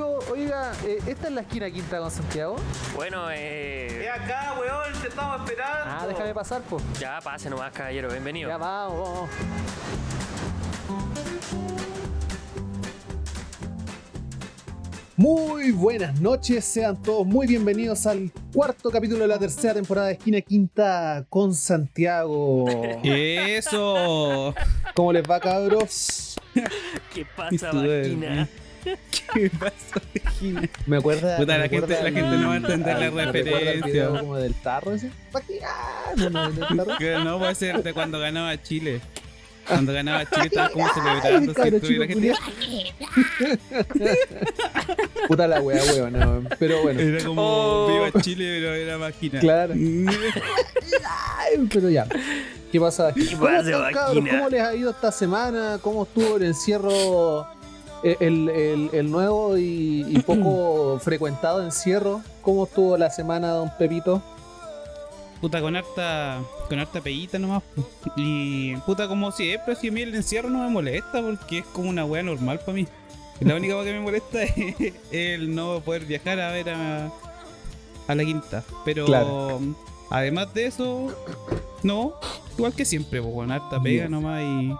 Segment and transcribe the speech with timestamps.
[0.00, 2.56] Oiga, eh, ¿esta es la esquina quinta con Santiago?
[2.94, 4.04] Bueno, eh.
[4.04, 5.84] Es acá, weón, te estamos esperando.
[5.84, 6.82] Ah, déjame pasar, pues.
[6.98, 8.48] Ya pase nomás, caballero, bienvenido.
[8.48, 9.30] Ya vamos, vamos.
[15.16, 20.14] Muy buenas noches, sean todos muy bienvenidos al cuarto capítulo de la tercera temporada de
[20.14, 22.64] Esquina Quinta con Santiago.
[23.02, 24.54] Eso.
[24.94, 26.40] ¿Cómo les va, cabros?
[27.12, 28.48] ¿Qué pasa, máquina?
[28.82, 30.00] ¿Qué pasó,
[30.38, 30.62] Gina?
[30.86, 31.36] Me acuerda.
[31.36, 33.82] Puta, me la gente- la gente no va a entender la al- ¿me recuerda el
[33.82, 34.20] referencia.
[34.20, 35.10] como del tarro ese?
[35.32, 35.68] Máquina,
[36.16, 39.00] no, no, no puede ser de cuando ganaba Chile.
[39.68, 41.52] Cuando ganaba Chile estaba como celebrando.
[41.52, 42.34] la chico gente
[45.28, 46.12] Puta la wea, weón.
[46.12, 47.00] no, Pero bueno.
[47.00, 48.04] era como Oh.
[48.06, 49.40] viva Chile, pero era máquina.
[49.40, 49.74] Claro.
[51.72, 52.06] Pero ya.
[52.70, 53.12] ¿Qué pasa?
[53.12, 54.14] ¿Qué ¿Cómo pasa, están?
[54.26, 55.78] ¿Cómo les ha ido esta semana?
[55.82, 57.46] ¿Cómo estuvo el encierro?
[58.02, 62.20] Eh, El, el- el nuevo y, y poco frecuentado encierro.
[62.42, 64.22] ¿Cómo estuvo la semana, don Pepito?
[65.40, 67.62] Puta, con harta, con harta peguita nomás.
[68.14, 71.88] Y puta, como siempre, si a mí el encierro no me molesta porque es como
[71.88, 72.86] una wea normal para mí.
[73.40, 77.10] La única wea que me molesta es el no poder viajar a ver a,
[78.06, 78.62] a la quinta.
[78.84, 79.60] Pero Claro.
[80.10, 81.08] además de eso,
[81.82, 82.12] no,
[82.58, 84.74] igual que siempre, pues, con harta pega nomás y,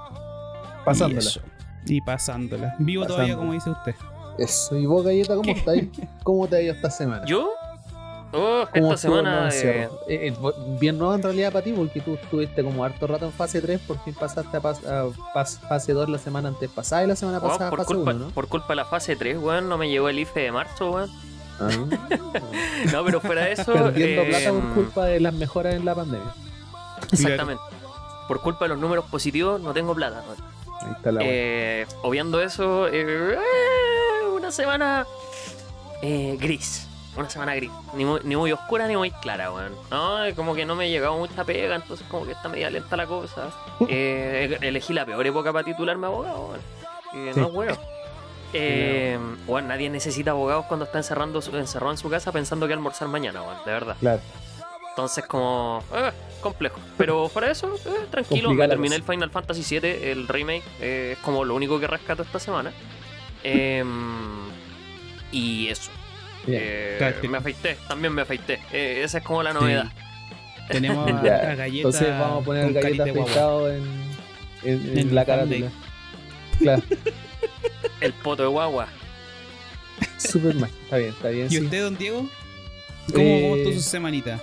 [0.84, 1.23] Pasándola.
[1.23, 1.41] y, eso.
[1.86, 2.75] Y pasándola.
[2.78, 3.95] Vivo todavía, como dice usted.
[4.39, 4.77] Eso.
[4.77, 5.89] ¿Y vos, Galleta, cómo estáis?
[6.23, 7.25] ¿Cómo te ha ido esta semana?
[7.27, 7.50] ¿Yo?
[8.33, 9.48] Oh, ¿Cómo esta semana.
[9.53, 9.89] eh?
[10.08, 10.34] Eh, eh,
[10.78, 13.81] bien nuevo en realidad para ti, porque tú estuviste como harto rato en fase 3,
[13.81, 17.17] por fin pasaste a, pas- a pas- fase 2 la semana antes pasada y la
[17.17, 18.31] semana oh, pasada a por, fase culpa, 1, ¿no?
[18.31, 21.11] por culpa de la fase 3, weón, no me llegó el IFE de marzo, weón.
[21.58, 21.69] Ah.
[22.92, 23.73] No, pero fuera de eso.
[23.73, 26.33] Perdiendo eh, plata por culpa de las mejoras en la pandemia.
[27.12, 27.62] Exactamente.
[28.28, 30.39] Por culpa de los números positivos, no tengo plata, weón.
[30.83, 31.20] Ahí está la.
[31.23, 33.39] Eh, obviando eso, eh,
[34.34, 35.06] una semana
[36.03, 36.86] eh, gris.
[37.17, 37.70] Una semana gris.
[37.95, 39.74] Ni muy, ni muy oscura ni muy clara, weón.
[39.91, 42.96] No, como que no me ha llegado mucha pega, entonces como que está media lenta
[42.96, 43.48] la cosa.
[43.89, 46.61] Elegí la peor época para titularme abogado, weón.
[47.35, 47.41] Sí.
[47.41, 47.77] No, weón.
[48.52, 53.08] Eh, weón, nadie necesita abogados cuando está encerrando, encerrado en su casa pensando que almorzar
[53.08, 53.97] mañana, weón, de verdad.
[54.01, 54.20] Claro.
[54.91, 55.83] Entonces, como.
[55.95, 56.80] eh, complejo.
[56.98, 58.52] Pero fuera de eso, eh, tranquilo.
[58.52, 60.62] Me terminé el Final Fantasy VII, el remake.
[60.80, 62.73] eh, es como lo único que rescato esta semana.
[63.42, 63.89] Em,
[65.33, 65.90] y eso.
[66.46, 68.61] Eh, me afeité, también me afeité.
[68.73, 69.86] Eh, esa es como la novedad.
[70.68, 71.89] Tenemos a, Ya, a Galleta.
[71.89, 73.30] Entonces vamos a poner con galleta carita de guagua.
[73.30, 73.84] afeitado en,
[74.64, 75.70] en, en En la carátula.
[76.58, 76.83] Claro,
[78.00, 78.89] El poto de guagua.
[80.18, 80.70] super mal.
[80.84, 81.46] Está bien, está bien.
[81.46, 81.61] ¿Y sí.
[81.61, 82.29] usted, don Diego?
[83.12, 84.40] ¿Cómo, Eh, cómo estuvo su semanita?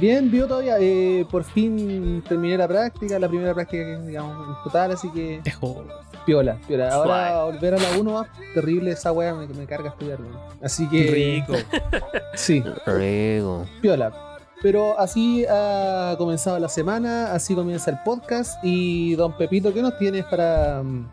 [0.00, 0.76] Bien, vio todavía.
[0.80, 5.40] eh, por fin terminé la práctica, la primera práctica que digamos en total, así que
[5.44, 5.84] Ejo.
[6.26, 6.92] piola, piola.
[6.92, 7.52] Ahora Suave.
[7.52, 10.36] volver a la 1 terrible esa wea me, me carga estudiar, weón.
[10.62, 11.10] Así que
[11.46, 11.54] Rico.
[12.34, 13.66] sí, Rigo.
[13.80, 14.12] piola.
[14.62, 18.58] Pero así ha comenzado la semana, así comienza el podcast.
[18.64, 21.06] Y don Pepito, ¿qué nos tienes para, mm,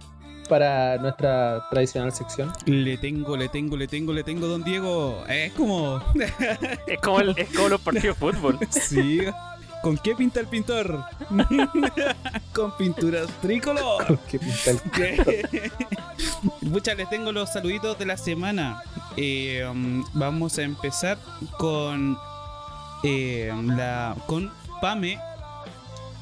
[0.50, 2.52] para nuestra tradicional sección?
[2.66, 5.24] Le tengo, le tengo, le tengo, le tengo, don Diego.
[5.28, 6.02] Es como.
[6.88, 8.60] Es como, el- es como los partidos de fútbol.
[8.70, 9.22] sí.
[9.82, 11.04] ¿Con qué pinta el pintor?
[12.54, 14.20] Con pinturas tricolor.
[14.30, 15.72] ¿Qué pinta el
[16.62, 18.84] Muchas les tengo los saluditos de la semana.
[19.18, 21.18] Eh, um, vamos a empezar
[21.58, 22.16] con
[23.04, 25.18] eh, la con Pame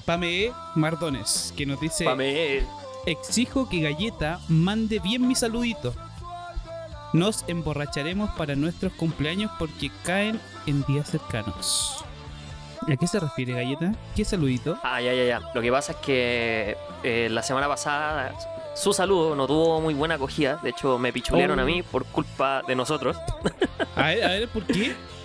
[0.05, 0.51] Pame.
[0.75, 2.65] Mardones, que nos dice Pame,
[3.09, 5.95] Exijo que Galleta mande bien mi saludito.
[7.11, 12.05] Nos emborracharemos para nuestros cumpleaños porque caen en días cercanos.
[12.87, 13.93] ¿A qué se refiere Galleta?
[14.15, 14.77] ¿Qué saludito?
[14.83, 15.41] Ah, ya, ya, ya.
[15.55, 18.35] Lo que pasa es que eh, la semana pasada
[18.75, 20.57] su saludo no tuvo muy buena acogida.
[20.61, 21.63] De hecho, me pichulearon Oh.
[21.63, 23.17] a mí por culpa de nosotros.
[23.95, 24.95] A ver, a ver, ¿por qué?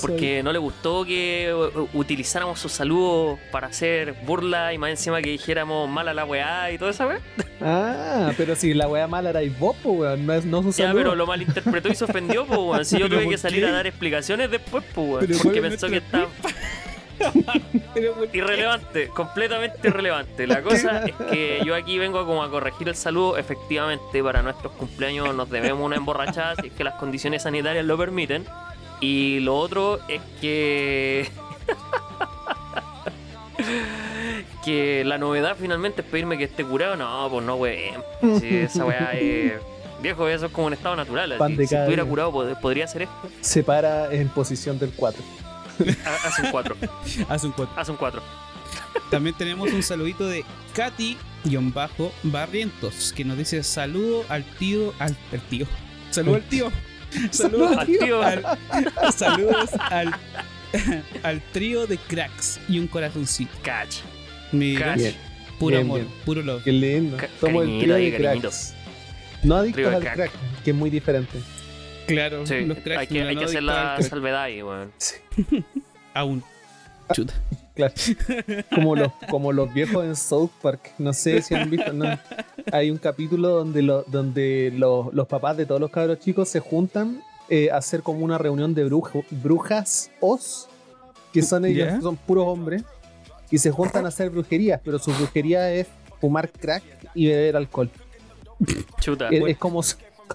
[0.00, 5.22] Porque no le gustó que uh, utilizáramos sus saludos para hacer burla y más encima
[5.22, 7.20] que dijéramos mala la weá y toda esa weá.
[7.60, 10.86] Ah, pero si la wea mala era vos, pues weón, no es no su Ya,
[10.88, 10.94] saludo.
[10.96, 12.84] pero lo malinterpretó y se ofendió, pues weón.
[12.84, 13.66] Si yo ¿Pero tuve que salir qué?
[13.68, 15.20] a dar explicaciones después, pues weón.
[15.26, 16.28] Pero Porque ¿cuál es pensó que estaba
[18.32, 20.46] irrelevante, completamente irrelevante.
[20.46, 23.36] La cosa es que yo aquí vengo como a corregir el saludo.
[23.38, 27.96] Efectivamente, para nuestros cumpleaños nos debemos una emborrachada si es que las condiciones sanitarias lo
[27.96, 28.44] permiten.
[29.02, 31.28] Y lo otro es que.
[34.64, 36.96] que la novedad finalmente es pedirme que esté curado.
[36.96, 38.02] No, pues no, weón.
[38.40, 39.52] Si esa weá es.
[40.02, 41.32] Viejo, eso es como un estado natural.
[41.32, 41.56] Así.
[41.66, 43.14] Si estuviera curado, pod- podría hacer esto.
[43.40, 45.22] Se para en posición del 4.
[46.04, 46.76] Ha- Hace un 4.
[47.28, 47.74] Hace un cuatro.
[47.76, 48.20] Hace un 4.
[49.10, 50.44] También tenemos un saludito de
[50.74, 55.66] Katy-Barrientos que nos dice saludo al tío, al, al tío,
[56.10, 56.70] Saludos al tío.
[57.30, 58.22] Saludos Al tío.
[58.22, 58.44] al-
[59.16, 60.14] saludos al,
[61.22, 63.52] al trío de cracks y un corazoncito.
[63.62, 63.96] Catch.
[64.52, 64.94] Mira.
[64.94, 65.14] Bien.
[65.58, 66.12] puro Bien, amor, bien.
[66.24, 66.62] puro love.
[66.64, 67.16] Qué lindo.
[67.16, 68.74] Ca- Somos el trío de cracks.
[69.42, 70.14] No adictos al crack.
[70.14, 70.30] crack,
[70.64, 71.38] que es muy diferente.
[72.06, 74.92] Claro, Sí, los cracks hay que, mira, hay no que hacer la salvedad ahí, weón.
[76.14, 76.42] Aún.
[77.12, 77.34] Chuta.
[77.74, 77.94] Claro.
[78.74, 80.92] Como los, como los viejos en South Park.
[80.98, 81.92] No sé si han visto.
[81.92, 82.04] No.
[82.70, 86.60] Hay un capítulo donde, lo- donde los, los papás de todos los cabros chicos se
[86.60, 90.68] juntan eh, a hacer como una reunión de brujo- brujas os,
[91.32, 92.82] que son ellos, son puros hombres,
[93.50, 95.86] y se juntan a hacer brujerías, pero su brujería es
[96.20, 96.82] fumar crack
[97.14, 97.90] y beber alcohol.
[99.00, 99.28] Chuta.
[99.30, 99.82] Es, es como,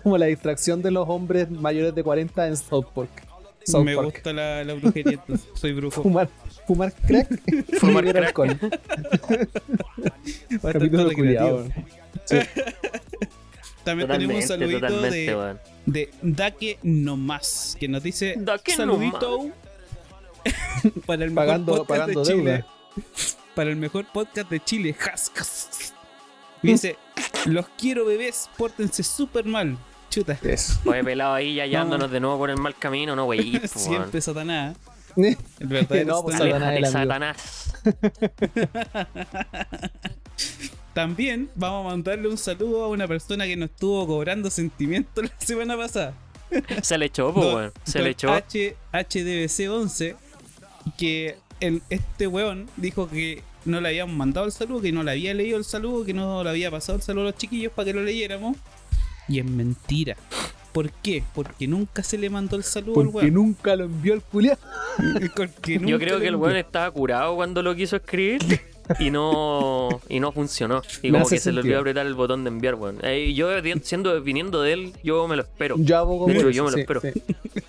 [0.04, 3.10] como la distracción de los hombres mayores de 40 en South Park.
[3.66, 4.12] South Me Park.
[4.14, 6.02] gusta la, la brujería, entonces soy brujo.
[6.02, 6.30] Fumar,
[6.68, 7.28] fumar crack
[7.80, 8.60] Fumar beber alcohol.
[10.62, 11.68] Capítulo culiado.
[12.26, 12.38] Sí.
[13.84, 18.74] También tenemos un Totalmente, saludito totalmente, de, de Dake No Más, que nos dice Dake
[18.76, 19.50] saludito
[21.06, 22.52] para el mejor Pagando, podcast pagando de Chile.
[22.52, 22.68] deuda.
[23.56, 24.96] Para el mejor podcast de Chile.
[26.64, 26.98] Y dice,
[27.46, 29.78] los quiero bebés, pórtense súper mal.
[30.10, 30.38] Chuta.
[30.44, 30.80] Eso.
[30.86, 33.58] Oye, pelado ahí ya hallándonos de nuevo por el mal camino, no, wey.
[33.58, 33.72] pues.
[33.72, 34.76] Siempre Satanás.
[35.60, 36.92] El verdadero No, pues, Satanás.
[36.92, 37.74] Satanás.
[40.94, 45.32] También vamos a mandarle un saludo a una persona que nos estuvo cobrando sentimientos la
[45.46, 46.14] semana pasada.
[46.82, 47.72] Se le echó, Don- weón.
[47.84, 48.32] Se le echó.
[48.32, 50.16] H, HDBC11
[50.98, 55.12] que el, este weón dijo que no le habíamos mandado el saludo, que no le
[55.12, 57.88] había leído el saludo, que no le había pasado el saludo a los chiquillos para
[57.88, 58.58] que lo leyéramos.
[59.28, 60.16] Y es mentira.
[60.78, 61.24] ¿Por qué?
[61.34, 63.34] Porque nunca se le mandó el saludo al Porque weón.
[63.34, 64.58] nunca lo envió el culiao.
[65.36, 68.42] Porque Yo creo que el weón estaba curado cuando lo quiso escribir
[69.00, 70.84] y no y no funcionó.
[71.02, 73.00] Y Me como que se le olvidó apretar el botón de enviar, weón.
[73.02, 73.50] Eh, yo
[73.82, 75.78] siendo viniendo de él, yo me lo espero.
[75.80, 77.02] Yo abogo De hecho, yo me lo espero.
[77.02, 77.12] sí.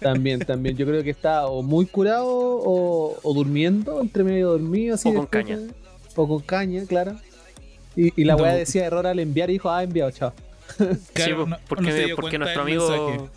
[0.00, 0.76] También, también.
[0.76, 5.08] Yo creo que está o muy curado o, o durmiendo, entre medio dormido, así.
[5.08, 5.56] O con caña.
[5.56, 5.70] de-
[6.14, 7.16] O con caña, claro.
[7.96, 8.43] Y, y la No.
[8.43, 10.34] weá decía error al enviar y dijo, ah, enviado, chao.
[11.12, 12.88] Claro, sí, no- porque, no porque nuestro amigo.
[13.10, 13.30] mensaje.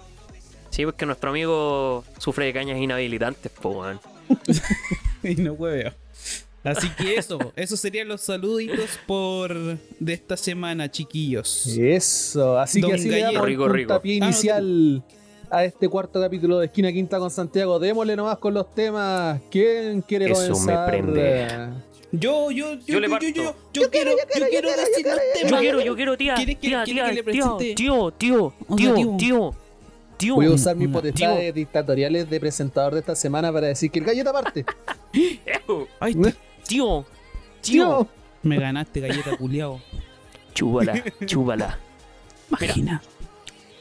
[0.69, 3.99] Sí, porque nuestro amigo sufre de cañas inhabilitantes, po, weón.
[5.23, 5.93] y no hueveo.
[6.63, 9.53] Así que eso, esos serían los saluditos por
[9.99, 11.65] de esta semana, chiquillos.
[11.67, 12.59] Eso.
[12.59, 13.31] Así Don que así le Gallego.
[13.33, 13.87] damos Rico, un rico.
[13.89, 15.03] puntapié Ah, no, inicial
[15.49, 17.79] a este cuarto capítulo de Esquina Quinta con Santiago.
[17.79, 19.41] Démosle nomás con los temas.
[19.49, 20.87] ¿Quién quiere Eso me comenzar?
[20.87, 21.47] prende.
[22.11, 23.27] Yo, yo, yo, Yo le yo, parto.
[23.27, 25.61] yo, yo, yo quiero, yo quiero decir los Yo temas.
[25.61, 26.33] quiero, yo quiero, tía.
[26.35, 29.55] ¿Quiere que- tía, tía, que le tío, tío, tío, tío, tío.
[30.17, 30.35] tío.
[30.35, 30.93] Voy a usar mis Tío.
[30.93, 34.65] potestades dictatoriales de presentador de esta semana para decir que el galleta parte.
[35.99, 36.15] Ay,
[36.67, 37.05] Tío,
[37.61, 38.07] tío.
[38.43, 39.81] me ganaste, galleta culiao.
[40.53, 41.79] Chúbala, chúbala.
[42.49, 43.01] Imagina.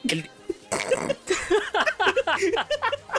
[0.09, 0.31] El-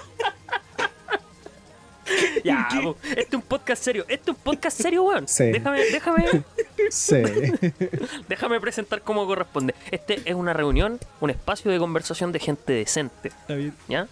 [2.43, 4.03] ya, po, este es un podcast serio.
[4.07, 5.27] Este es un podcast serio, weón.
[5.27, 5.51] Sí.
[5.51, 6.43] Déjame, déjame,
[6.89, 7.15] Sí.
[8.27, 9.75] déjame presentar cómo corresponde.
[9.91, 13.29] Este es una reunión, un espacio de conversación de gente decente.
[13.29, 13.73] Está bien.
[13.87, 14.07] ¿Ya?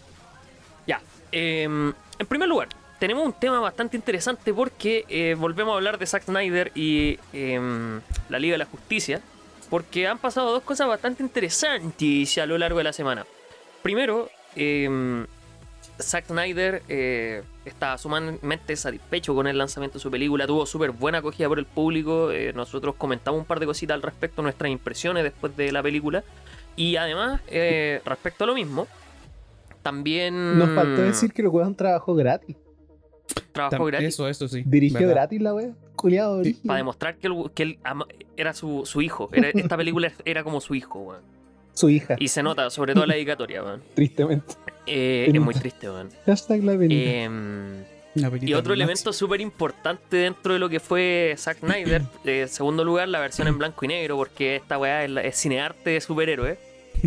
[0.87, 1.01] Ya.
[1.31, 2.69] em, en primer lugar,
[2.99, 8.01] tenemos un tema bastante interesante porque eh, volvemos a hablar de Zack Snyder y em,
[8.29, 9.21] la Liga de la Justicia.
[9.69, 13.25] Porque han pasado dos cosas bastante interesantes a lo largo de la semana.
[13.83, 15.27] Primero, em,
[16.01, 20.47] Zack Snyder eh, está sumamente satisfecho con el lanzamiento de su película.
[20.47, 22.31] Tuvo súper buena acogida por el público.
[22.31, 26.23] eh, nosotros comentamos un par de cositas al respecto, nuestras impresiones después de la película.
[26.75, 28.87] Y además, eh, respecto a lo mismo,
[29.81, 30.57] también.
[30.57, 32.55] Nos faltó decir que el weón trabajó gratis.
[33.51, 34.07] Trabajó gratis.
[34.09, 34.63] Eso, eso sí.
[34.65, 35.13] Dirigió ¿Verdad?
[35.15, 35.71] gratis la wea.
[35.95, 36.41] Culiado.
[36.65, 39.29] Para demostrar que, el- que él ama- era su, su hijo.
[39.33, 41.38] Era- esta película era como su hijo, weón.
[41.79, 43.81] Su hija, Y se nota, sobre todo la dedicatoria, weón.
[43.93, 44.55] tristemente.
[44.85, 46.09] Eh, es muy triste, weón.
[46.25, 46.73] Hashtag la.
[46.73, 47.83] Em,
[48.41, 52.83] Y otro elemento súper importante dentro de lo que fue Zack Snyder, eh, en segundo
[52.83, 56.01] lugar, la versión en blanco y negro, porque esta weá es, la- es cinearte de
[56.01, 56.57] superhéroes.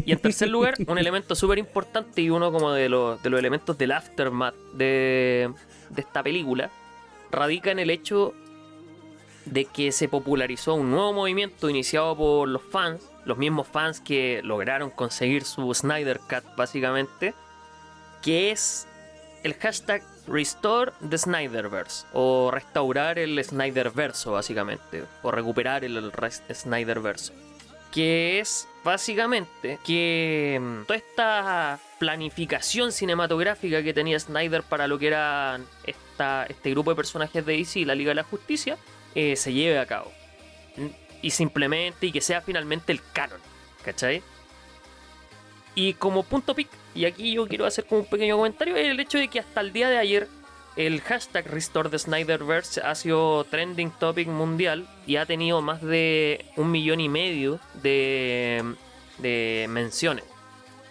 [0.07, 3.38] Y en tercer lugar, un elemento súper importante y uno como de los, de los
[3.38, 5.50] elementos del aftermath de,
[5.91, 6.71] de esta película,
[7.31, 8.33] radica en el hecho
[9.45, 14.41] de que se popularizó un nuevo movimiento iniciado por los fans, los mismos fans que
[14.43, 17.35] lograron conseguir su Snyder Cut básicamente,
[18.23, 18.87] que es
[19.43, 26.12] el hashtag Restore the Snyderverse o restaurar el Snyderverso básicamente o recuperar el
[26.52, 27.33] Snyderverso.
[27.91, 35.09] Que es básicamente que mm, toda esta planificación cinematográfica que tenía Snyder para lo que
[35.09, 38.79] era esta, este grupo de personajes de DC, la Liga de la Justicia,
[39.14, 40.11] eh, se lleve a cabo
[41.23, 43.41] y se implemente y que sea finalmente el canon,
[43.85, 44.23] ¿cachai?
[45.75, 49.17] Y como punto pic, y aquí yo quiero hacer como un pequeño comentario, el hecho
[49.19, 50.29] de que hasta el día de ayer
[50.76, 56.45] el hashtag Restore the Snyderverse ha sido trending topic mundial y ha tenido más de
[56.57, 58.75] un millón y medio de,
[59.19, 60.25] de menciones.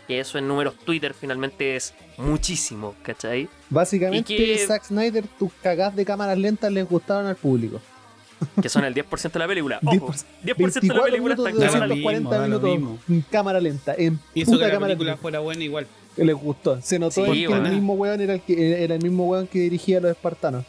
[0.07, 3.47] Que eso en números Twitter finalmente es muchísimo, ¿cachai?
[3.69, 7.79] Básicamente, que- Zack Snyder, tus cagás de cámaras lentas les gustaron al público.
[8.61, 9.79] Que son el 10% de la película.
[9.85, 11.95] Ojo, 10% de la 24 película está en cámara lenta.
[11.95, 13.95] mismo, 240 da lo minutos en cámara lenta.
[13.97, 15.21] En Hizo puta que la cámara película lenta.
[15.21, 15.87] fuera buena igual.
[16.15, 16.81] Que les gustó.
[16.81, 19.59] Se notó Sí, que el mismo weón era el, que, era el mismo weón que
[19.59, 20.65] dirigía a los espartanos.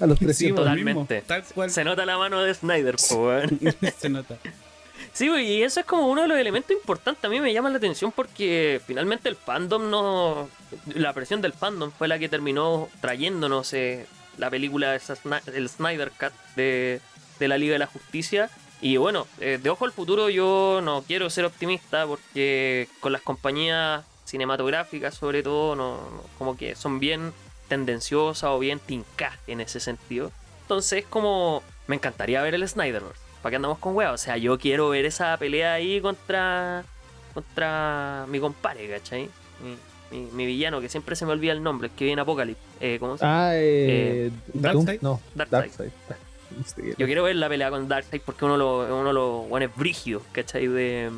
[0.00, 0.54] A los 300.
[0.54, 1.14] pues, Totalmente.
[1.14, 1.70] mismo, tal cual.
[1.70, 3.60] Se nota la mano de Snyder, po, weón.
[3.98, 4.36] Se nota.
[5.12, 7.24] Sí, güey, y eso es como uno de los elementos importantes.
[7.24, 10.48] A mí me llama la atención porque finalmente el fandom no.
[10.94, 14.06] La presión del fandom fue la que terminó trayéndonos eh,
[14.36, 17.00] la película, el Snyder Cut de,
[17.38, 18.50] de la Liga de la Justicia.
[18.80, 23.22] Y bueno, eh, de ojo al futuro, yo no quiero ser optimista porque con las
[23.22, 27.32] compañías cinematográficas, sobre todo, no, no- como que son bien
[27.68, 30.30] tendenciosas o bien tincas en ese sentido.
[30.62, 33.20] Entonces, como me encantaría ver el Snyderverse.
[33.42, 34.12] ¿Para qué andamos con weá?
[34.12, 36.84] O sea, yo quiero ver esa pelea ahí contra
[37.34, 39.28] contra mi compadre, ¿cachai?
[39.62, 39.76] Mi,
[40.18, 42.60] mi- mi villano, que siempre se me olvida el nombre, el que viene Apocalypse.
[42.80, 43.48] Eh, ¿Cómo se llama?
[43.48, 44.30] Ah, eh.
[44.54, 45.00] Darkseid.
[45.00, 45.60] Doom- No, Darkseid.
[45.60, 45.90] Darkseid.
[46.98, 50.22] Yo quiero ver la pelea con Darkseid porque uno, lo, uno de los buenos brígidos,
[50.32, 50.66] ¿cachai?
[50.66, 51.10] De,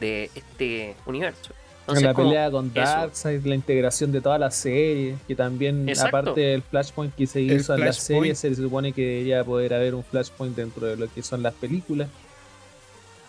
[0.00, 1.52] de este universo.
[1.80, 2.72] Entonces, la pelea con.
[2.72, 6.16] Darkseid, la integración de toda la serie, que también, Exacto.
[6.18, 9.74] aparte del Flashpoint que se El hizo en la serie, se supone que debería poder
[9.74, 12.08] haber un Flashpoint dentro de lo que son las películas.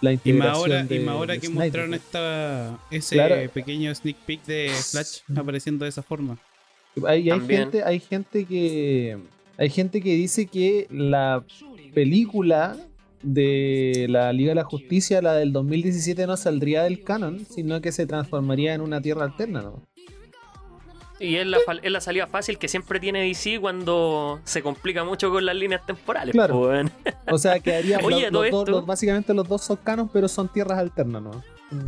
[0.02, 3.36] La Y integración más ahora, de, y más ahora que Snyder, mostraron esta, ese Claro.
[3.52, 6.38] pequeño sneak peek de Flash apareciendo de esa forma.
[7.08, 9.18] Hay, gente, hay gente que
[9.58, 11.44] hay gente que dice que la
[11.94, 12.78] película
[13.22, 17.92] de la Liga de la Justicia, la del 2017, no saldría del canon, sino que
[17.92, 19.84] se transformaría en una tierra alterna, ¿no?
[21.20, 25.30] Y es la, es la salida fácil que siempre tiene DC cuando se complica mucho
[25.30, 26.32] con las líneas temporales.
[26.34, 26.62] Claro.
[26.62, 26.90] weón.
[27.30, 30.28] O sea, quedaría Oye, los- todo los esto- los- básicamente los dos son canon, pero
[30.28, 31.44] son tierras alternas, ¿no?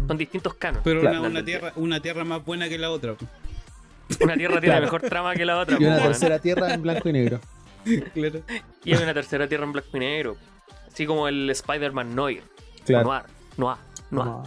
[0.07, 0.81] Son distintos canos.
[0.83, 1.21] Pero Claro.
[1.21, 3.15] una, una tierra, una tierra más buena que la otra.
[4.21, 4.81] Una tierra tiene Claro.
[4.83, 5.77] mejor trama que la otra.
[5.79, 7.39] Y una tercera tierra en blanco y negro.
[8.13, 8.41] claro.
[8.83, 10.37] Y hay una tercera tierra en blanco y negro.
[10.91, 12.43] Así como el Spider-Man Noir.
[12.85, 13.05] Claro.
[13.05, 13.23] Noir.
[13.57, 13.77] Noir.
[14.11, 14.27] Noir.
[14.27, 14.43] No.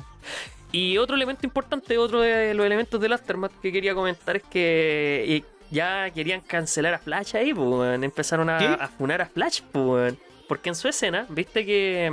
[0.72, 5.24] Y otro elemento importante, otro de los elementos del Aftermath que quería comentar es que
[5.36, 10.14] eh, ya querían cancelar a Flash ahí, pues, empezaron a, a funar a Flash, pues,
[10.48, 12.12] porque en su escena, viste que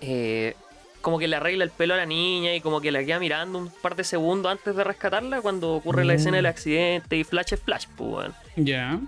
[0.00, 0.54] eh,
[1.00, 3.58] como que le arregla el pelo a la niña y como que la queda mirando
[3.58, 6.16] un par de segundos antes de rescatarla cuando ocurre la Mm.
[6.16, 8.30] escena del accidente y Flash es Flash, pues.
[8.56, 8.98] Ya.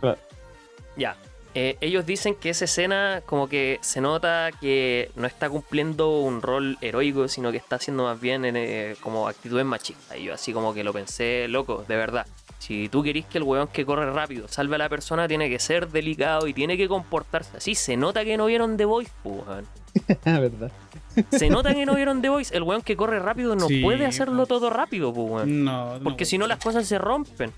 [0.98, 1.16] Ya.
[1.54, 6.42] Eh, ellos dicen que esa escena como que se nota que no está cumpliendo un
[6.42, 10.18] rol heroico, sino que está haciendo más bien en, eh, como actitudes machistas.
[10.18, 12.26] Y yo así como que lo pensé, loco, de verdad.
[12.58, 15.58] Si tú querís que el weón que corre rápido salve a la persona, tiene que
[15.58, 17.74] ser delicado y tiene que comportarse así.
[17.74, 19.66] Se nota que no vieron The Voice, pues, weón.
[20.24, 20.70] Ah, verdad.
[21.30, 22.56] Se nota que no vieron The Voice.
[22.56, 25.64] El weón que corre rápido no Sí, puede hacerlo todo rápido, pues, weón.
[25.64, 26.04] No, no.
[26.04, 27.52] Porque si no las cosas se rompen.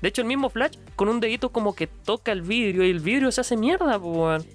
[0.00, 3.00] De hecho, el mismo Flash con un dedito como que toca el vidrio y el
[3.00, 4.46] vidrio se hace mierda, pues, weón.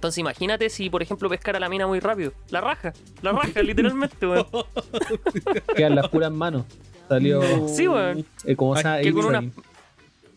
[0.00, 2.32] Entonces imagínate si, por ejemplo, pescara la mina muy rápido.
[2.48, 4.46] La raja, la raja, literalmente, weón.
[5.76, 6.64] Quedan las puras manos.
[7.06, 7.42] Salió.
[7.68, 8.24] Sí, weón.
[8.46, 8.72] eh, como?
[8.76, 9.52] Que con una- X-Men.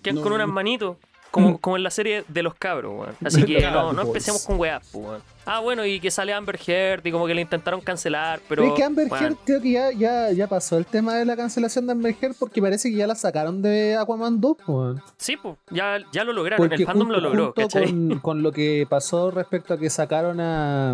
[0.02, 0.22] Quedan No.
[0.22, 0.98] con unas manitos,
[1.32, 3.16] como, como en la serie de los cabros, weón.
[3.24, 4.08] Así que no, no pues.
[4.08, 5.22] empecemos con weas, pues, weón.
[5.46, 8.64] Ah, bueno, y que sale Amber Heard y como que le intentaron cancelar, pero...
[8.66, 11.86] Es que Amber Heard creo que ya, ya, ya pasó el tema de la cancelación
[11.86, 15.02] de Amber Heard porque parece que ya la sacaron de Aquaman 2, weón.
[15.18, 18.52] Sí, pues, ya, ya lo lograron, Porque el fandom junto, lo logró, con, con lo
[18.52, 20.94] que pasó respecto a que sacaron a,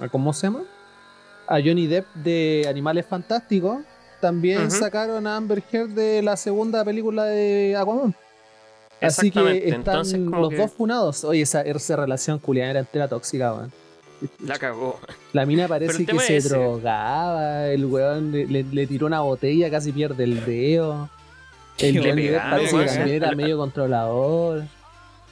[0.00, 0.62] a ¿cómo se llama?
[1.48, 3.78] A Johnny Depp de Animales Fantásticos,
[4.20, 8.14] también sacaron a Amber Heard de la segunda película de Aquaman.
[9.00, 11.24] Así que están entonces como los que dos funados.
[11.24, 13.72] Oye, esa, esa relación culiada era entera tóxica, weón.
[14.44, 14.98] la cagó.
[15.34, 16.48] La mina parece que se ese.
[16.48, 21.10] drogaba, el weón le, le- le tiró una botella, casi pierde el dedo.
[21.78, 22.86] El Le Johnny Depp pegaba, parece que weón.
[22.94, 24.64] también era medio controlador.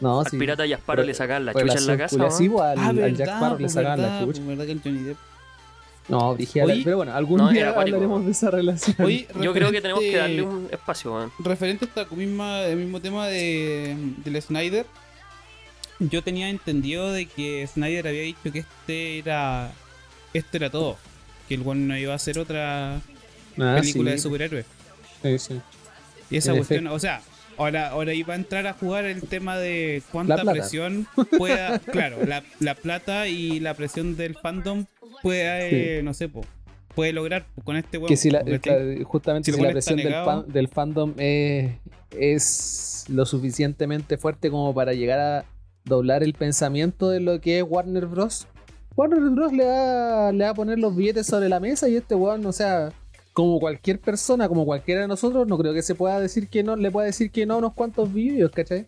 [0.00, 0.37] No, Al sí.
[0.37, 2.38] pirata Jasparo Pero- le sacaban la chucha en la casa, culia- weón.
[2.38, 4.49] sí, pues, al, Ah, al verdad, Jack Sparrow le pues, sacaban la pues, chucha.
[4.49, 5.16] verdad que el Johnny Depp.
[6.08, 8.96] No, brígida, Oye, pero bueno, algún no, día hablaremos de esa relación.
[9.00, 11.32] Oye, Yo creo que tenemos que darle un espacio, weón.
[11.38, 14.84] Referente a esta misma, el mismo tema de, del Snyder,
[16.00, 19.73] yo tenía entendido de que Snyder había dicho que este era
[20.34, 20.99] este era todo,
[21.49, 23.00] que el one no iba a hacer otra
[23.56, 24.66] Ah, película sí, de superhéroes.
[25.23, 25.61] sí, sí.
[26.30, 27.23] Y esa En cuestión, o sea,
[27.58, 31.06] ahora, ahora iba a entrar a jugar el tema de cuánta presión
[31.38, 34.87] pueda, claro, la, la plata y la presión del fandom
[35.23, 36.42] pueda, eh, no sé, po,
[36.94, 38.08] puede lograr con este weón.
[38.08, 38.44] Que si la,
[39.04, 40.25] justamente Si la presión del, negado.
[40.26, 41.73] fan- del fandom es,
[42.11, 45.44] es lo suficientemente fuerte como para llegar a
[45.84, 48.46] doblar el pensamiento de lo que es Warner Bros.
[48.96, 49.52] Warner Bros.
[49.52, 52.52] le va, le va a poner los billetes sobre la mesa y este weón, o
[52.52, 52.90] sea,
[53.35, 56.76] como cualquier persona, como cualquiera de nosotros, no creo que se pueda decir que no,
[56.76, 58.87] le pueda decir que no a unos cuantos vídeos, ¿cachai?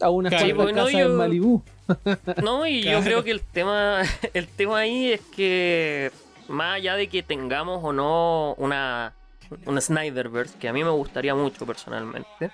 [0.00, 1.62] A unas Claro, cuantas bueno, casas yo- en Malibú.
[2.42, 2.98] No, y Claro.
[3.00, 4.00] yo creo que el tema,
[4.32, 6.10] el tema ahí es que
[6.48, 9.12] más allá de que tengamos o no una,
[9.66, 12.50] una Snyderverse, que a mí me gustaría mucho personalmente,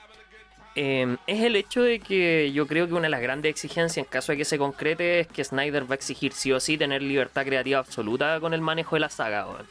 [0.75, 4.11] eh, es el hecho de que yo creo que una de las grandes exigencias en
[4.11, 7.03] caso de que se concrete es que Snyder va a exigir sí o sí tener
[7.03, 9.47] libertad creativa absoluta con el manejo de la saga.
[9.47, 9.67] weón.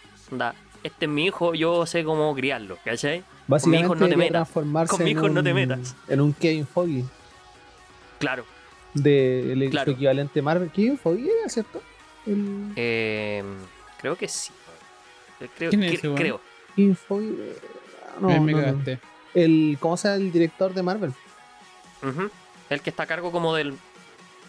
[0.86, 3.24] Este es mi hijo, yo sé cómo criarlo, ¿cachai?
[3.48, 4.50] Básicamente hijos no te metas.
[4.52, 4.72] Con
[5.04, 5.96] mi en hijos no te metas.
[6.08, 7.04] En un Kevin Foggy.
[8.20, 8.46] Claro.
[8.94, 9.92] De el Claro.
[9.92, 10.70] su equivalente Marvel.
[10.70, 11.82] Kevin Foggy era, ¿cierto?
[12.28, 12.72] El...
[12.76, 13.44] Eh,
[14.00, 14.52] creo que sí.
[15.58, 16.40] Creo, ¿Quién es ese creo.
[16.76, 17.36] Kevin Foggy.
[17.40, 17.58] eh,
[18.22, 18.66] No, me, me no, no.
[18.66, 19.00] cagaste.
[19.34, 21.14] El, ¿Cómo se llama el director de Marvel?
[22.70, 23.76] El que está a cargo como del,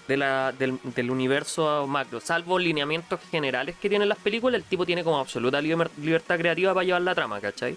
[0.09, 2.21] de la, del, universo macro.
[2.21, 6.73] Salvo lineamientos generales que tienen las películas, el tipo tiene como absoluta liber- libertad creativa
[6.75, 7.77] para llevar la trama, ¿cachai?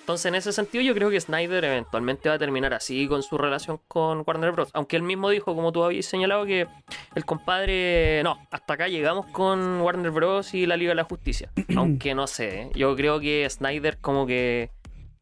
[0.00, 3.38] Entonces, en ese sentido, yo creo que Snyder eventualmente va a terminar así con su
[3.38, 4.70] relación con Warner Bros.
[4.72, 6.66] Aunque él mismo dijo, como tú habías señalado, que
[7.14, 8.20] el compadre.
[8.24, 10.52] No, hasta acá llegamos con Warner Bros.
[10.54, 11.52] y la Liga de la Justicia.
[11.76, 12.70] Aunque no sé, ¿eh?
[12.74, 14.70] yo creo que Snyder, como que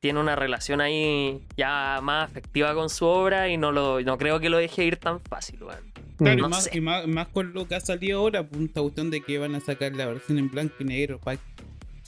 [0.00, 4.38] tiene una relación ahí ya más afectiva con su obra y no lo no creo
[4.38, 5.92] que lo deje ir tan fácil, weón.
[6.16, 8.80] Claro, No y, más, y más, más con lo que ha salido ahora, pues, esta
[8.80, 11.38] cuestión de que van a sacar la versión en blanco y negro para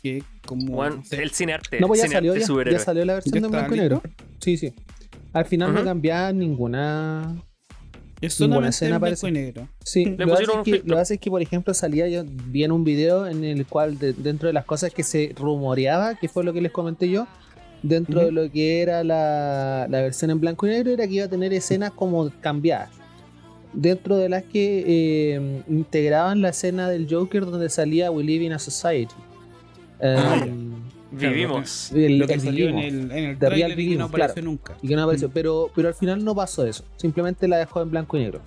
[0.02, 2.78] que como Weón, no sé, el cine arte, No, pues ya salió, arte ya, superhéroe.
[2.78, 4.02] ya salió la versión está blanco y negro.
[4.40, 4.72] Sí, sí.
[5.32, 5.84] Al final no Ujú.
[5.88, 7.36] cambiaba ninguna.
[8.20, 9.68] es ninguna solamente escena en blanco y negro.
[9.84, 11.74] Sí, Le lo que, pasa pusieron es un que, lo pasa es que, por ejemplo,
[11.74, 15.02] salía yo vi en un video en el cual, de- dentro de las cosas que
[15.04, 17.26] se rumoreaba, que fue lo que les comenté yo,
[17.82, 21.24] dentro de lo que era la, la versión en blanco y negro, era que iba
[21.24, 22.90] a tener escenas como cambiadas.
[23.72, 28.52] Dentro de las que eh, integraban la escena del Joker donde salía We Live in
[28.52, 29.14] a Society.
[30.02, 30.44] Ah,
[31.12, 31.90] Um, Vivimos.
[31.92, 33.10] el- lo que el salió en Vivimos.
[33.10, 34.48] el, en el trailer y que no Vivimos, apareció claro.
[34.50, 34.76] nunca.
[34.80, 35.28] y que no apareció.
[35.28, 35.32] Mm.
[35.32, 36.84] Pero, pero al final no pasó eso.
[36.96, 38.40] Simplemente la dejó en blanco y negro.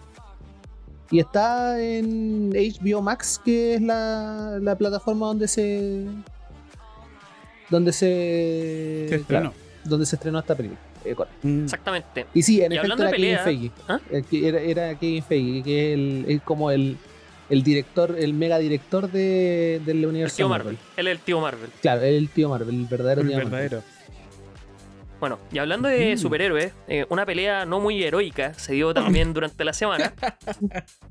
[1.11, 6.05] Y está en HBO Max, que es la, la plataforma donde se.
[7.69, 9.05] Donde se.
[9.09, 9.51] Se estrenó.
[9.51, 10.79] claro, donde se estrenó esta película.
[11.05, 11.15] Eh.
[11.41, 11.63] Mm.
[11.63, 12.25] Exactamente.
[12.33, 13.71] Y sí, en Y efecto era de Kevin pelea, Feige.
[13.89, 13.99] ¿ah?
[14.09, 16.97] El que Era, era Kevin Feige, que es, el, es como el,
[17.49, 20.73] el director, el mega director de, del El universo tío Marvel.
[20.75, 20.89] Marvel.
[20.97, 21.69] Él es el tío Marvel.
[21.81, 23.51] Claro, es el tío Marvel, el verdadero El tío Marvel.
[23.51, 23.83] verdadero.
[25.19, 26.17] Bueno, y hablando de Mm.
[26.17, 30.13] superhéroes, eh, una pelea no muy heroica se dio también durante la semana.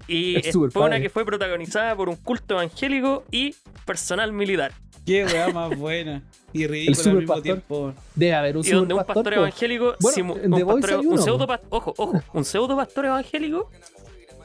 [0.07, 3.55] Y Es eh, fue una que fue protagonizada por un culto evangélico y
[3.87, 4.73] personal militar.
[5.05, 6.23] Qué weá más buena.
[6.53, 7.43] Y ridícula al mismo pastor.
[7.43, 7.95] tiempo.
[8.15, 12.21] Debe haber un y donde un pastor evangélico, Bueno, un, pastor- un pseudo ojo, ojo,
[12.35, 13.71] un pseudo pastor evangélico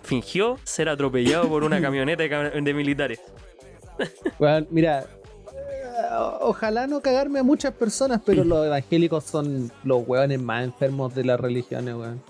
[0.03, 3.19] fingió ser atropellado por una camioneta de, cam- de militares.
[4.39, 5.05] Bueno, mira,
[6.41, 11.23] ojalá no cagarme a muchas personas, pero los evangélicos son los hueones más enfermos de
[11.25, 12.21] las religiones, weón.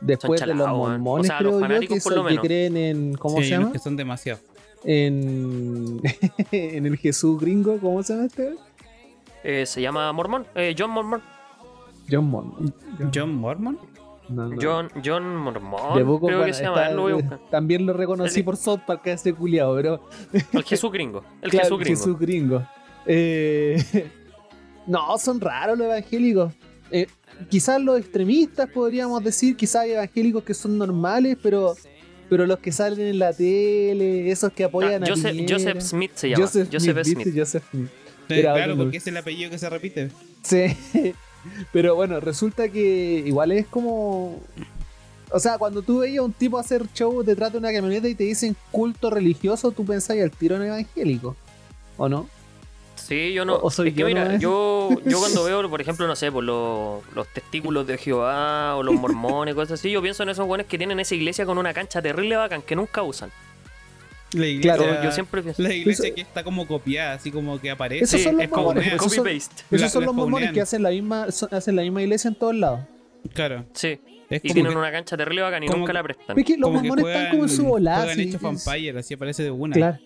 [0.00, 2.30] Después de los mormones, O sea, los creo yo, fanáticos que, por lo son- que
[2.32, 2.44] menos.
[2.44, 3.14] creen en.
[3.14, 3.70] ¿Cómo Sí, se llama?
[3.72, 4.40] que son demasiado.
[4.84, 6.00] En,
[6.52, 8.54] en el Jesús gringo, ¿cómo se llama este?
[9.44, 11.22] Eh, se llama Mormón, eh, John Mormón.
[12.10, 12.74] John Mormon.
[13.14, 13.78] John Mormon.
[14.28, 14.56] No, no.
[14.60, 17.20] John, John Mormón, De poco, creo bueno, que se llama, está- lo.
[17.50, 20.08] También lo reconocí El- por South Park, ese culiado, pero.
[20.52, 21.22] El Jesús gringo.
[21.42, 21.98] El Claro, Jesús gringo.
[21.98, 22.62] Jesús gringo.
[23.06, 24.10] Eh,
[24.86, 26.52] no, son raros los evangélicos.
[26.90, 27.06] Eh,
[27.48, 31.74] quizás los extremistas podríamos decir, quizás hay evangélicos que son normales, pero,
[32.32, 35.54] pero los que salen en la tele, esos que Ah, apoyan a Joseph, Piñera.
[35.58, 36.46] Joseph Smith se llama.
[36.46, 37.34] Joseph, Joseph, Smith, Smith.
[37.36, 37.90] Joseph Smith.
[38.26, 38.84] Sí, claro, otro.
[38.84, 40.08] porque es el apellido que se repite.
[40.42, 40.64] Sí.
[41.74, 44.40] Pero bueno, resulta que igual es como.
[45.30, 48.14] O sea, cuando tú veías a un tipo hacer show detrás de una camioneta y
[48.14, 51.36] te dicen culto religioso, tú pensás al tiro en evangélico.
[51.98, 52.30] ¿O no?
[53.02, 53.54] Sí, yo no.
[53.56, 54.40] O- o soy es que yo mira, nomás.
[54.40, 58.82] yo, yo cuando veo, por ejemplo, no sé, por los, los testículos de Jehová o
[58.82, 61.74] los mormones, cosas así, yo pienso en esos buenos que tienen esa iglesia con una
[61.74, 63.30] cancha terrible bacán que nunca usan.
[64.34, 65.62] La iglesia, Claro, Yo, siempre pienso.
[65.62, 68.04] la iglesia Eso- que está como copiada, así como que aparece.
[68.04, 69.62] Esos son los es como mormones, un esos son- copy-paste.
[69.76, 72.34] Esos son la los mormones que hacen la misma son- hacen la misma iglesia en
[72.36, 72.80] todos lados.
[73.34, 73.64] Claro.
[73.74, 74.00] Sí.
[74.30, 76.38] Es Y como tienen que, una cancha terrible bacán y como nunca que- la prestan.
[76.38, 77.98] Es que los como que mormones están como en su volada.
[77.98, 79.74] Juegan sí, hecho vampire, así aparece de una.
[79.74, 79.98] Claro.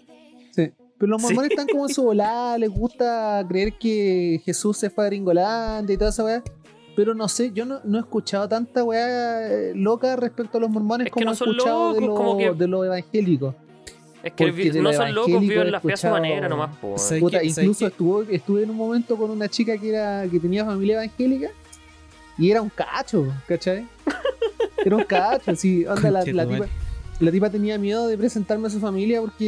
[0.50, 0.70] Sí.
[0.98, 1.26] Pero los Sí.
[1.28, 5.94] mormones están como en su volada, les gusta creer que Jesús se fue a Gringolandia
[5.94, 6.42] y toda esa weá.
[6.94, 10.70] Pero no sé, yo no, no he escuchado tanta weá eh, loca respecto a los
[10.70, 13.54] mormones Es como no he escuchado de, los- como que- de los evangélicos.
[14.22, 14.50] Es que
[14.82, 16.96] no son locos, viven la fe a su manera nomás, po.
[16.98, 17.20] Sí.
[17.20, 20.94] Puta, incluso estuvo, estuve en un momento con una chica que era que tenía familia
[20.94, 21.50] evangélica
[22.38, 23.86] y era un cacho, ¿cachai?
[24.84, 25.84] Era un cacho, sí.
[25.86, 26.66] Onda, la, la tipa.
[27.20, 29.44] La tipa tenía miedo de presentarme a su familia porque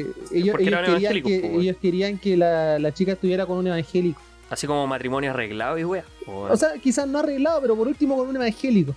[0.00, 1.60] eh, ellos, Porque ellos querían que, po, weón.
[1.62, 4.20] ellos querían que la, la chica estuviera con un evangélico.
[4.50, 6.04] Así como matrimonio arreglado y wea.
[6.26, 8.94] O sea, quizás no arreglado, pero por último con un evangélico.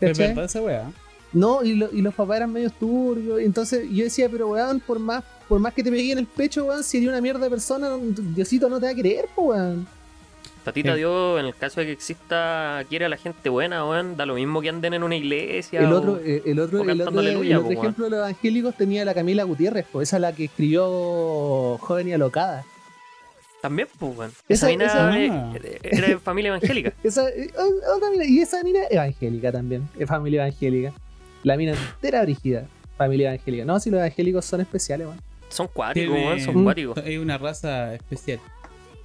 [0.00, 0.90] Es verdad esa weá.
[1.32, 3.40] No, y, lo- y los papás eran medio turbios.
[3.40, 6.64] Entonces yo decía, pero weón, por más, por más que te pegué en el pecho,
[6.66, 9.86] weón, si eres una mierda de persona, Diosito no te va a querer, po, weón.
[10.68, 10.98] Tatita Sí.
[10.98, 14.34] Dios, en el caso de que exista, quiere a la gente buena, weón, da lo
[14.34, 15.80] mismo que anden en una iglesia.
[15.80, 18.10] El o- otro, eh, el otro, o el otro, el aleluya, otro po, ejemplo de
[18.10, 22.64] los evangélicos tenía la Camila Gutiérrez, pues esa es la que escribió Joven y Alocada.
[23.60, 24.30] También, pues, weón.
[24.48, 26.92] Esa- Esa, mina esa- eh, era de familia evangélica.
[27.02, 30.92] Esa, eh, oh, otra mina- y esa mina evangélica también, es familia evangélica.
[31.42, 33.64] La mina entera brígida, familia evangélica.
[33.64, 35.20] No, si los evangélicos son especiales, weón.
[35.48, 36.98] Son cuáticos, weón, son cuáticos.
[37.04, 38.38] Es una raza especial.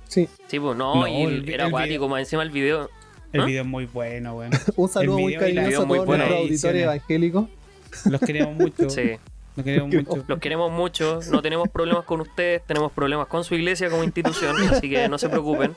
[0.08, 0.28] Sí.
[0.48, 1.88] Sí, pues no, No, y el- era más
[2.20, 2.90] encima el video.
[3.32, 3.46] El ¿Ah?
[3.46, 4.52] video es muy bueno, weón.
[4.76, 6.26] Un saludo muy cariñoso a todos bueno.
[6.26, 7.48] nuestros auditores evangélicos.
[8.10, 8.90] Los queremos mucho.
[8.90, 9.12] Sí,
[9.56, 10.24] Los queremos mucho.
[10.28, 14.56] los queremos mucho, no tenemos problemas con ustedes, tenemos problemas con su iglesia como institución,
[14.70, 15.76] así que no se preocupen.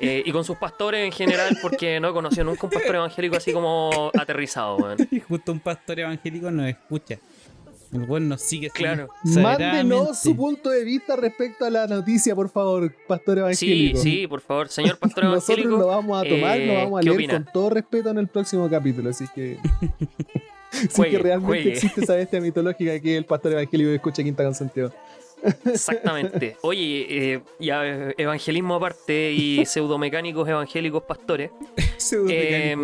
[0.00, 3.36] Eh, y con sus pastores en general, porque no he conocido nunca un pastor evangélico
[3.36, 4.98] así como aterrizado, weón.
[5.10, 7.18] Y justo un pastor evangélico nos escucha.
[7.92, 9.08] El weón nos sigue Claro.
[9.24, 13.98] Mándenos su punto de vista respecto a la noticia, por favor, pastor Sí, evangélico.
[14.00, 15.78] sí, por favor, señor pastor Nosotros evangélico.
[15.78, 17.32] lo vamos a tomar, eh, lo vamos a ¿qué leer opina?
[17.34, 19.56] con todo respeto en el próximo capítulo, así que...
[20.70, 21.72] sí Juegue, que realmente juegue.
[21.72, 24.92] existe esa bestia mitológica que el pastor evangélico escucha Quinta con Santiago.
[25.64, 26.56] Exactamente.
[26.62, 27.86] Oye, eh, ya
[28.18, 31.50] evangelismo aparte y pseudomecánicos evangélicos pastores.
[32.28, 32.76] Eh,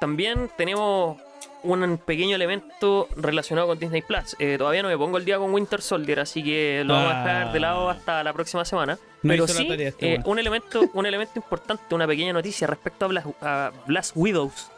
[0.00, 1.20] también tenemos
[1.64, 4.36] un pequeño elemento relacionado con Disney Plus.
[4.38, 7.18] Eh, todavía no me pongo el día con Winter Soldier, así que lo vamos a
[7.18, 8.98] dejar de lado hasta la próxima semana.
[9.22, 13.04] No Pero sí, tarea este eh, un elemento, un elemento importante, una pequeña noticia respecto
[13.04, 14.68] a Black, a Black Widows.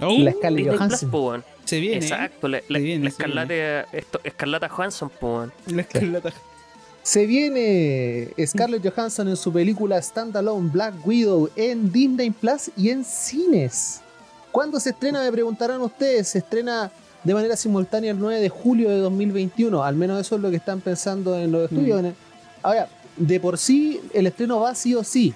[0.00, 1.10] Oh, La Scarlett Disney Plus, Johansson.
[1.10, 1.44] po, weón.
[1.64, 1.96] se viene.
[1.98, 3.42] Exacto, la, la- viene, la se viene.
[3.42, 5.52] Escarlata, esto- Escarlata Johansson, po, weón.
[5.66, 6.32] La escarlata.
[7.04, 13.04] Se viene Scarlett Johansson en su película Standalone Black Widow en Disney Plus y en
[13.04, 14.01] cines.
[14.52, 15.22] ¿Cuándo se estrena?
[15.22, 16.28] Me preguntarán ustedes.
[16.28, 16.90] Se estrena
[17.24, 19.82] de manera simultánea el 9 de julio de 2021.
[19.82, 21.98] Al menos eso es lo que están pensando en los estudios.
[22.00, 22.14] En el-
[22.62, 25.34] Ahora, de por sí, el estreno va sí o sí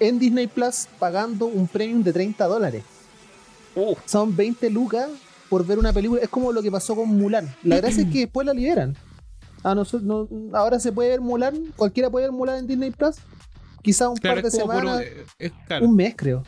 [0.00, 2.82] en Disney Plus pagando un premium de 30 dólares.
[3.74, 5.08] Uh, Son 20 lucas
[5.48, 6.22] por ver una película.
[6.22, 7.54] Es como lo que pasó con Mulan.
[7.62, 8.96] La gracia es que después la liberan.
[9.62, 11.72] A nosotros, no- ahora se puede ver Mulan.
[11.76, 13.16] Cualquiera puede ver Mulan en Disney Plus.
[13.82, 15.02] Quizás un Claro, par de un- semanas.
[15.38, 15.86] es claro.
[15.86, 16.42] Un mes, creo.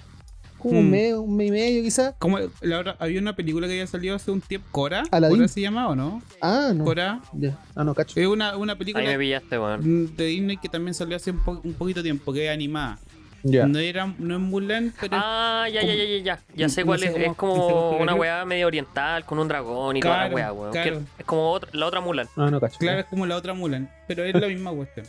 [0.58, 0.90] Como un Hmm.
[0.90, 2.14] mes, un mes y medio, quizás.
[2.18, 5.04] Como la otra- había una película que había salido hace un tiempo, Cora.
[5.10, 5.36] Aladdin.
[5.38, 6.22] Cora se llama o no?
[6.40, 6.84] Ah, no.
[6.84, 7.20] Cora.
[7.32, 7.56] Ya.
[7.76, 8.18] Ah, no, cacho.
[8.20, 10.16] Es una, una ahí película me pillaste, weón.
[10.16, 12.98] de Disney que también salió hace un, po- un poquito tiempo, que es animada.
[13.44, 13.66] Ya.
[13.66, 16.40] No era no es Mulan, pero es- Ah, ya, ya, ya, ya, ya.
[16.56, 17.12] Ya sé No cuál sé es.
[17.12, 20.52] cómo- es como una weá medio oriental con un dragón y toda la Claro, weá,
[20.52, 20.72] weón.
[20.72, 21.02] Claro.
[21.16, 22.26] Es como otra- la otra Mulan.
[22.36, 22.78] Ah, no, cacho.
[22.80, 25.06] claro, es como la otra Mulan, pero es la misma cuestión.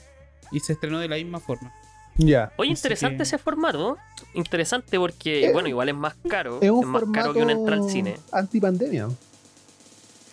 [0.52, 1.74] Y se estrenó de la misma forma.
[2.18, 2.52] Ya.
[2.58, 3.98] Oye, Así interesante que- ese formato.
[4.34, 6.60] Interesante porque, Eh, bueno, igual es más caro.
[6.62, 8.18] Es un más formato caro que una entrada al cine.
[8.32, 9.08] antipandemia.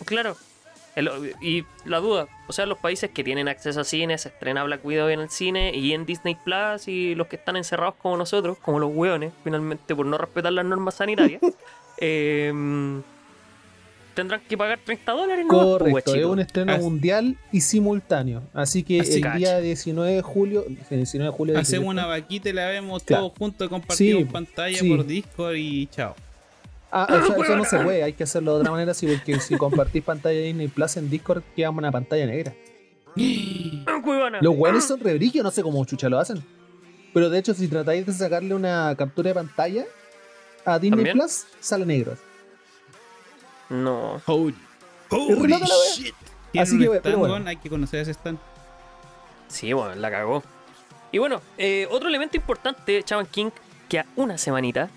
[0.05, 0.37] Claro.
[0.95, 4.65] El- y la duda, o sea, los países que tienen acceso a cine, se estrena
[4.65, 8.17] Black Widow en el cine y en Disney Plus y los que están encerrados como
[8.17, 11.43] nosotros, como los hueones, finalmente por no respetar las normas sanitarias,
[11.99, 13.03] em,
[14.16, 15.46] tendrán que pagar 30 dólares.
[15.46, 18.42] nomás, pues, Correcto, es un estreno mundial y simultáneo.
[18.52, 20.64] Así que Así el día 19 de julio.
[20.66, 23.26] el 19 de julio de Hacemos 18, una vaquita y la vemos Claro.
[23.26, 24.88] todos juntos, compartimos Sí, pantalla sí.
[24.88, 26.16] por Discord y chao.
[26.90, 29.57] Ah, eso, eso no se puede, hay que hacerlo de otra manera, sí, porque si
[29.57, 32.55] compartís pantalla de Disney Plus en Discord, queda una pantalla negra.
[33.87, 34.38] Ah.
[34.40, 36.42] Los buenos son rebrillos, no sé cómo chucha lo hacen.
[37.14, 39.85] Pero de hecho, si tratáis de sacarle una captura de pantalla
[40.64, 41.16] a Disney ¿También?
[41.18, 42.16] Plus, sale negro.
[43.68, 44.20] No.
[44.26, 44.55] Holy,
[45.11, 45.59] Holy wea.
[45.96, 46.14] shit.
[46.59, 47.35] Así que, pero stand, bueno.
[47.35, 48.38] weón, hay que conocer ese stand.
[49.48, 50.42] Sí, bueno, la cagó.
[51.12, 53.50] Y bueno, eh, otro elemento importante, Shaman King,
[53.88, 54.88] que a una semanita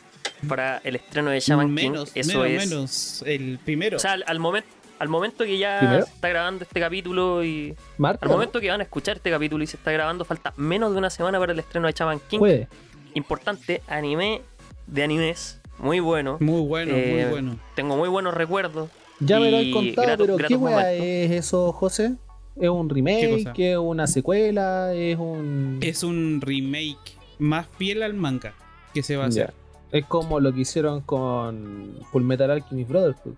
[0.47, 2.69] para el estreno de Shaman menos, King, eso menos, es.
[2.69, 3.23] menos.
[3.25, 3.97] El primero.
[3.97, 4.69] O sea, al, al momento.
[4.99, 6.05] Al momento que ya ¿Primero?
[6.05, 7.73] se está grabando este capítulo y.
[7.97, 10.91] Marta, Al momento que van a escuchar este capítulo y se está grabando, falta menos
[10.91, 12.39] de una semana para el estreno de Shaman King.
[12.39, 12.67] puede.
[13.13, 14.41] Importante, anime
[14.87, 15.58] de animes.
[15.79, 16.37] Muy bueno.
[16.39, 17.59] muy bueno, eh, muy bueno.
[17.75, 18.89] Tengo muy buenos recuerdos.
[19.19, 22.15] Ya me lo he contado, grato- pero ¿qué es eso, José?
[22.55, 23.29] ¿Es un ¿Qué remake?
[23.43, 23.53] cosa?
[23.57, 24.93] ¿Es una secuela?
[24.93, 25.79] ¿Es un.?
[25.81, 26.97] Es un remake
[27.37, 28.53] más fiel al manga
[28.93, 29.53] que se va a hacer.
[29.91, 33.33] Es como lo que hicieron con Full Metal Alchemist Brotherhood.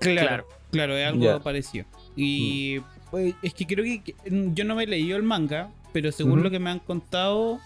[0.00, 0.20] Claro.
[0.26, 0.46] Claro.
[0.70, 1.38] Claro, es algo.
[1.38, 1.42] Mm.
[1.42, 1.84] parecido.
[2.16, 2.80] Y
[3.10, 4.14] pues, es que creo que,
[4.54, 7.58] yo no me he leído el manga, pero según lo que me han contado,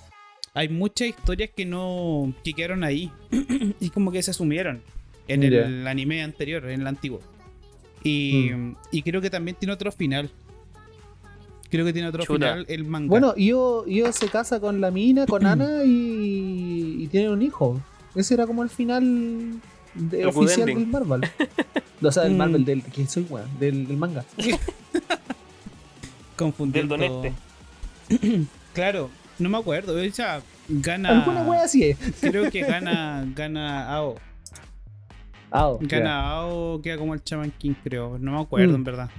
[0.55, 3.11] hay muchas historias que no que quedaron ahí
[3.81, 4.81] y como que se asumieron
[5.29, 7.21] en el anime anterior, en el antiguo.
[8.03, 8.77] Y, Mm.
[8.93, 10.31] y creo que también tiene otro final.
[11.71, 12.53] Creo que tiene otro Chuta.
[12.53, 13.09] final el manga.
[13.09, 17.81] Bueno, Io, Io se casa con la mina, con Ana y, y tienen un hijo.
[18.14, 19.61] Ese era como el final
[19.95, 21.23] de- El good oficial del Marvel.
[22.03, 22.37] O sea, del Mm.
[22.37, 23.49] Marvel, del ¿quién soy, weón?
[23.59, 24.25] Del, del manga.
[26.37, 26.97] confundiendo.
[26.97, 27.35] del Donete.
[28.75, 29.94] claro, no me acuerdo.
[30.01, 31.11] O sea, gana.
[31.20, 31.99] Alguna wea así es.
[32.20, 34.16] Creo que gana gana Ao.
[35.81, 35.99] Ya.
[35.99, 38.18] Gana Ao, queda como el Chaman King, creo.
[38.18, 38.75] No me acuerdo, Mm.
[38.77, 39.11] en verdad.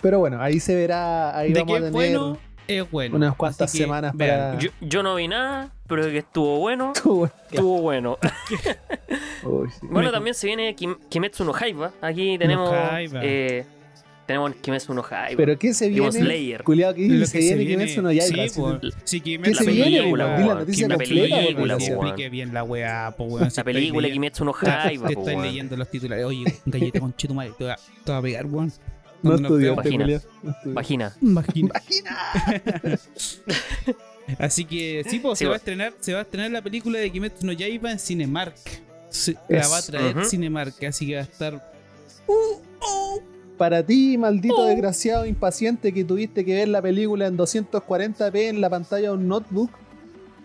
[0.00, 3.16] Pero bueno, ahí se verá, ahí de vamos que a es tener bueno, es bueno.
[3.16, 4.52] unas cuantas que semanas vean.
[4.52, 4.58] para...
[4.58, 8.16] Yo, yo no vi nada, pero de que estuvo bueno, Uy, estuvo bueno.
[9.42, 9.78] uy, sí.
[9.90, 11.90] Bueno, Me- también se viene Kim- Kimetsu no Haiba.
[12.00, 12.72] Aquí tenemos.
[12.72, 13.20] Haiba.
[13.22, 13.66] eh,
[14.28, 15.36] tenemos Kimetsu no Haiba.
[15.36, 16.12] Pero ¿qué se viene?
[16.12, 16.62] Slayer.
[16.62, 18.48] Culeado que dice, Lo se viene Kimetsu no Yaiba.
[18.48, 18.60] Sí.
[19.04, 19.98] Sí, ¿Qué se La viene?
[19.98, 20.38] película, weón?
[20.42, 21.36] Di la noticia La completa,
[21.78, 23.50] que explique bien la weá, po, weón.
[23.50, 25.42] Si La película Kimetsu no Te po, estáis weón.
[25.42, 26.24] leyendo los titulares.
[26.26, 28.72] Oye, galleta con te va te va a pegar, weón.
[29.22, 29.74] No estudió.
[29.74, 30.20] Vagina.
[30.64, 31.16] Vagina.
[31.20, 31.72] Imagina.
[31.72, 32.14] Imagina.
[34.38, 35.56] Así que sí, pues Sí, se va a po.
[35.56, 38.54] estrenar, se va a estrenar la película de Kimetsu no Yaiba en Cinemark.
[39.08, 40.24] Se- la va a traer.
[40.26, 41.72] Cinemark, así que va a estar
[43.58, 48.70] Para ti, maldito desgraciado impaciente que tuviste que ver la película en 240p en la
[48.70, 49.70] pantalla de un notebook,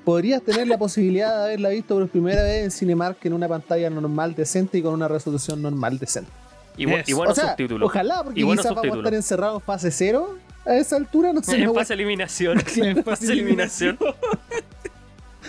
[0.04, 3.90] podrías tener la posibilidad de haberla visto por primera vez en Cinemark en una pantalla
[3.90, 6.32] normal decente y con una resolución normal decente.
[6.76, 7.10] Y, bu- Yes.
[7.10, 7.86] y buenos o sea, subtítulos.
[7.88, 11.56] ojalá, porque quizás vamos a estar encerrados en fase cero a esa altura, no sé.
[11.62, 12.58] En fase eliminación.
[12.78, 13.98] en fase eliminación.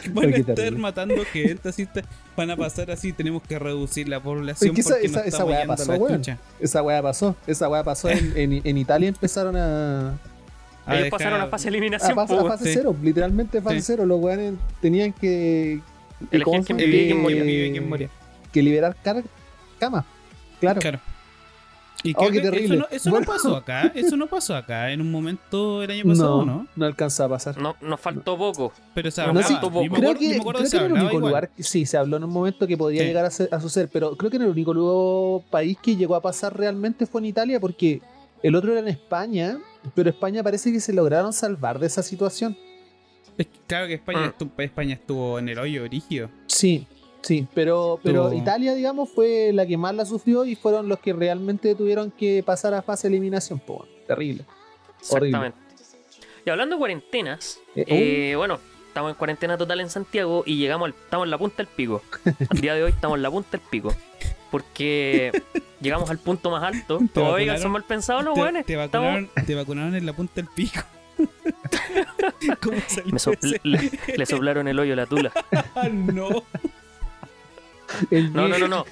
[0.13, 0.79] Van a estar terrible.
[0.81, 2.03] matando gente, así está-
[2.37, 5.27] van a pasar así, tenemos que reducir la población Es que esa- porque esa- nos
[5.27, 6.23] esa estamos weá pasó, la weón.
[6.61, 10.09] Esa weá pasó, esa weá pasó en, en- en Italia empezaron a,
[10.87, 12.11] A Ellos dejar- pasaron a fase eliminación.
[12.19, 12.71] a fase sí.
[12.75, 13.83] cero, literalmente fase Sí.
[13.87, 15.81] cero, los weones tenían que
[17.81, 18.09] moría.
[18.53, 18.97] que liberar
[19.79, 20.05] camas.
[20.61, 20.81] Claro.
[20.81, 21.01] Claro.
[22.05, 22.77] Y Oh, creo qué que terrible.
[22.77, 23.27] Eso, no, eso Bueno.
[23.27, 26.67] no pasó acá, eso no pasó acá en un momento el año pasado, No, ¿no?
[26.77, 27.57] no, alcanza a pasar.
[27.59, 28.73] No, nos faltó poco.
[28.95, 29.47] Pero se No, hablaba.
[29.49, 31.31] sí, Yo me creo acuerdo, que, me acuerdo creo que era el hablaba único igual.
[31.31, 33.07] lugar, sí, se habló en un momento que podía Sí.
[33.09, 36.21] llegar a, ser- a suceder, pero creo que el único lugar, país que llegó a
[36.21, 38.03] pasar realmente fue en Italia, porque
[38.43, 39.59] el otro era en España,
[39.95, 42.55] pero España parece que se lograron salvar de esa situación.
[43.39, 44.27] Es que claro que España, Ah.
[44.27, 46.29] estuvo, España estuvo en el hoyo rígido.
[46.47, 46.87] Sí,
[47.25, 51.13] sí, pero, pero Italia, digamos, fue la que más la sufrió y fueron los que
[51.13, 53.59] realmente tuvieron que pasar a fase de eliminación.
[53.59, 54.45] po, bueno, terrible.
[55.11, 55.29] Horrible.
[55.39, 55.59] Exactamente.
[56.47, 58.59] Y hablando de cuarentenas, Eh, eh, bueno,
[58.89, 62.03] estamos en cuarentena total en Santiago y llegamos al, estamos en la punta del pico.
[62.51, 63.95] Al día de hoy estamos en la punta del pico.
[64.51, 65.33] Porque
[65.81, 67.01] llegamos al punto más alto.
[67.13, 68.67] Te Oigan, son mal pensados los te, weones.
[68.67, 70.81] te Estamos- vacunaron, te vacunaron en la punta del pico.
[72.63, 73.61] ¿Cómo salió Me sopl- ese?
[73.63, 75.33] le, le soplaron el hoyo a la tula.
[75.75, 76.45] Ah, no.
[78.11, 78.87] El No, no, no, no.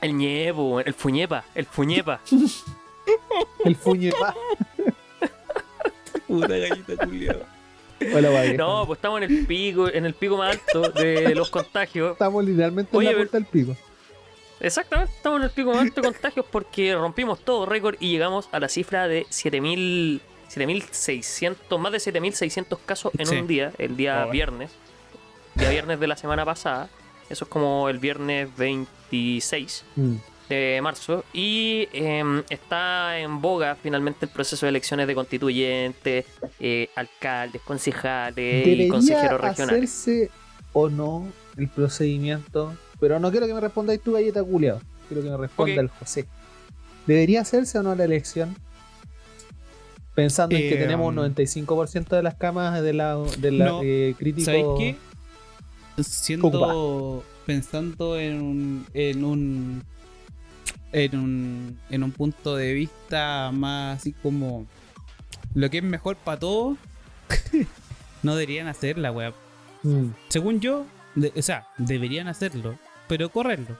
[0.00, 2.20] El ñepo, el fuñepa, el fuñepa.
[3.64, 4.34] El fuñepa.
[6.26, 7.46] Puta gallita culiada.
[8.14, 8.52] Hola.
[8.54, 12.12] No, pues estamos en el pico, en el pico más alto de los contagios.
[12.12, 13.76] Estamos literalmente Oye, en la puerta del pico.
[14.58, 18.48] Exactamente, estamos en el pico más alto de contagios porque rompimos todo récord y llegamos
[18.52, 23.36] a la cifra de 7000 7600, más de 7600 casos en Sí.
[23.36, 24.30] un día, el día Oh.
[24.30, 24.70] viernes.
[25.54, 26.90] Día viernes de la semana pasada.
[27.32, 30.14] Eso es como el viernes 26 Mm.
[30.50, 31.24] de marzo.
[31.32, 36.26] Y em, está en boga finalmente el proceso de elecciones de constituyentes,
[36.60, 39.90] eh, alcaldes, concejales y ¿Debería consejeros regionales.
[39.90, 40.30] hacerse
[40.74, 42.74] o no el procedimiento?
[43.00, 44.78] Pero no quiero que me respondáis tú, galleta culiao.
[45.08, 46.26] Quiero que me responda el José.
[47.06, 48.54] ¿Debería hacerse o no la elección?
[50.14, 53.64] Pensando en que Eh, tenemos un um, 95% de las camas de la, de la
[53.64, 54.44] No, eh, crítico.
[54.44, 54.96] ¿Sabéis qué?
[55.98, 56.48] Siendo.
[56.48, 57.26] Ocupa.
[57.46, 58.86] Pensando en un.
[58.94, 59.82] En un.
[60.92, 61.78] En un.
[61.90, 64.66] En un punto de vista más así como.
[65.54, 66.76] Lo que es mejor para todos.
[68.22, 69.32] no deberían hacerla, weá.
[69.82, 70.08] Mm.
[70.28, 70.86] Según yo.
[71.14, 72.78] de- o sea, deberían hacerlo.
[73.08, 73.76] Pero correrlo.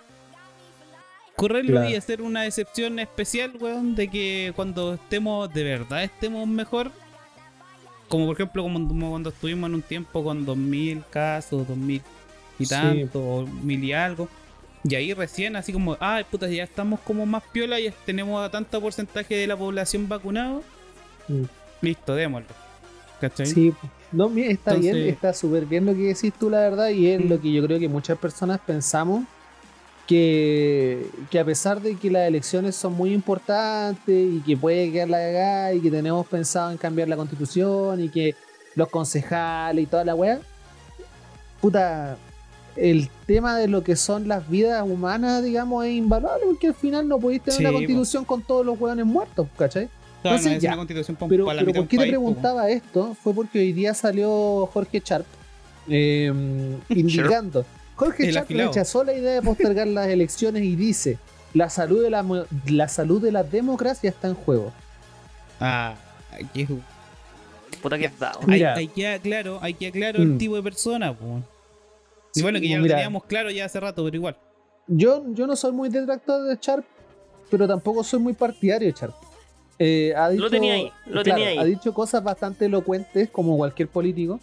[1.36, 1.88] Correrlo Claro.
[1.90, 6.92] y hacer una excepción especial, weón, de que cuando estemos, de verdad estemos mejor.
[8.08, 12.02] Como por ejemplo, como, como cuando estuvimos en un tiempo con 2000 casos, 2000
[12.58, 12.70] y Sí.
[12.70, 14.28] tanto, o 1000 y algo.
[14.84, 18.50] Y ahí recién, así como, ay, puta, ya estamos como más piola, ya tenemos a
[18.50, 20.62] tanto porcentaje de la población vacunado.
[21.28, 21.42] Mm.
[21.80, 22.48] Listo, démoslo.
[23.20, 23.46] ¿Cachai?
[23.46, 23.72] Sí,
[24.10, 27.24] no, está bien, Entonces- está súper bien lo que decís tú, la verdad, y es
[27.24, 27.28] Mm.
[27.28, 29.24] lo que yo creo que muchas personas pensamos
[30.06, 35.08] que, que a pesar de que las elecciones son muy importantes y que puede quedar
[35.08, 38.34] la cagada y que tenemos pensado en cambiar la constitución y que
[38.74, 40.40] los concejales y toda la weá,
[41.60, 42.16] puta,
[42.76, 47.06] el tema de lo que son las vidas humanas, digamos, es invaluable porque al final
[47.06, 49.88] no podéis tener Sí, una constitución con todos los weones muertos, ¿cachai?
[50.22, 52.10] Claro, Entonces, no es ya, una constitución pa- Pero, pa pero ¿por qué te país,
[52.10, 53.14] preguntaba esto?
[53.22, 55.26] Fue porque hoy día salió Jorge Sharp
[55.88, 56.32] eh,
[56.88, 57.64] indicando.
[57.96, 58.70] Jorge afilado.
[58.70, 61.18] rechazó la idea de postergar las elecciones y dice:
[61.54, 62.24] la salud de la,
[62.66, 64.72] la salud de la democracia está en juego.
[65.60, 65.94] Ah,
[66.32, 66.68] aquí es-
[67.80, 68.40] Puta que dado.
[68.42, 68.74] Hay, Mira.
[68.74, 70.22] hay que claro, hay que claro Mm.
[70.32, 71.40] el tipo de persona, po.
[72.34, 74.36] Y bueno, que ya lo teníamos claro ya hace rato, pero igual.
[74.86, 76.84] Yo, yo no soy muy detractor de Sharp,
[77.50, 79.14] pero tampoco soy muy partidario de Sharp.
[79.78, 81.58] Eh, ha dicho, tenía ahí, lo claro, tenía ahí.
[81.58, 84.38] Ha dicho cosas bastante elocuentes, como cualquier político,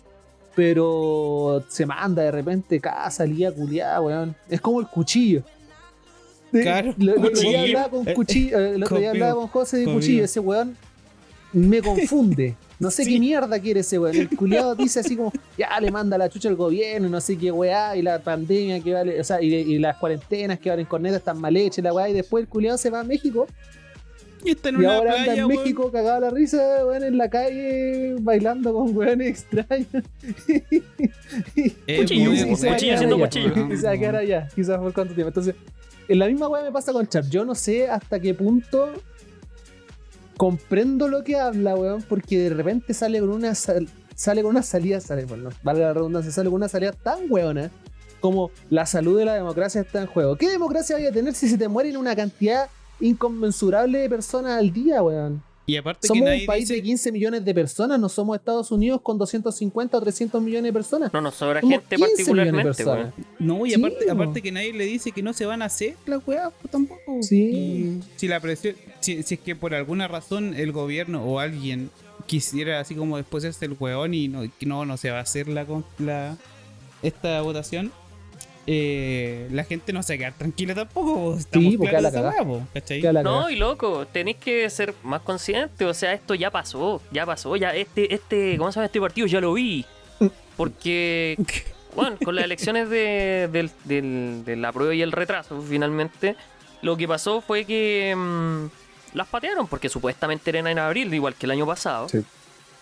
[0.56, 4.36] pero se manda de repente cada salida culiada, weón.
[4.50, 5.44] Es como el cuchillo.
[6.52, 9.48] Claro, lo- el otro día hablaba con cuchillo, eh, el otro día Conmigo, hablaba con
[9.50, 10.00] José de conmigo.
[10.02, 10.76] cuchillo, ese weón
[11.54, 12.56] me confunde.
[12.80, 13.14] No sé Sí.
[13.14, 14.16] qué mierda quiere ese weón.
[14.16, 17.52] El culiado dice así como, ya le manda la chucha al gobierno, no sé qué
[17.52, 21.02] weá, y la pandemia que vale, o sea, y, y las cuarentenas que valen con
[21.04, 23.46] neta están mal hechas, la weá, y después el culiado se va a México
[24.44, 25.60] Y está en y una ahora playa, anda en weón.
[25.64, 29.88] México cagado a la risa, weón, en la calle, bailando con weones extraños.
[31.88, 33.74] Eh, Cuchillo, Y se va a cuchillo.
[33.74, 35.30] Y se va a quedar allá, quizás por cuánto tiempo.
[35.30, 35.56] Entonces,
[36.08, 37.26] en la misma weá me pasa con Char.
[37.30, 38.90] Yo no sé hasta qué punto
[40.38, 44.64] comprendo lo que habla, weón, porque de repente sale con una sal- sale con una
[44.64, 47.72] salida, sale, bueno, valga la redundancia, sale con una salida tan weona
[48.22, 50.36] como la salud de la democracia está en juego.
[50.36, 54.72] ¿Qué democracia vaya a tener si se te mueren una cantidad inconmensurable de personas al
[54.72, 55.42] día, weón?
[55.66, 58.36] Y aparte que Somos nadie un país dice, de 15 millones de personas, no somos
[58.36, 61.14] Estados Unidos con 250 o 300 millones de personas.
[61.14, 63.14] No nos sobra Somos gente 15 millones de particularmente, weón.
[63.38, 65.96] No, y Sí, aparte, aparte que nadie le dice que no se van a hacer
[66.08, 67.22] las weas, pues tampoco.
[67.22, 68.00] Sí.
[68.16, 71.92] Si la presión, si, si es que por alguna razón el gobierno o alguien
[72.26, 75.22] quisiera así como después hacerse el weón y no, que no, no se va a
[75.22, 76.36] hacer la, con- la
[77.04, 77.92] esta votación,
[78.72, 81.16] eh, la gente no se va a quedar tranquila tampoco.
[81.16, 81.36] po.
[81.36, 85.88] Estamos Sí, claros la wea, po, No, y loco, tenéis que ser más conscientes.
[85.88, 89.26] O sea, esto ya pasó, ya pasó, ya este, este, ¿cómo se llama este partido?
[89.26, 89.86] Ya lo vi.
[90.56, 91.36] Porque,
[91.96, 96.36] bueno, con las elecciones de, del, del, de la prueba y el retraso, finalmente,
[96.84, 101.48] lo que pasó fue que mm, las patearon, porque supuestamente eran en abril, igual que
[101.48, 102.08] el año pasado.
[102.08, 102.24] Sí.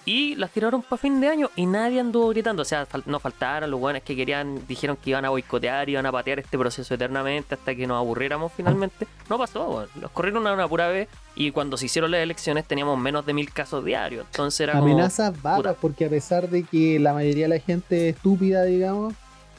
[0.10, 2.62] Y las tiraron para fin de año y nadie anduvo gritando.
[2.62, 6.06] O sea, fal- no faltaron los buenos que querían, dijeron que iban a boicotear, iban
[6.06, 9.06] a patear este proceso eternamente hasta que nos aburriéramos finalmente.
[9.30, 9.90] No pasó, weón.
[10.00, 13.34] los corrieron a una pura vez y cuando se hicieron las elecciones teníamos menos de
[13.34, 14.26] mil casos diarios.
[14.32, 14.78] Entonces era.
[14.78, 19.14] Amenazas vagas, porque a pesar de que la mayoría de la gente es estúpida, digamos,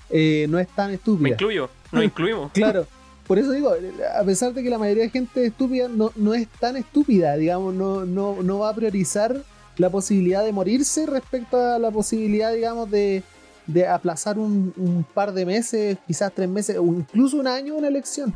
[0.08, 1.28] eh, no es tan Me estúpida.
[1.28, 2.52] incluyo, nos incluimos.
[2.52, 2.86] Claro.
[3.26, 3.70] Por eso digo,
[4.18, 7.36] a pesar de que la mayoría de gente es estúpida, no, no es tan estúpida,
[7.36, 9.42] digamos, no, no, no va a priorizar
[9.78, 13.22] la posibilidad de morirse respecto a la posibilidad, digamos, de,
[13.66, 17.88] de aplazar un, un par de meses, quizás tres meses, o incluso un año una
[17.88, 18.34] elección.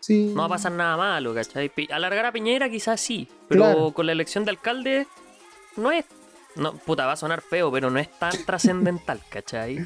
[0.00, 0.30] Sí.
[0.34, 1.70] No va a pasar nada malo, ¿cachai?
[1.90, 3.90] Alargar a Piñera quizás sí, pero Claro.
[3.92, 5.06] con la elección de alcalde
[5.76, 6.04] no es.
[6.54, 9.84] No, puta, va a sonar feo, pero no es tan trascendental, ¿cachai?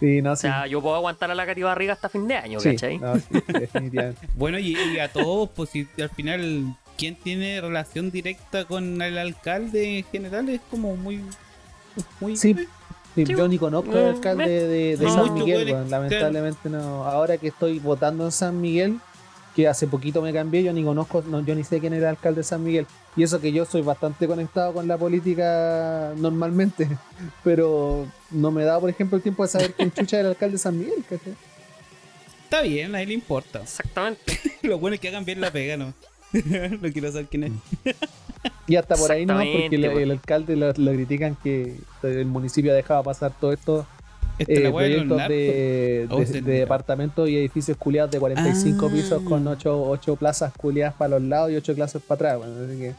[0.00, 0.42] Sí, no, O sí.
[0.42, 2.98] sea, yo puedo aguantar a la Cati Barriga hasta fin de año, Sí, ¿cachai?
[2.98, 4.28] no, sí, definitivamente.
[4.34, 9.16] Bueno, y, y a todos, pues si al final, ¿quién tiene relación directa con el
[9.16, 10.48] alcalde en general?
[10.50, 11.22] Es como muy.
[12.20, 12.66] muy Sí, sí,
[13.14, 15.14] Sí, yo ni conozco no, al alcalde me- de, de no.
[15.14, 17.04] San Miguel, lamentablemente no.
[17.04, 18.98] Ahora que estoy votando en San Miguel,
[19.56, 22.16] que hace poquito me cambié, yo ni conozco, no, yo ni sé quién era el
[22.16, 22.86] alcalde de San Miguel.
[23.16, 26.86] Y eso que yo soy bastante conectado con la política normalmente,
[27.42, 30.52] pero no me da, por ejemplo, el tiempo de saber quién chucha era el alcalde
[30.52, 31.02] de San Miguel.
[31.08, 31.34] ¿cachai?
[32.44, 33.62] Está bien, a él le importa.
[33.62, 34.38] Exactamente.
[34.62, 35.92] Lo bueno es que hagan bien la pega, ¿no?
[36.80, 37.52] no quiero saber quién es.
[38.66, 39.68] Y hasta por ahí no, porque
[40.02, 43.86] el, alcalde lo, lo critican que el municipio ha dejado pasar todo esto
[44.38, 48.92] Esta eh, de proyectos de, Oh, departamentos y edificios culiados de 45 Ah.
[48.92, 52.38] pisos con 8, plazas culiadas para los lados y 8 clases para atrás.
[52.38, 52.94] bueno, así que,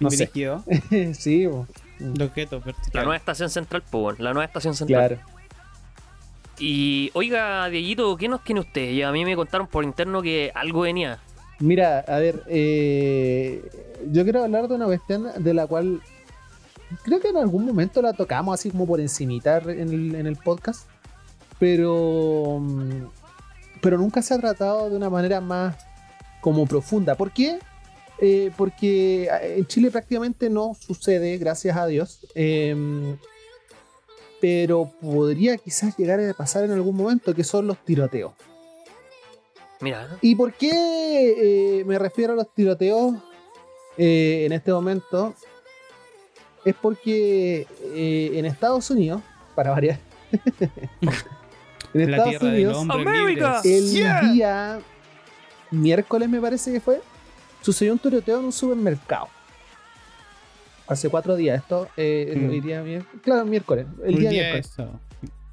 [0.00, 1.14] no sé.
[1.14, 1.66] Sí, bo.
[1.98, 2.62] Los guetos
[2.94, 5.08] La nueva estación central, pues, la nueva estación central.
[5.18, 5.22] claro.
[6.58, 8.90] Y oiga, Dieguito, ¿qué nos tiene usted?
[8.90, 11.18] Y a mí me contaron por interno que algo venía.
[11.60, 13.62] Mira, a ver, eh,
[14.10, 16.00] yo quiero hablar de una cuestión de la cual
[17.04, 20.36] creo que en algún momento la tocamos así como por encimita en el, en el
[20.36, 20.88] podcast,
[21.58, 23.08] pero, mm,
[23.82, 25.76] pero nunca se ha tratado de una manera más
[26.40, 27.14] como profunda.
[27.14, 27.58] ¿Por qué?
[28.22, 32.26] Eh, porque en Chile prácticamente no sucede, gracias a Dios.
[32.34, 33.16] em,
[34.40, 38.32] pero podría quizás llegar a pasar en algún momento, que son los tiroteos.
[39.80, 40.70] Mira, ¿Y por qué
[41.80, 43.14] eh, me refiero a los tiroteos
[43.96, 45.34] eh, en este momento?
[46.64, 49.22] Es porque eh, en Estados Unidos,
[49.54, 49.98] para variar,
[51.94, 52.86] en Estados Unidos,
[53.64, 54.20] el Yeah.
[54.32, 54.80] día
[55.70, 57.00] miércoles me parece que fue,
[57.62, 59.28] sucedió un tiroteo en un supermercado.
[60.86, 62.60] Hace cuatro días, esto, eh, Mm.
[62.60, 64.66] día mier- claro, miércoles, el Un día, día miércoles.
[64.72, 65.00] eso.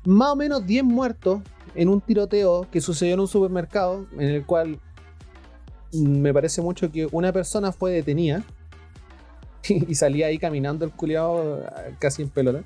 [0.07, 1.41] Más o menos 10 muertos
[1.75, 4.79] en un tiroteo que sucedió en un supermercado, en el cual
[5.91, 8.41] me parece mucho que una persona fue detenida
[9.67, 11.61] y salía ahí caminando el culiado
[11.99, 12.63] casi en pelota.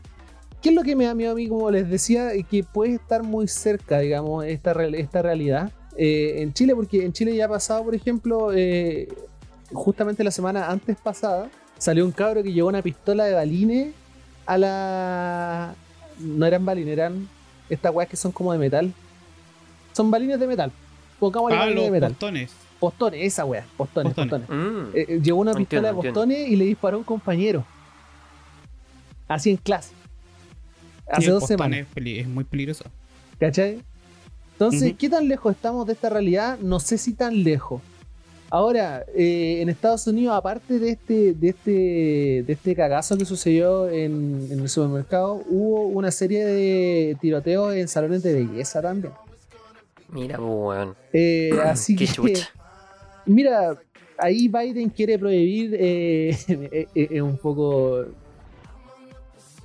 [0.61, 3.23] ¿Qué es lo que me da miedo a mí, como les decía, que puede estar
[3.23, 6.75] muy cerca, digamos, esta, esta realidad eh, en Chile?
[6.75, 9.07] Porque en Chile ya ha pasado, por ejemplo, eh,
[9.73, 13.95] justamente la semana antes pasada, salió un cabro que llevó una pistola de balines
[14.45, 15.75] a la...
[16.23, 17.27] No eran balines, eran
[17.69, 18.93] estas weas que son como de metal.
[19.93, 20.71] Son balines de metal.
[21.19, 22.11] Pongámosle Ah, balines los de metal.
[22.11, 22.51] postones.
[22.79, 23.65] Postones, esa wea.
[23.77, 24.47] Postones, Postones.
[24.47, 24.73] postones.
[24.73, 26.19] mm, Eh, eh, llevó una pistola entiendo, de entiendo.
[26.21, 27.65] postones y le disparó a un compañero.
[29.27, 29.93] Así en clase.
[31.11, 31.79] Hace dos semanas.
[31.81, 32.85] Es, peli- es muy peligroso.
[33.39, 33.81] ¿Cachai?
[34.53, 34.97] Entonces, Ujú.
[34.97, 36.57] ¿qué tan lejos estamos de esta realidad?
[36.59, 37.81] No sé si tan lejos.
[38.53, 41.71] Ahora, eh, en Estados Unidos, aparte de este, de este,
[42.45, 47.87] de este cagazo que sucedió en, en el supermercado, hubo una serie de tiroteos en
[47.87, 49.13] salones de belleza también.
[50.09, 50.95] mira, pues, weón.
[51.13, 52.49] Eh, así Qué que, chucha.
[53.25, 53.79] mira,
[54.17, 58.03] ahí Biden quiere prohibir, eh, eh, eh, un poco...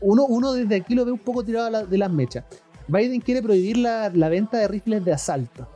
[0.00, 2.44] Uno, uno desde aquí lo ve un poco tirado la- de las mechas.
[2.86, 5.66] Biden quiere prohibir la, la venta de rifles de asalto.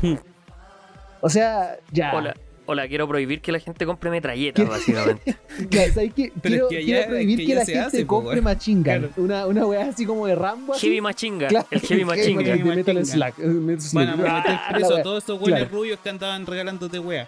[1.26, 2.12] O sea, ya.
[2.14, 5.36] Hola, hola, quiero prohibir que la gente compre metralletas, básicamente.
[5.70, 6.30] Ya, ¿sabes qué?
[6.42, 8.82] Pero quiero, es que quiero prohibir que la gente hace, compre gun.
[8.82, 9.08] Claro.
[9.16, 10.74] Una, una weá así como de Rambo.
[10.74, 10.86] así.
[10.88, 12.42] Heavy Machinga, Claro, el Heavy Machinga.
[12.42, 13.04] de Heavy Metal Machinga.
[13.14, 14.06] Slack, Metal Slack.
[14.06, 15.68] Van a meter Ah, preso a todos buenos Claro.
[15.70, 17.24] rubios que andaban regalándote wea.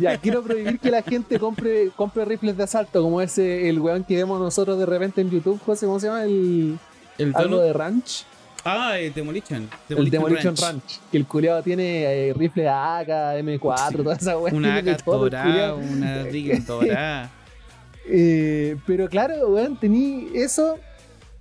[0.00, 4.04] Ya, quiero prohibir que la gente compre, compre rifles de asalto, como ese, el weón
[4.04, 6.24] que vemos nosotros de repente en YouTube, José, ¿cómo se llama?
[6.24, 6.78] El,
[7.16, 8.24] El algo de Ranch.
[8.64, 9.68] Ah, el Demolition.
[9.88, 11.00] el Demolition Ranch.
[11.10, 13.08] Que el culiado tiene eh, rifle AK,
[13.42, 14.52] M4, toda esa weá.
[14.54, 17.30] Una AK dorada, una Rigel dorada.
[18.06, 20.78] Eh, pero claro, weón, tení eso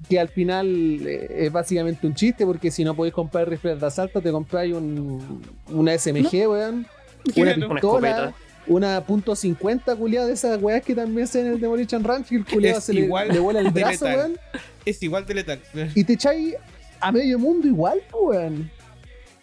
[0.08, 0.66] que al final
[1.06, 4.74] eh, es básicamente un chiste, porque si no podéis comprar rifles de asalto, te compráis
[4.74, 6.88] un, una SMG, weón,
[7.36, 8.34] una pistola,
[8.68, 12.36] una punto .50, culiado, de esas weas que también se en el Demolition Ranch, y
[12.36, 14.18] el culiado Es se le, igual le vuela el brazo, letal.
[14.18, 14.40] weón,
[14.86, 15.60] Es igual de letal.
[15.96, 16.56] y te echáis
[17.00, 18.70] a medio mundo igual, weón.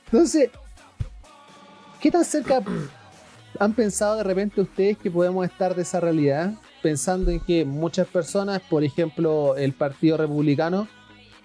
[0.06, 0.50] Entonces,
[2.00, 2.62] ¿qué tan cerca
[3.58, 6.54] han pensado de repente ustedes que podemos estar de esa realidad?
[6.82, 10.86] Pensando en que muchas personas, por ejemplo, el Partido Republicano,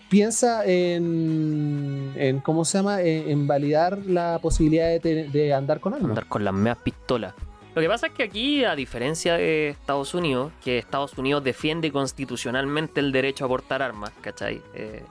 [0.10, 3.02] piensa en, en ¿cómo se llama?
[3.02, 6.10] En, validar la posibilidad de, de andar con armas.
[6.10, 7.34] andar con las meas pistolas.
[7.74, 11.90] Lo que pasa es que aquí, a diferencia de Estados Unidos, que Estados Unidos defiende
[11.92, 14.62] constitucionalmente el derecho a portar armas, ¿cachai?
[14.74, 15.04] Eh,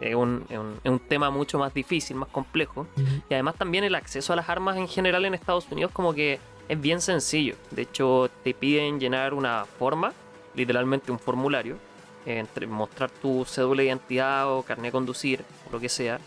[0.00, 2.86] es, un, es un- es un tema mucho más difícil, más complejo.
[3.30, 6.38] Y además también el acceso a las armas en general en Estados Unidos como que
[6.68, 7.54] es bien sencillo.
[7.70, 10.12] De hecho, te piden llenar una forma,
[10.54, 11.76] literalmente un formulario,
[12.24, 16.18] entre mostrar tu cédula de identidad o carnet de conducir, o lo que sea,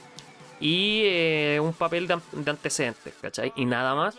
[0.61, 3.51] y eh, un papel de, de antecedentes, ¿cachai?
[3.55, 4.15] Y nada más.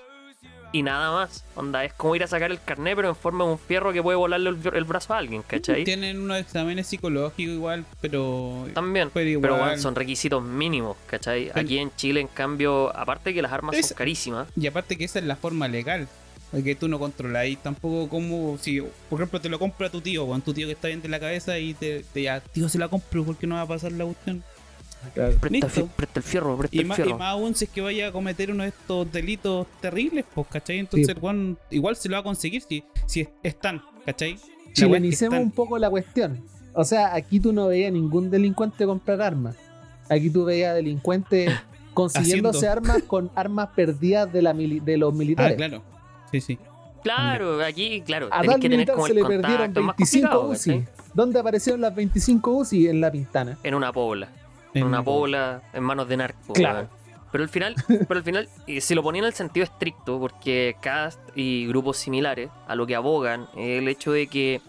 [0.72, 1.44] Y nada más.
[1.56, 4.02] Onda, es como ir a sacar el carnet, pero en forma de un fierro que
[4.02, 5.82] puede volarle el, el brazo a alguien, ¿cachai?
[5.84, 8.68] Tienen unos exámenes psicológicos igual, pero.
[8.72, 9.10] También.
[9.12, 9.58] Pero Pero, igual.
[9.70, 11.46] bueno, son requisitos mínimos, ¿cachai?
[11.48, 14.96] Pero- Aquí en Chile, en cambio, aparte que las armas Es- son carísimas, Y aparte
[14.96, 16.06] que esa es la forma legal.
[16.52, 20.26] Porque tú no controlas y tampoco como si, por ejemplo, te lo compra tu tío,
[20.26, 22.76] con tu tío que está bien de la cabeza y te, te ya, tío se
[22.78, 24.42] la compro porque no va a pasar la cuestión.
[25.14, 25.36] Claro.
[25.40, 27.18] presta, el presta fierro, presta Y el más, y fierro.
[27.18, 30.78] más aún si es que vaya a cometer uno de estos delitos terribles, pues, ¿cachai?
[30.78, 31.12] Entonces Sí.
[31.12, 34.36] el weón igual se lo va a conseguir si, si es- están, ¿cachai?
[34.72, 35.42] Chilenicemos están.
[35.48, 36.44] un poco la cuestión.
[36.74, 39.56] O sea, aquí tú no veías ningún delincuente comprar armas.
[40.08, 41.50] Aquí tú veías delincuentes
[41.94, 42.92] consiguiéndose Haciendo.
[42.92, 45.56] armas con armas perdidas de, la mili- de los Ah, militares.
[45.56, 45.82] claro.
[46.30, 46.58] Sí, sí.
[47.02, 50.50] Claro, aquí, claro, A tal que militar se le perdieron contacto, es más 25 complicado,
[50.50, 50.84] UCI.
[51.14, 52.88] ¿Dónde aparecieron las 25 UCI?
[52.88, 53.56] En la Pintana.
[53.62, 54.28] En una pobla.
[54.74, 56.52] En una la- pobla en manos de narco.
[56.52, 56.88] Claro.
[57.32, 57.74] Pero al final,
[58.08, 58.48] pero al final,
[58.80, 62.94] si lo ponían en el sentido estricto, porque CAST y grupos similares a lo que
[62.96, 64.60] abogan es el hecho de que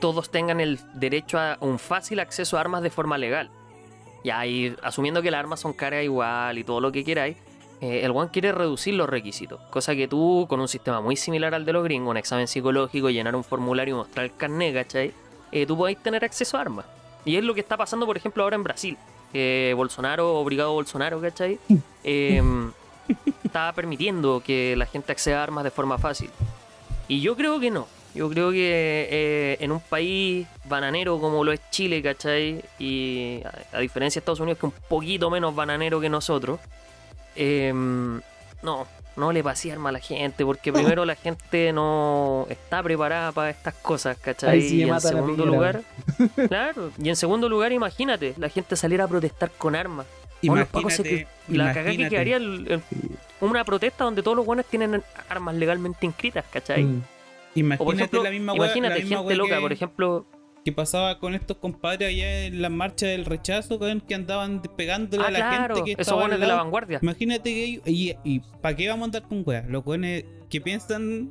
[0.00, 3.50] todos tengan el derecho a un fácil acceso a armas de forma legal.
[4.24, 7.36] Y ahí, asumiendo que las armas son caras igual y todo lo que queráis,
[7.80, 9.60] eh, el one quiere reducir los requisitos.
[9.70, 13.10] Cosa que tú, con un sistema muy similar al de los gringos, un examen psicológico,
[13.10, 15.12] llenar un formulario y mostrar el carnet, ¿cachai?
[15.50, 16.86] Eh, tú podéis tener acceso a armas.
[17.24, 18.96] Y es lo que está pasando, por ejemplo, ahora en Brasil.
[19.32, 21.58] que Bolsonaro, obligado Bolsonaro, ¿cachai?
[22.04, 22.42] Eh,
[23.44, 26.30] estaba permitiendo que la gente acceda a armas de forma fácil.
[27.06, 27.86] Y yo creo que no.
[28.14, 32.62] Yo creo que eh, en un país bananero como lo es Chile, ¿cachai?
[32.78, 36.58] Y a, a diferencia de Estados Unidos, que es un poquito menos bananero que nosotros,
[37.36, 38.86] eh, no,
[39.16, 43.50] no le pasé arma a la gente, porque primero la gente no está preparada para
[43.50, 44.60] estas cosas, ¿cachai?
[44.62, 45.82] Sí y en segundo lugar,
[46.48, 50.06] claro, y en segundo lugar, imagínate, la gente saliera a protestar con armas.
[50.40, 52.10] Imagínate, que- la cagada que imagínate.
[52.10, 52.82] quedaría el- el-
[53.40, 56.82] una protesta donde todos los buenos tienen armas legalmente inscritas, ¿cachai?
[56.84, 56.98] Mm.
[56.98, 57.02] O
[57.52, 60.26] por Imagínate ejemplo, la misma imagínate la misma gente loca, que- por ejemplo,
[60.64, 65.28] que pasaba con estos compadres allá en la marcha del rechazo, que andaban pegándole ah,
[65.28, 66.98] a la claro, gente que esos estaba buenos de la vanguardia.
[67.02, 69.68] Imagínate que ellos- y, y ¿para qué vamos a andar con weas?
[69.68, 71.30] Los weones que piensan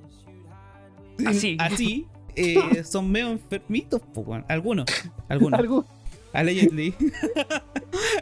[1.26, 1.58] Así.
[1.60, 4.46] así eh, son medio enfermitos, pues, weón.
[4.48, 4.86] Algunos,
[5.30, 5.60] algunos.
[5.60, 5.86] Algo,
[6.34, 6.94] Allegedly.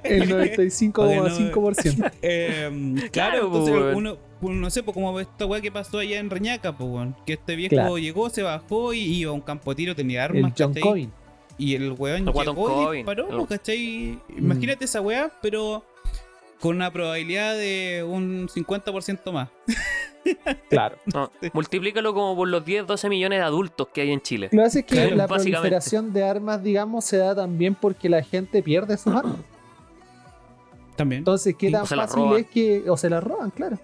[0.04, 2.12] el 95,5%.
[2.22, 2.70] Eh,
[3.12, 6.30] claro, Claro, entonces uno, uno, no sé, pues como esta weá que pasó allá en
[6.30, 7.98] Reñaca, pues, weón, que este viejo Claro.
[7.98, 11.10] llegó, se bajó y iba a un campo de tiro, tenía El armas, John ¿cachai?
[11.58, 14.20] Y el weón El llegó y disparó, El- pues, ¿cachai?
[14.38, 15.84] Imagínate esa weá, pero
[16.62, 19.50] con una probabilidad de un 50% más.
[20.70, 20.98] Claro.
[21.14, 24.50] No, multiplícalo como por los 10, 12 millones de adultos que hay en Chile.
[24.52, 28.10] Lo que pasa es que Claro, la proliferación de armas, digamos, se da también porque
[28.10, 29.38] la gente pierde sus armas.
[30.98, 31.20] También.
[31.20, 32.84] Entonces, ¿qué tan las fácil es que.
[32.90, 33.80] O se las roban, claro.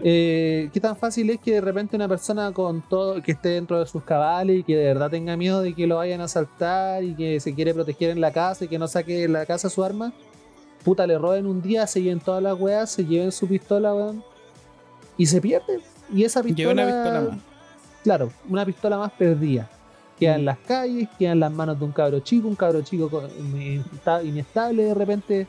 [0.00, 0.04] Claro.
[0.08, 3.78] Eh, ¿Qué tan fácil es que de repente una persona con todo que esté dentro
[3.80, 7.02] de sus cabales y que de verdad tenga miedo de que lo vayan a asaltar
[7.04, 9.68] y que se quiere proteger en la casa y que no saque de la casa
[9.70, 10.12] su arma?
[10.84, 14.22] Puta, le roben un día, se lleven todas las weas, se lleven su pistola, weón.
[15.16, 15.80] Y se pierde.
[16.12, 16.68] Y esa pistola.
[16.68, 17.38] Lleva una pistola más.
[18.02, 19.70] Claro, una pistola más perdida.
[20.18, 20.44] Queda en Mm.
[20.44, 23.10] las calles, queda en las manos de un cabro chico, un cabro chico
[24.22, 25.46] inestable de repente,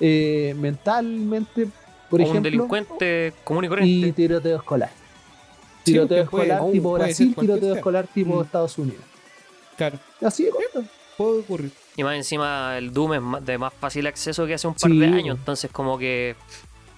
[0.00, 1.68] eh, mentalmente,
[2.10, 2.50] por o un ejemplo.
[2.50, 4.12] delincuente común y Y corriente.
[4.12, 4.90] tiroteo escolar.
[5.84, 7.76] Sí, Tiroteo puede- escolar oh, tipo puede Brasil, tiroteo sea.
[7.78, 8.42] escolar tipo Mm.
[8.44, 9.04] Estados Unidos.
[9.76, 10.84] Claro, Así de corto.
[11.16, 11.70] puede ocurrir.
[11.96, 14.90] Y más encima el Doom es más- de más fácil acceso que hace un par
[14.90, 15.38] Sí, de años.
[15.38, 16.30] Entonces como que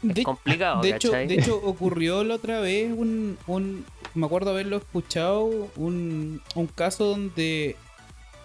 [0.03, 3.85] es De, complicado, de hecho, de hecho, ocurrió la otra vez un, un
[4.15, 5.45] me acuerdo haberlo escuchado,
[5.77, 7.77] un, un caso donde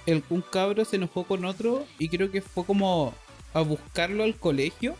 [0.06, 3.14] el, un cabro se enojó con otro y creo que fue como
[3.56, 4.96] a buscarlo al colegio,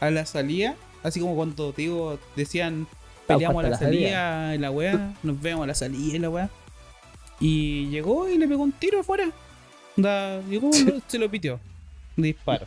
[0.00, 0.74] a la salida,
[1.04, 2.88] así como cuando te digo, decían
[3.28, 6.28] peleamos a la la salida, y la weá, nos vemos a la salida y la
[6.30, 6.50] weá.
[7.40, 9.30] Y llegó y le pegó un tiro afuera.
[9.96, 10.70] Da, llegó,
[11.06, 11.60] se lo pitió.
[12.16, 12.64] Un disparo.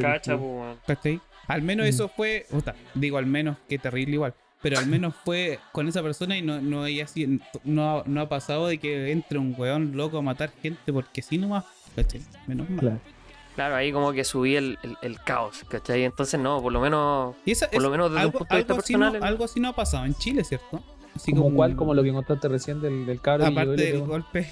[0.00, 0.38] Cacha.
[0.86, 1.20] ¿Cachai?
[1.46, 1.88] Al menos Mm.
[1.88, 2.46] eso fue.
[2.50, 4.34] puta, digo al menos, que terrible igual.
[4.62, 8.20] Pero al menos fue con esa persona y no, no, hay así, no, ha- no
[8.20, 11.64] ha pasado de que entre un weón loco a matar gente porque sí nomás.
[11.96, 12.20] ¿Cachai?
[12.46, 12.78] Menos mal.
[12.80, 13.00] Claro.
[13.54, 16.04] Claro, ahí como que subí el, el- el caos, ¿cachai?
[16.04, 17.34] Entonces no, por lo menos...
[17.44, 19.16] Y esa, Por lo menos desde un algo, punto de vista algo así no, personal,
[19.16, 20.80] el- algo así no ha pasado en Chile, ¿cierto?
[21.14, 24.06] Así Como cuál, como lo que contaste recién del, del cabro Aparte del pegó.
[24.06, 24.50] golpe.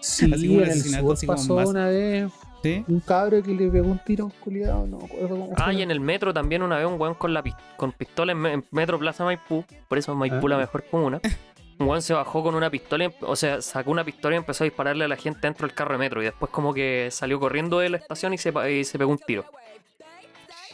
[0.00, 2.30] Sí, así como un en el sur así como pasó más- una vez
[2.62, 2.84] ¿Sí?
[2.86, 5.64] un cabro que le pegó un tiro a un culiado, no me acuerdo cómo Ah,
[5.64, 5.74] fue.
[5.74, 7.42] y en el metro también una vez un weón con la
[7.76, 10.50] con pistola en, me- en Metro Plaza Maipú, por eso Maipú Ah.
[10.50, 11.20] la mejor comuna.
[11.82, 14.38] Un weón se bajó con una pistola, y empe- o sea, sacó una pistola y
[14.38, 16.22] empezó a dispararle a la gente dentro del carro de metro.
[16.22, 19.18] Y después como que salió corriendo de la estación y se, y se pegó un
[19.18, 19.44] tiro.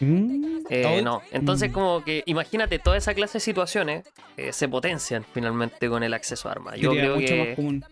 [0.00, 1.72] Mm, Eh, no, entonces mm.
[1.72, 4.04] como que imagínate toda esa clase de situaciones
[4.36, 6.76] eh, se potencian finalmente con el acceso a armas.
[6.78, 7.84] Yo creo mucho más que común.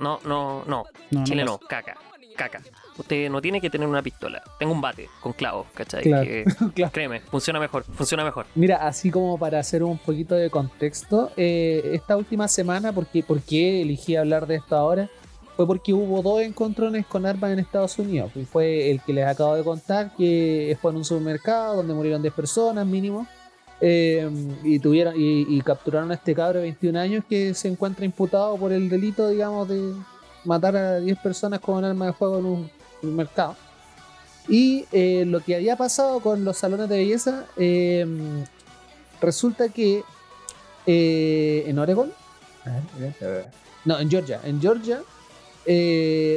[0.00, 1.96] no, no, no, No, Chile no no, caca,
[2.36, 2.60] caca.
[2.98, 4.42] Usted no tiene que tener una pistola.
[4.58, 6.02] Tengo un bate con clavos, ¿cachai?
[6.02, 6.24] Claro.
[6.24, 6.92] Que, Claro.
[6.92, 8.46] créeme, funciona mejor, funciona mejor.
[8.54, 13.40] Mira, así como para hacer un poquito de contexto, eh, esta última semana, porque, ¿por
[13.40, 15.08] qué elegí hablar de esto ahora?
[15.56, 18.32] Fue porque hubo dos encontrones con armas en Estados Unidos.
[18.34, 22.22] Y fue el que les acabo de contar, que fue en un supermercado donde murieron
[22.22, 23.26] 10 personas mínimo.
[23.84, 24.30] eh,
[24.62, 28.56] y tuvieron y, y capturaron a este cabro de 21 años que se encuentra imputado
[28.56, 29.92] por el delito, digamos, de
[30.44, 32.70] matar a 10 personas con un arma de fuego en un
[33.00, 33.56] supermercado.
[34.48, 38.06] Y eh, lo que había pasado con los salones de belleza, eh,
[39.20, 40.02] resulta que
[40.86, 42.12] eh, en Oregon,
[43.84, 45.00] no, en Georgia, en Georgia,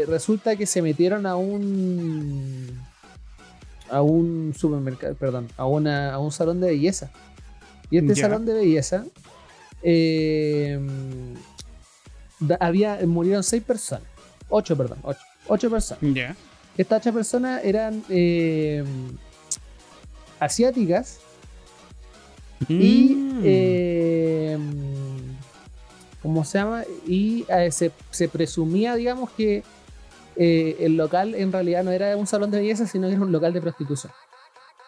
[0.08, 2.80] resulta que se metieron a un
[3.90, 7.12] a un supermercado, perdón, a, una, a un salón de belleza.
[7.92, 9.06] Y este salón de belleza
[9.88, 10.80] eh,
[12.60, 14.08] había murieron seis personas,
[14.50, 16.04] ocho, perdón, ocho, ocho personas.
[16.14, 16.36] Ya.
[16.78, 18.84] Estas ocho personas eran eh,
[20.40, 21.20] asiáticas
[22.70, 23.42] y Mm.
[23.44, 24.58] eh,
[26.22, 26.84] ¿cómo se llama?
[27.08, 29.64] Y eh, se, se presumía, digamos, que
[30.38, 33.32] eh, el local en realidad no era un salón de belleza, sino que era un
[33.32, 34.12] local de prostitución.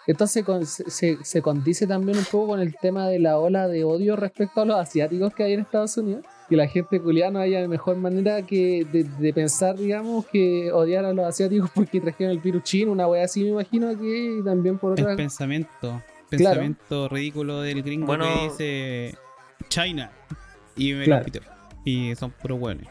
[0.08, 3.84] Entonces se, se- se condice también un poco con el tema de la ola de
[3.84, 6.26] odio respecto a los asiáticos que hay en Estados Unidos.
[6.50, 11.04] Que la gente culiada no haya mejor manera que de, de pensar, digamos, que odiar
[11.06, 14.44] a los asiáticos porque trajeron el virus chino, una wea así me imagino que y
[14.44, 15.12] también por otra...
[15.12, 15.70] El pensamiento.
[15.82, 16.02] Claro.
[16.30, 18.26] Pensamiento ridículo del gringo Bueno.
[18.26, 19.18] que dice
[19.70, 20.12] China.
[20.76, 21.26] Y me Claro.
[21.84, 22.88] Y son puros hueones.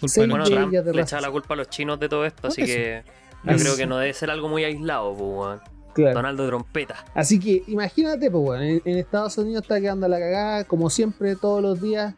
[0.00, 0.68] Culpa Sí, de los Bueno.
[0.70, 3.10] Trump le echa la culpa a los chinos de todo esto, así que sí.
[3.44, 5.60] yo Así- creo que no debe ser algo muy aislado, pues.
[5.94, 6.14] Claro.
[6.14, 7.04] Donaldo Trompeta.
[7.14, 11.36] Así que imagínate, pues bueno, en, en Estados Unidos está quedando la cagada, como siempre,
[11.36, 12.14] todos los días.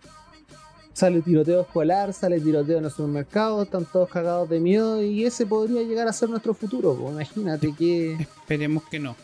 [0.95, 5.45] Sale tiroteo escolar, sale tiroteo en los supermercados, están todos cagados de miedo y ese
[5.45, 6.95] podría llegar a ser nuestro futuro.
[6.95, 8.13] pues, imagínate que.
[8.15, 9.17] Esperemos que no.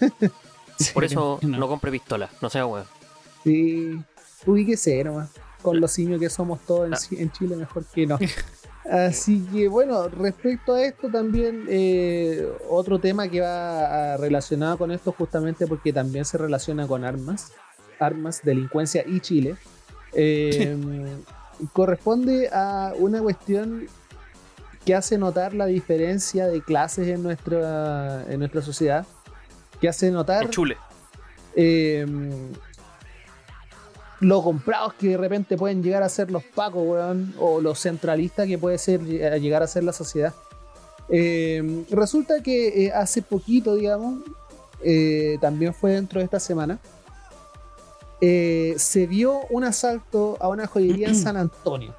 [0.94, 2.86] Por eso no compre pistola, no sea weón.
[3.42, 3.98] Sí,
[4.46, 5.30] ubíquese nomás.
[5.62, 6.98] Con los simios que somos todos en, Ah.
[7.22, 8.18] En Chile, mejor que no.
[8.90, 14.92] Así que bueno, respecto a esto también, eh, otro tema que va a- relacionado con
[14.92, 17.50] esto justamente porque también se relaciona con armas,
[17.98, 19.56] armas, delincuencia y Chile,
[20.12, 20.76] eh,
[21.72, 23.86] corresponde a una cuestión
[24.84, 29.06] que hace notar la diferencia de clases en nuestra, en nuestra sociedad,
[29.80, 30.76] que hace notar chule.
[31.56, 32.06] eh,
[34.20, 38.46] lo comprados que de repente pueden llegar a ser los pacos, weón, o los centralistas
[38.46, 40.32] que puede ser eh, llegar a ser la sociedad.
[41.08, 44.22] Eh, resulta que eh, hace poquito, digamos,
[44.82, 46.78] eh, también fue dentro de esta semana,
[48.20, 51.94] eh, se vio un asalto a una joyería en San Antonio.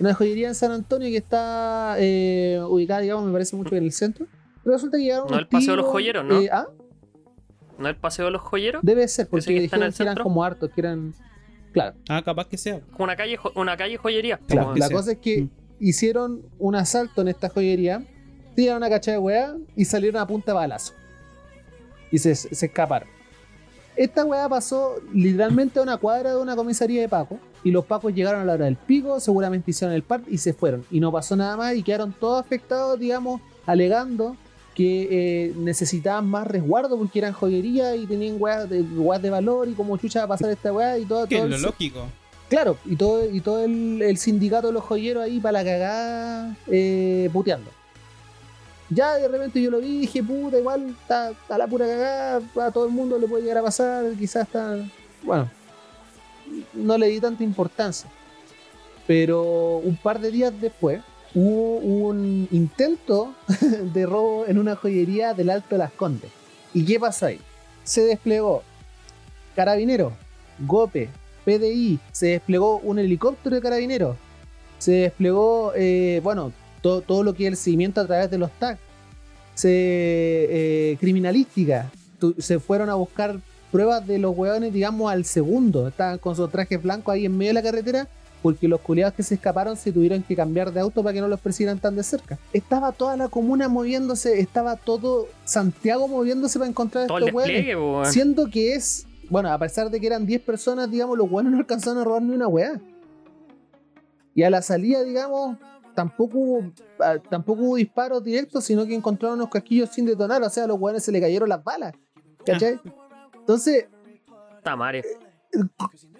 [0.00, 3.92] Una joyería en San Antonio que está eh, ubicada, digamos, me parece mucho en el
[3.92, 4.26] centro.
[4.62, 6.40] Pero resulta que llegaron No, el Paseo de los Joyeros, ¿no?
[6.40, 6.66] eh, ¿ah?
[7.78, 8.82] ¿No el paseo de los joyeros?
[8.84, 11.12] Debe ser, porque ¿Ese que está en dijeron que eran como hartos, que eran.
[11.72, 12.80] Claro, Ah, capaz que sea.
[12.98, 14.38] Una calle, una calle joyería.
[14.46, 14.76] claro.
[14.76, 14.96] La sea.
[14.96, 15.50] cosa es que Mm.
[15.80, 18.04] hicieron un asalto en esta joyería,
[18.54, 20.92] tiraron una cacha de weá y salieron a punta de balazo.
[22.12, 23.08] Y se, se escaparon.
[23.96, 27.38] Esta weá pasó literalmente a una cuadra de una comisaría de Paco.
[27.62, 30.52] Y los Pacos llegaron a la hora del pico, seguramente hicieron el par y se
[30.52, 30.84] fueron.
[30.90, 34.36] Y no pasó nada más y quedaron todos afectados, digamos, alegando
[34.74, 39.68] que eh, necesitaban más resguardo porque eran joyería y tenían weas de, weas de valor
[39.68, 41.26] y como chucha va a pasar esta weá y todo.
[41.28, 42.00] Que todo es el- lo lógico.
[42.48, 46.56] Claro, y todo, y todo el, el sindicato de los joyeros ahí para la cagada
[46.66, 47.70] eh, puteando.
[48.90, 52.70] Ya de repente yo lo vi dije, puta, igual está, está la pura cagada, a
[52.70, 54.76] todo el mundo le puede llegar a pasar, quizás está.
[55.22, 55.50] Bueno,
[56.74, 58.10] no le di tanta importancia.
[59.06, 61.02] Pero un par de días después
[61.34, 63.34] hubo un intento
[63.92, 66.30] de robo en una joyería del Alto de las Condes.
[66.72, 67.40] ¿Y qué pasa ahí?
[67.84, 68.62] Se desplegó
[69.54, 70.12] Carabinero,
[70.60, 71.10] Gope,
[71.44, 74.16] PDI, se desplegó un helicóptero de Carabineros,
[74.78, 76.52] se desplegó, eh, bueno,
[76.84, 78.78] todo, todo lo que es el seguimiento a través de los tags,
[79.54, 83.40] se, eh, criminalística, tu- se fueron a buscar
[83.72, 87.50] pruebas de los hueones, digamos, al segundo, estaban con sus trajes blancos ahí en medio
[87.50, 88.06] de la carretera,
[88.42, 91.28] porque los culiados que se escaparon se tuvieron que cambiar de auto para que no
[91.28, 92.38] los persiguieran tan de cerca.
[92.52, 97.64] Estaba toda la comuna moviéndose, estaba todo Santiago moviéndose para encontrar a Todo estos hueones.
[98.12, 101.58] Siendo que es, bueno, a pesar de que eran 10 personas, digamos, los buenos no
[101.58, 102.78] alcanzaron a robar ni una weá.
[104.34, 105.56] Y a la salida, digamos,
[105.94, 110.42] tampoco hubo, ah, tampoco hubo disparos directos, sino que encontraron unos casquillos sin detonar.
[110.42, 111.92] O sea, a los weones se le cayeron las balas.
[112.44, 112.78] ¿Cachai?
[113.38, 113.86] Entonces,
[114.62, 115.02] Tamare.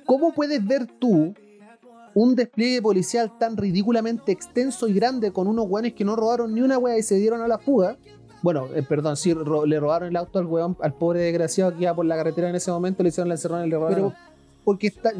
[0.07, 1.35] ¿cómo puedes ver tú
[2.15, 6.61] un despliegue policial tan ridículamente extenso y grande con unos weones que no robaron ni
[6.61, 7.97] una wea y se dieron a la fuga?
[8.43, 11.85] Bueno, eh, perdón, sí, ro- le robaron el auto al weón, al pobre desgraciado que
[11.85, 13.95] iba por la carretera en ese momento, le hicieron la encerrona y le robaron.
[14.13, 14.15] Pero
[14.65, 15.13] porque está.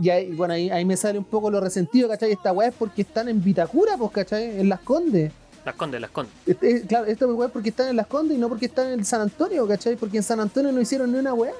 [0.00, 2.32] Y ahí, bueno, ahí, ahí me sale un poco lo resentido, ¿cachai?
[2.32, 4.60] Esta weá es porque están en Vitacura, pues, ¿cachai?
[4.60, 5.32] En Las Condes.
[5.64, 6.32] Las condes, las condes.
[6.46, 9.04] Este, claro, esta weá es porque están en Las Condes y no porque están en
[9.04, 9.96] San Antonio, ¿cachai?
[9.96, 11.54] Porque en San Antonio no hicieron ni una weá.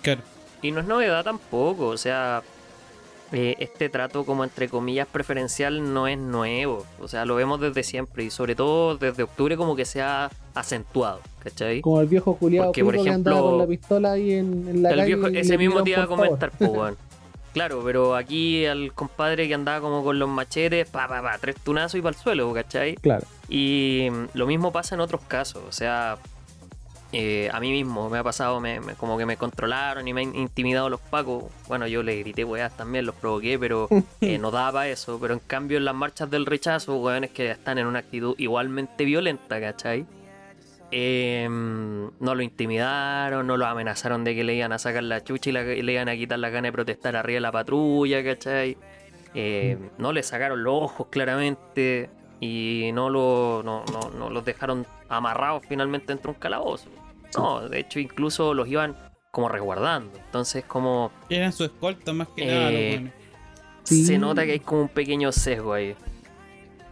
[0.00, 0.22] Claro.
[0.62, 2.42] Y no es novedad tampoco, o sea,
[3.32, 7.82] eh, este trato como entre comillas preferencial no es nuevo, o sea, lo vemos desde
[7.82, 11.80] siempre y sobre todo desde octubre como que se ha acentuado, ¿cachai?
[11.80, 14.90] Como el viejo culiado Porque, por que ejemplo, con la pistola ahí en, en la
[14.90, 15.14] El calle.
[15.14, 16.96] viejo, y ese mismo te iba a comentar, weón.
[17.52, 21.56] Claro, pero aquí al compadre que andaba como con los machetes, pa, pa, pa, tres
[21.56, 22.94] tunazos y para el suelo, ¿cachai?
[22.94, 23.26] Claro.
[23.48, 26.16] Y mm, lo mismo pasa en otros casos, o sea,
[27.12, 30.22] eh, a mí mismo me ha pasado, me- me- como que me controlaron y me
[30.22, 31.44] han intimidado los pacos.
[31.68, 33.88] Bueno, yo le grité weas también, los provoqué, pero
[34.20, 35.18] eh, no daba eso.
[35.20, 39.04] Pero en cambio en las marchas del rechazo, weones que están en una actitud igualmente
[39.04, 40.06] violenta, ¿cachai?
[40.92, 45.50] Eh, no lo intimidaron, no lo amenazaron de que le iban a sacar la chucha
[45.50, 48.24] y, la- y le iban a quitar la gana de protestar arriba de la patrulla,
[48.24, 48.76] ¿cachai?
[49.34, 52.10] Eh, no le sacaron los ojos claramente.
[52.42, 56.88] y no, lo, no, no, no los dejaron amarrados finalmente dentro de un calabozo.
[57.36, 58.96] No, de hecho incluso los iban
[59.30, 60.18] como resguardando.
[60.26, 63.12] Entonces como Eran su escolta más que nada, Eh, los weones.
[63.84, 64.04] Sí.
[64.04, 65.94] se nota que hay como un pequeño sesgo ahí.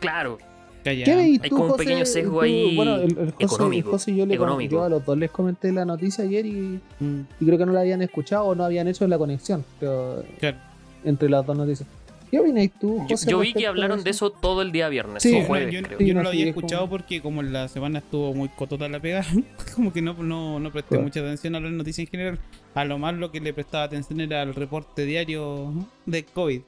[0.01, 0.39] Claro.
[0.85, 1.85] ¿Qué Hay tú, como un José?
[1.85, 4.73] pequeño sesgo Tú- ahí Bueno, el, el José, el económico, José y yo, le, económico.
[4.73, 7.73] yo a los dos les comenté la noticia ayer y, Mm, y creo que no
[7.73, 10.57] la habían escuchado o no habían hecho la conexión pero, claro.
[11.05, 11.87] entre las dos noticias.
[12.31, 13.31] ¿Qué opináis tú, yo, José?
[13.31, 15.99] yo vi que hablaron de eso todo el día viernes Sí, o jueves, yo, creo.
[15.99, 18.49] yo Sí, no no, lo sí, había como- escuchado porque como la semana estuvo muy
[18.49, 19.25] cotota la pega,
[19.75, 21.05] como que no, no, no presté Claro.
[21.05, 22.39] mucha atención a las noticias en general.
[22.75, 25.73] A lo más lo que le prestaba atención era el reporte diario
[26.07, 26.61] de COVID.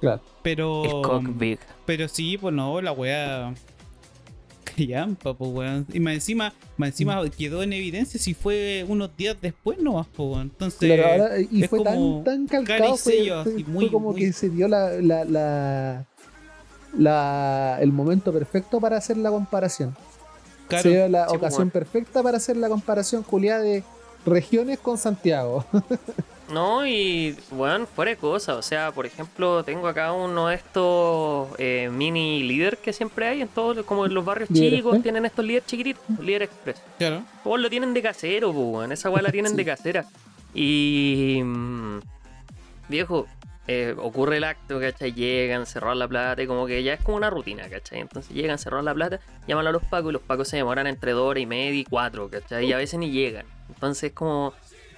[0.00, 0.22] Claro.
[0.42, 3.52] Pero, El pero sí, pues no, la weá...
[4.76, 5.86] Callampa, pues weón.
[5.92, 7.28] Y más encima, más encima Mm.
[7.30, 10.42] quedó en evidencia si fue unos días después nomás, pues weón.
[10.42, 10.78] Entonces...
[10.78, 14.20] Claro, ahora- y fue tan, tan calcado, fue, sello, fue- así, fue muy- como muy-
[14.20, 16.06] que se dio la, la, la,
[16.96, 19.94] la- el momento perfecto para hacer la comparación.
[20.68, 21.72] claro, se dio la Sí, pues, ocasión bueno.
[21.72, 23.82] perfecta para hacer la comparación, Julia, de
[24.24, 25.64] regiones con Santiago.
[26.52, 28.56] No, y bueno, fuera de cosas.
[28.56, 33.42] O sea, por ejemplo, tengo acá uno de estos eh, mini líder que siempre hay
[33.42, 35.02] en todos, como en los barrios ¿Líder chicos, express?
[35.02, 36.82] tienen estos líderes chiquititos, líder express.
[36.98, 37.22] claro.
[37.44, 38.90] Pues lo tienen de casero, pues.
[38.90, 39.56] Esa weá la tienen Sí.
[39.56, 40.04] de casera.
[40.54, 41.40] Y.
[41.44, 42.00] mm,
[42.88, 43.26] viejo,
[43.68, 45.12] eh, ocurre el acto, ¿cachai?
[45.12, 48.00] Llegan, cerrar la plata, y como que ya es como una rutina, ¿cachai?
[48.00, 51.12] Entonces llegan, cerrar la plata, llaman a los pacos y los pacos se demoran entre
[51.12, 52.66] dos horas y media y cuatro, ¿cachai?
[52.66, 53.46] Y a veces ni llegan.
[53.68, 54.52] Entonces, como.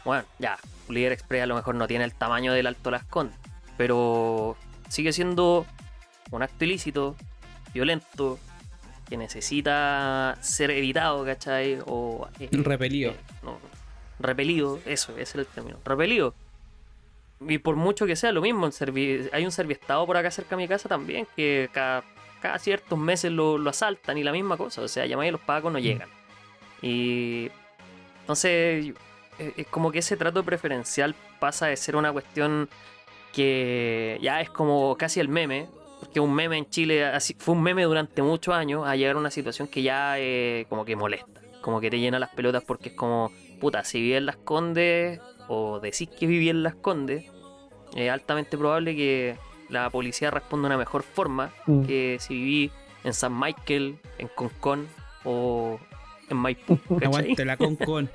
[0.05, 3.05] Bueno, ya, un líder express a lo mejor no tiene el tamaño del Alto Las
[3.05, 3.36] Condes,
[3.76, 4.57] pero
[4.88, 5.66] sigue siendo
[6.30, 7.16] un acto ilícito,
[7.72, 8.38] violento,
[9.09, 11.78] que necesita ser evitado, ¿cachai?
[11.86, 13.12] O eh, Repelido.
[13.12, 13.59] eh, no,
[14.18, 15.78] repelido, eso, ese es el término.
[15.84, 16.34] Repelido.
[17.40, 18.70] Y por mucho que sea lo mismo,
[19.32, 22.05] hay un serviestado por acá cerca de mi casa también, que cada,
[22.40, 24.80] cada ciertos meses lo, lo asaltan y la misma cosa.
[24.82, 26.09] O sea, llamáis a los pagos, no llegan.
[26.80, 27.50] Y
[28.20, 28.94] entonces
[29.39, 32.68] eh, es como que ese trato preferencial pasa de ser una cuestión
[33.33, 35.68] que ya es como casi el meme,
[36.01, 39.18] porque un meme en Chile así, fue un meme durante muchos años a llegar a
[39.18, 42.91] una situación que ya eh, como que molesta, como que te llena las pelotas porque
[42.91, 47.24] es como, puta, si viví en Las Condes o decís que viví en Las Condes,
[47.97, 49.37] es altamente probable que
[49.68, 51.85] la policía responda de una mejor forma Mm.
[51.85, 52.70] que si viví
[53.05, 54.87] en San Michael, en Concón
[55.24, 55.78] o
[56.28, 56.78] en Maipú.
[56.89, 57.07] ¿cachai?
[57.07, 58.11] Aguante la con con.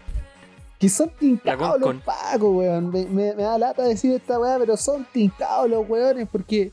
[0.80, 2.92] Que son tincados los pacos, weón.
[2.92, 6.72] Me, me- me da lata decir esta weá, pero son tincados los weones porque.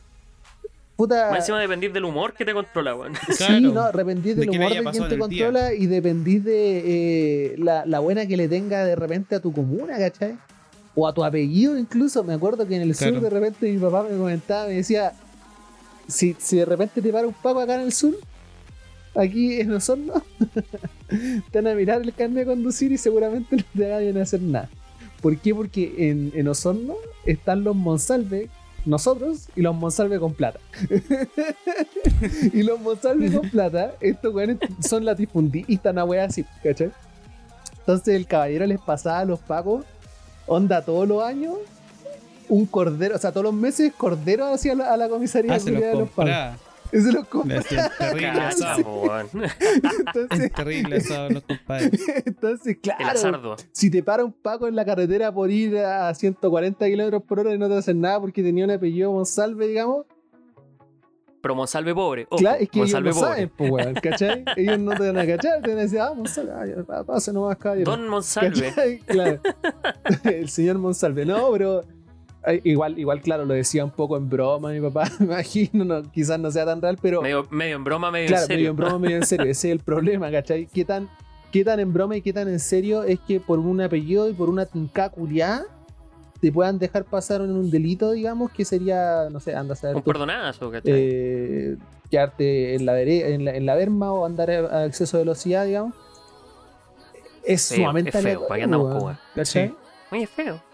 [0.97, 1.31] Puta.
[1.31, 3.15] Más encima dependís del humor que te controla, weón.
[3.31, 3.61] Sí, Claro.
[3.73, 5.19] no, dependís De del humor de quien te día.
[5.19, 9.53] controla y dependís de eh, la, la buena que le tenga de repente a tu
[9.53, 10.37] comuna, ¿cachai?
[10.95, 12.23] O a tu apellido incluso.
[12.23, 13.15] Me acuerdo que en el Claro.
[13.15, 15.13] sur de repente mi papá me comentaba, me decía,
[16.07, 18.15] si, si de repente te para un paco acá en el sur,
[19.17, 20.23] aquí en Osorno,
[21.51, 24.43] te van a mirar el carnet de conducir y seguramente no te vayan a hacer
[24.43, 24.69] nada.
[25.21, 25.55] ¿Por qué?
[25.55, 26.95] Porque en, en Osorno
[27.25, 28.51] están los Monsalve,
[28.85, 30.61] nosotros, y los Monsalve con plata.
[32.53, 36.93] y los Monsalve con plata, estos weones son latifundistas, una wea así, ¿cachai?
[37.79, 39.85] Entonces el caballero les pasaba a los pacos,
[40.47, 41.57] onda todos los años,
[42.49, 45.65] un cordero, o sea, todos los meses cordero hacia la, a la comisaría Ah, los
[45.65, 46.61] de los pacos.
[47.29, 47.55] Compra.
[47.57, 49.21] Le hacían terrible asado.
[50.07, 52.01] Entonces, Terrible asado los compadres.
[52.25, 56.87] entonces, El claro, si te para un paco en la carretera por ir a 140
[56.87, 60.07] kilómetros por hora y no te hacen nada porque tenía un apellido Monsalve, digamos,
[61.41, 62.27] Pero Monsalve pobre.
[62.31, 63.29] Ojo, claro, es que ellos Monsalve no pobre.
[63.33, 64.45] saben, pues, weón, ¿cachai?
[64.57, 67.91] ellos no te van a cachar, te van a decir, ah, Monsalve, pase nomás, caballero.
[67.91, 68.69] Don Monsalve.
[68.69, 68.99] ¿Cachai?
[69.01, 69.41] Claro.
[70.25, 71.27] El señor Monsalve.
[71.27, 71.83] No, pero
[72.65, 76.39] igual, igual, claro, lo decía un poco en broma mi papá, me imagino, no, quizás
[76.39, 78.59] no sea tan real, pero Medio, medio en broma, medio claro, en serio.
[78.59, 79.51] medio en broma, medio en serio.
[79.51, 80.67] Ese es el problema, ¿cachai?
[80.67, 81.09] ¿Qué tan,
[81.53, 84.35] qué tan en broma y qué tan en serio es que por un apellido y
[84.35, 85.11] por una tinca
[86.41, 89.97] te puedan dejar pasar en un delito, digamos, que sería, no sé, anda a saber
[89.97, 90.93] Un perdonazo, ¿cachai?
[90.95, 91.77] eh,
[92.11, 95.95] quedarte en la, en, la, en la berma o andar a, exceso de velocidad, digamos.
[97.45, 99.21] Es sumamente es feo, ¿para qué andamos weón, con weá?
[99.35, 99.69] ¿cachai?
[99.69, 99.75] Sí.
[100.11, 100.74] Oye, feo.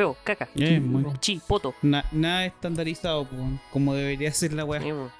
[0.00, 0.48] Feo, caca.
[0.56, 1.74] Eh, muy- Chi, poto.
[1.82, 3.28] Na- nada estandarizado
[3.70, 4.80] como debería ser la weá.
[4.80, 5.10] No,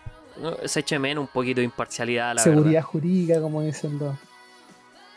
[0.65, 2.83] Se eche menos un poquito de imparcialidad, la Seguridad verdad.
[2.89, 4.17] jurídica, como dicen los.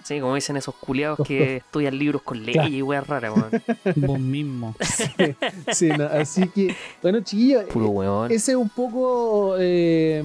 [0.03, 2.69] Sí, como dicen esos culiados que estudian libros con leyes Claro.
[2.75, 3.63] y weas raras, weón.
[3.95, 4.75] Vos mismo.
[5.71, 8.31] Sí, no, así que, bueno, chiquillos, Puro weón.
[8.33, 10.21] ese es un poco eh,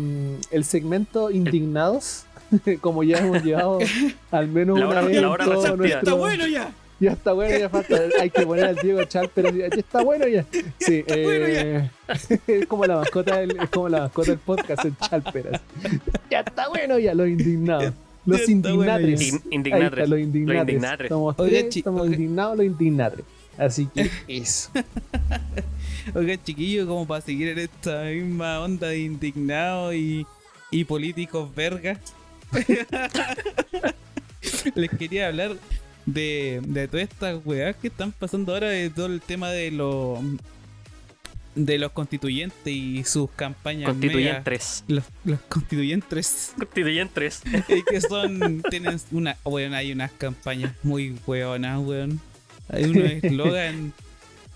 [0.50, 2.24] el segmento Indignados,
[2.80, 3.78] como ya hemos llevado
[4.32, 5.76] al menos La una hora- vez la hora en todo resentida.
[5.76, 6.72] nuestro- ¡Está bueno ya!
[7.00, 7.96] Ya está bueno, ya falta.
[8.20, 10.44] Hay que poner al Diego Chal, pero ya está bueno ya.
[10.78, 11.90] Sí, bueno eh,
[12.46, 15.60] es como la mascota del, es como la mascota del podcast el Chalperas.
[16.30, 17.94] Ya está bueno ya, los indignados.
[18.26, 19.20] Los bueno indignatres.
[19.20, 20.08] Está, indignatres.
[20.08, 20.58] los indignatres.
[20.58, 21.12] Los indignatres.
[21.12, 22.14] Oiga, tres, oiga.
[22.14, 23.24] indignados, los indignatres.
[23.56, 24.70] Así que eso.
[26.14, 30.26] Oiga, chiquillo, como para seguir en esta misma onda de indignados y,
[30.70, 31.98] y políticos vergas.
[34.74, 35.56] Les quería hablar
[36.12, 40.18] de, de todas estas weas que están pasando ahora, de todo el tema de los
[41.54, 43.88] de los constituyentes y sus campañas.
[43.88, 44.84] mega- Constituyentes.
[44.86, 46.52] Los, los constituyentes.
[46.58, 47.42] Constituyentes.
[47.68, 48.62] Y que son.
[48.70, 49.36] Tienen una.
[49.44, 52.20] Bueno, hay unas campañas muy weonas, weón.
[52.68, 53.92] Hay unos eslogan.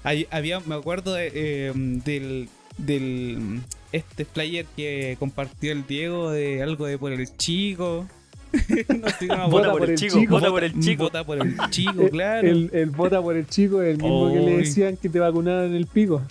[0.31, 2.49] había, me acuerdo de, eh, del.
[2.79, 3.61] del.
[3.91, 8.09] Este flyer que compartió el Diego de algo de por el chico.
[9.29, 11.05] no Vota por el chico, vota por el chico.
[11.05, 12.47] Vota por el chico, claro.
[12.49, 14.57] El, el vota por el chico es el mismo que le Oy.
[14.59, 16.23] decían que te vacunaron en el pico.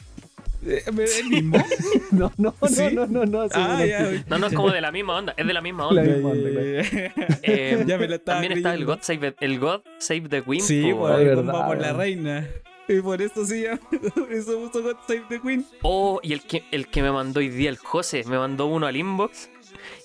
[0.65, 1.57] Eh, ¿El mismo?
[2.11, 2.84] No, no, no, ¿Sí?
[2.93, 3.45] no, no, no.
[3.45, 4.24] sí, ah, no, ya.
[4.28, 6.03] No, no es como de la misma onda, es de la misma La onda.
[6.03, 7.39] misma onda, claro.
[7.41, 8.93] Eh, ya me lo estaba también está el creyendo.
[8.93, 10.61] God Save the, el God Save the Queen.
[10.61, 12.47] Sí, po, weón, de el verdad, por la reina.
[12.89, 13.80] Y por eso se llama.
[14.13, 15.65] Por eso puso God Save the Queen.
[15.84, 18.86] Oh, y el que, el que me mandó hoy día, el José, me mandó uno
[18.86, 19.49] al inbox.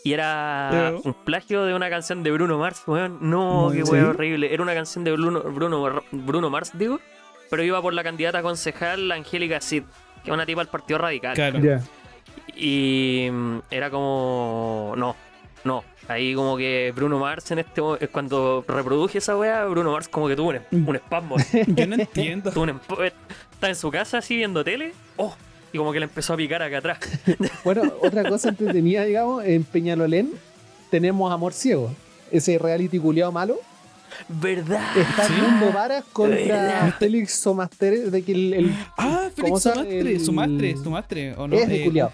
[0.07, 3.19] Y era un plagio de una canción de Bruno Mars, weón.
[3.21, 4.53] No, ¿En qué weón horrible.
[4.53, 7.01] Era una canción de Bruno, Bruno, Bruno Mars, digo.
[7.51, 9.83] Pero iba por la candidata concejal Angélica Cid,
[10.25, 11.35] que es una tipa del Partido Radical.
[11.35, 11.61] Claro.
[12.57, 14.95] Y mm, era como.
[14.97, 15.17] No,
[15.65, 15.85] no.
[16.09, 20.09] Ahí como que Bruno Mars en este mo- eh, cuando reproduje esa weá, Bruno Mars
[20.09, 21.37] como que tuvo un, un espasmo.
[21.67, 22.53] Yo no entiendo.
[22.53, 23.13] tuvo un eh,
[23.53, 24.93] Estaba en su casa así viendo tele.
[25.17, 25.35] Oh,
[25.73, 26.99] y como que le empezó a picar acá atrás.
[27.65, 30.31] Bueno, otra cosa entretenida, digamos, en Peñalolén
[30.91, 31.91] tenemos Amor Ciego.
[32.31, 33.57] Ese reality culiado malo.
[34.29, 34.81] ¿Verdad?
[34.97, 35.33] Está Sí.
[35.35, 36.95] Mundo Varas contra.
[36.99, 41.57] Félix Somaster, de que el, el Ah, ¿Cómo Félix el- Sumastre, Sumastre, ¿o no?
[41.57, 42.13] es de Eh, culiado.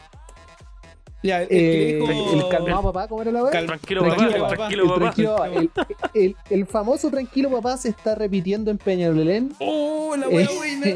[1.22, 3.50] Ya, el, el que Eh, dijo- el calmado papá, ¿cómo era la weá?
[3.52, 4.56] Tranquilo, Tranquilo, papá, papá.
[4.56, 5.00] tranquilo, El papá.
[5.00, 5.48] tranquilo papá.
[5.48, 5.70] El,
[6.14, 10.86] el- el famoso tranquilo papá se está repitiendo en Peñalolén ¡Oh, la wea Eh, buena!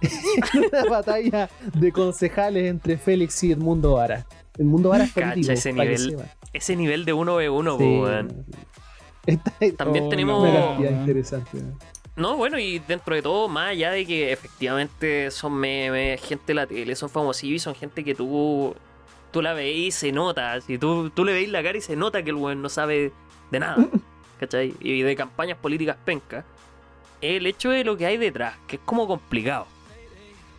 [0.72, 4.26] una batalla de concejales entre Félix y Edmundo Vara.
[4.58, 6.16] Edmundo Vara es político, ese nivel.
[6.52, 7.84] Ese nivel de 1v1, Sí.
[7.84, 8.44] po, weón.
[9.26, 10.42] Está- También Oh, tenemos.
[10.42, 10.66] una no.
[10.68, 11.50] cantidad interesante.
[11.62, 11.78] ¿no?
[12.16, 16.54] No, bueno, y dentro de todo, más allá de que efectivamente son memes, gente de
[16.54, 18.74] la tele, son famosillos y son gente que tú,
[19.30, 20.60] tú la veis y se nota.
[20.60, 23.12] Si tú, tú le veis la cara y se nota que el weón no sabe
[23.50, 23.76] de nada.
[24.40, 24.74] ¿Cachai?
[24.80, 26.44] Y de campañas políticas penca.
[27.20, 29.66] El hecho de lo que hay detrás, que es como complicado.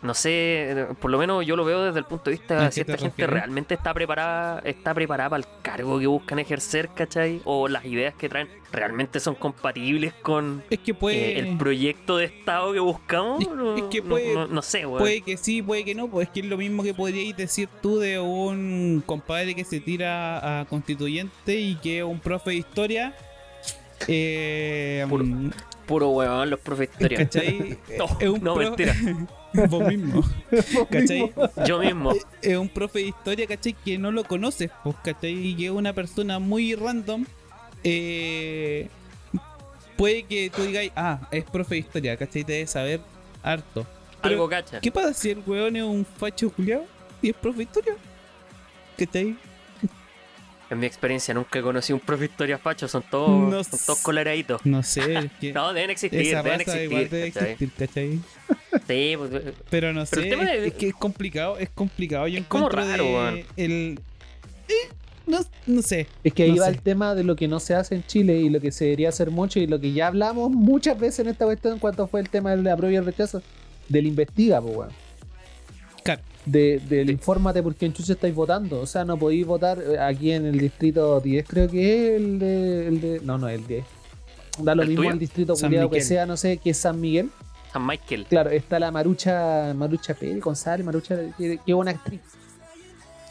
[0.02, 2.72] No sé, por lo menos yo lo veo desde el punto de vista ¿A de
[2.72, 7.40] si esta gente realmente está preparada, está preparada para el cargo que buscan ejercer, ¿cachai?
[7.44, 12.16] O las ideas que traen realmente son compatibles con, Es que puede, eh, el proyecto
[12.16, 13.40] de Estado que buscamos,
[13.76, 14.98] Es- que puede- no, no sé, weón.
[14.98, 17.68] puede que sí, puede que no, pues es que es lo mismo que podríais decir
[17.80, 22.56] tú de un compadre que se tira a constituyente y que es un profe de
[22.56, 23.14] historia.
[24.08, 25.24] Eh, Puro.
[25.24, 25.50] mm,
[25.86, 27.18] Puro weón, los profes de historia.
[27.18, 27.78] ¿Cachai?
[27.98, 28.94] No, es un no, mentira.
[29.68, 30.22] Vos mismo.
[30.90, 31.32] ¿Cachai?
[31.66, 32.12] Yo mismo.
[32.42, 33.72] es un profe de historia, ¿cachai?
[33.74, 35.32] Que no lo conoces, pues, ¿cachai?
[35.32, 37.24] Y que es una persona muy random.
[37.84, 38.88] eh,
[39.96, 42.44] puede que tú digas, ah, es profe de historia, ¿cachai?
[42.44, 43.00] Te debe saber
[43.42, 43.86] harto.
[44.22, 44.80] Pero, Algo cacha.
[44.80, 46.84] ¿Qué pasa si el weón es un facho culiao
[47.20, 47.94] y es profe de historia?
[48.96, 49.36] ¿Cachai?
[50.70, 53.78] En mi experiencia nunca he conocido un profe de historia facho, son todos, No son
[53.84, 54.02] todos sé.
[54.04, 54.64] coloraditos.
[54.64, 56.84] No sé, No, deben existir, esa deben existir.
[56.84, 57.50] igual debe ¿cachai?
[57.52, 58.20] existir, ¿cachai?
[58.86, 59.30] Sí, pues,
[59.70, 62.26] Pero no Pero el sé, de- es que es complicado, es complicado.
[62.28, 64.00] Yo Es como encuentro raro, de el...
[64.68, 64.74] eh,
[65.26, 66.06] no, no sé.
[66.24, 66.72] Es que ahí No va sé.
[66.72, 69.10] el tema de lo que no se hace en Chile y lo que se debería
[69.10, 72.28] hacer mucho y lo que ya hablamos muchas veces en esta cuestión cuando fue el
[72.28, 73.42] tema del apruebo y el rechazo.
[73.88, 74.90] Del investiga, pues, weón.
[76.02, 76.22] Claro.
[76.46, 78.80] De, del infórmate por quién chucha estáis votando.
[78.80, 82.38] O sea, no podéis votar eh, aquí en el distrito 10, creo que es el
[82.38, 82.88] de.
[82.88, 83.84] El de no, no, el 10.
[84.58, 85.12] Da lo ¿El mismo tuyo?
[85.12, 87.30] el distrito culiado que sea, no sé, que es San Miguel.
[87.72, 88.26] San Michael.
[88.26, 92.20] Claro, está la Marucha, Marucha Pérez, González, Marucha, que, que es una actriz.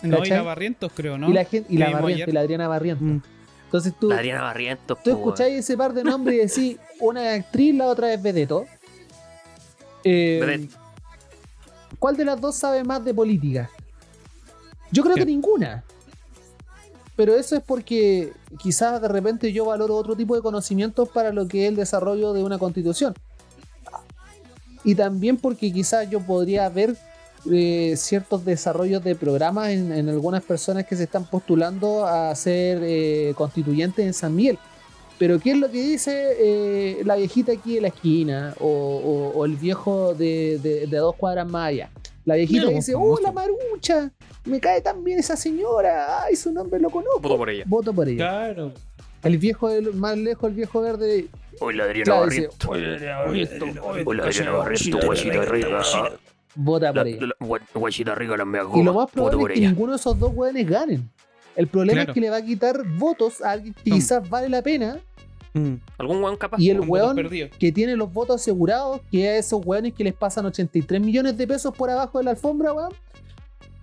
[0.04, 1.30] No, y la Barrientos creo, ¿no?
[1.30, 2.30] Y la gente, y la Barrientos, ayer.
[2.30, 3.08] y la Adriana Barrientos.
[3.08, 3.22] Mm.
[3.66, 4.98] Entonces tú, La Adriana Barrientos.
[5.04, 8.66] tú escucháis ese par de nombres y decís, una es actriz, la otra es vedeto.
[10.04, 10.68] Eh.
[12.00, 13.70] ¿Cuál de las dos sabe más de política?
[14.92, 15.84] Yo creo que ninguna.
[17.16, 21.48] Pero eso es porque quizás de repente yo valoro otro tipo de conocimientos para lo
[21.48, 23.14] que es el desarrollo de una constitución.
[24.84, 26.96] Y también porque quizás yo podría ver
[27.52, 32.80] eh, ciertos desarrollos de programas en, en algunas personas que se están postulando a ser
[32.84, 34.58] eh, constituyentes en San Miguel.
[35.20, 38.56] Pero ¿qué es lo que dice eh, la viejita aquí en la esquina?
[38.60, 41.90] O, o- o el viejo de, de- de dos cuadras más allá.
[42.26, 42.96] La viejita Mira, dice.
[42.96, 44.12] ¡oh, la marucha!
[44.46, 46.24] Me cae tan bien esa señora.
[46.24, 47.20] ¡Ay, su nombre lo conozco!
[47.20, 47.64] Voto por ella.
[47.68, 48.18] Voto por ella.
[48.18, 48.72] Claro.
[49.24, 51.28] El viejo, del- más lejos, el viejo verde.
[51.60, 52.70] Hola dice, Barriento.
[52.70, 55.82] Hola Adriana Barriento, guachita rica.
[56.56, 57.26] vota por ella.
[57.28, 59.70] la- gua- Guachita rica la mea Y lo más probable es que ella.
[59.70, 61.10] ninguno de esos dos hueones ganen.
[61.56, 62.12] El problema Claro.
[62.12, 64.00] es que le va a quitar votos a alguien que Tom.
[64.00, 65.00] quizás vale la pena
[65.54, 65.74] Mm.
[65.98, 66.58] ¿Algún weón capaz?
[66.62, 67.18] y el hueón
[67.60, 71.46] que tiene los votos asegurados, que a esos hueones que les pasan 83 millones de
[71.46, 72.94] pesos por abajo de la alfombra, weón,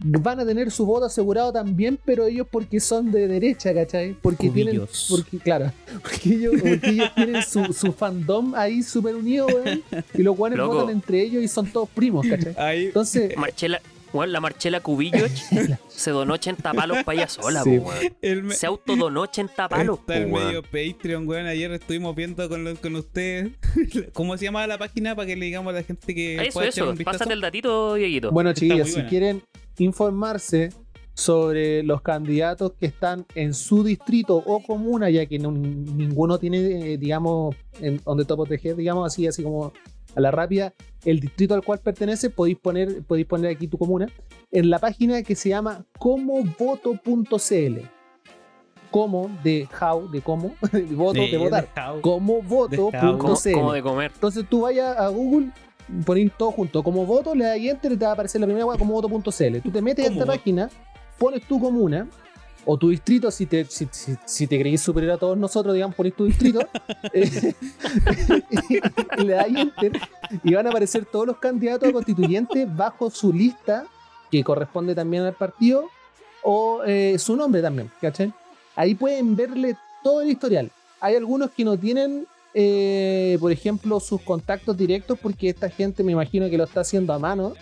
[0.01, 4.15] van a tener su voto asegurado también, pero ellos porque son de derecha, ¿cachai?
[4.15, 5.73] Porque tienen, porque, claro,
[6.03, 9.83] porque ellos, porque ellos tienen su, su fandom ahí súper unido, weón,
[10.15, 10.67] y los Loco.
[10.75, 12.55] votan entre ellos y son todos primos, ¿cachai?
[12.57, 12.87] Ahí.
[12.87, 13.81] Entonces, Marchela,
[14.13, 15.27] weón, la Marchela Cubillo
[15.89, 17.79] se donó 80 palos para ella sola, Sí.
[17.79, 18.51] weón.
[18.53, 21.47] Se autodonó 80 palos, Está el medio Patreon, weón.
[21.47, 23.51] Ayer estuvimos viendo con, los- con ustedes.
[24.13, 26.69] ¿Cómo se llama la página para que le digamos a la gente que Eso, pueda
[26.69, 26.91] eso.
[26.91, 26.99] un?
[26.99, 28.31] Pásate el datito, Dieguito.
[28.31, 29.43] Bueno, chiquillos, si quieren
[29.79, 30.71] informarse
[31.15, 36.93] sobre los candidatos que están en su distrito o comuna, ya que no- ninguno tiene,
[36.93, 39.73] eh, digamos, en donde topo tejer, digamos así, así como
[40.19, 44.09] a la rápida, el distrito al cual pertenece, podéis poner, podéis poner aquí tu comuna,
[44.51, 47.79] en la página que se llama comovoto.cl.
[48.91, 51.69] Como de how, de cómo, de voto, de, votar.
[52.01, 53.19] Comovoto.cl.
[53.19, 54.11] ¿Cómo, cómo de comer?
[54.13, 55.51] Entonces tú vayas a Google,
[56.05, 58.67] pones todo junto, como voto, le das enter y te va a aparecer la primera
[58.67, 59.59] web como voto.cl.
[59.63, 60.39] Tú te metes Como esta voto.
[60.39, 60.71] página,
[61.19, 62.09] pones tu comuna
[62.71, 65.97] o tu distrito, si te, si, si, si te creís superior a todos nosotros, digamos,
[65.97, 66.61] pones tu distrito,
[67.15, 67.55] eh,
[69.17, 69.93] y le das enter
[70.45, 73.87] y van a aparecer todos los candidatos a constituyentes bajo su lista,
[74.31, 75.89] que corresponde también al partido,
[76.43, 78.35] o eh, su nombre también, ¿cachai?
[78.77, 80.71] Ahí pueden verle todo el historial.
[81.01, 86.13] Hay algunos que no tienen, eh, por ejemplo, sus contactos directos porque esta gente me
[86.13, 87.55] imagino que lo está haciendo a mano.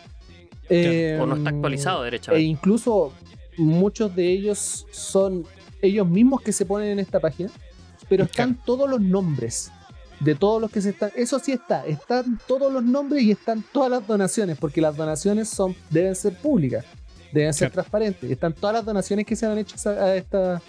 [0.69, 2.43] Eh, O no está actualizado, E derechamente.
[2.45, 3.13] incluso
[3.57, 5.45] muchos de ellos son
[5.83, 7.51] ellos mismos que se ponen en esta página,
[8.09, 9.71] pero están todos los nombres
[10.21, 11.11] de todos los que se están.
[11.15, 15.49] Eso sí está, están todos los nombres y están todas las donaciones, porque las donaciones
[15.49, 16.85] son deben ser públicas,
[17.33, 17.75] deben ser Claro.
[17.83, 18.31] transparentes.
[18.31, 20.63] Están todas las donaciones que se han hecho a, a esta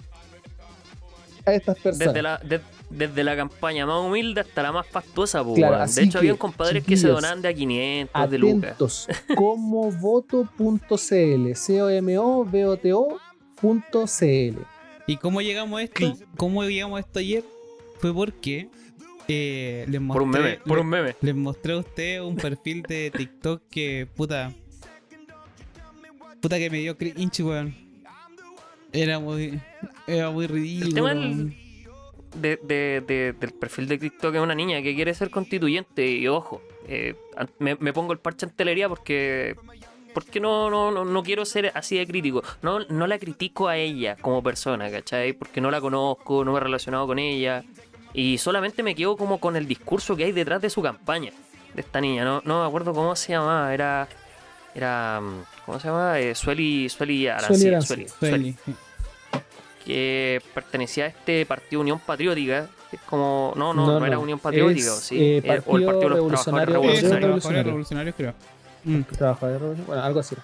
[1.46, 2.08] a estas personas.
[2.14, 2.60] Desde la, de-
[2.90, 6.38] desde la campaña más humilde hasta la más fastuosa, po, Claro, De hecho, que, habían
[6.38, 8.72] compadres que se donaban de a 500, de lucas.
[8.72, 14.58] Atentos, comovoto.cl, c o m o v o t o.cl.
[15.08, 16.18] ¿Y cómo llegamos a esto?
[16.36, 17.44] ¿Cómo llegamos a esto ayer?
[18.00, 18.70] Fue porque
[19.28, 21.16] eh, les mostré, Por un meme, por un meme.
[21.22, 24.52] les mostré a usted un perfil de TikTok que, puta.
[26.42, 27.76] Puta que me dio cringe, weón.
[28.94, 29.60] Era muy.
[30.06, 30.88] Era muy ridículo.
[30.88, 31.67] El tema del-.
[32.36, 36.28] De, de- de- del perfil de TikTok es una niña que quiere ser constituyente y
[36.28, 37.16] ojo, eh,
[37.60, 39.56] me, me pongo el parche en telería porque
[40.14, 42.42] porque no, no, no, no quiero ser así de crítico.
[42.64, 45.34] No, no la critico a ella como persona, ¿cachai?
[45.34, 47.64] Porque no la conozco, no me he relacionado con ella.
[48.14, 51.32] Y solamente me quedo como con el discurso que hay detrás de su campaña.
[51.76, 53.72] De esta niña, no, no me acuerdo cómo se llamaba.
[53.72, 54.08] Era.
[54.74, 55.22] Era.
[55.22, 56.20] mm, ¿Cómo se llama?
[56.20, 57.70] Eh, Sueli, Sueli Arancí,
[58.20, 58.56] Sueli.
[59.88, 62.68] Que pertenecía a este partido Unión Patriótica.
[62.92, 64.20] es como, no, no, No, no, era.
[64.20, 65.18] Unión Patriótica, Es, ¿o sí?
[65.18, 66.68] eh, Eh, o el Partido de los Trabajadores.
[66.74, 67.22] Revolucionarios.
[67.22, 68.34] trabajadores revolucionarios, creo.
[68.84, 70.36] Mm, Trabajador, bueno, algo así.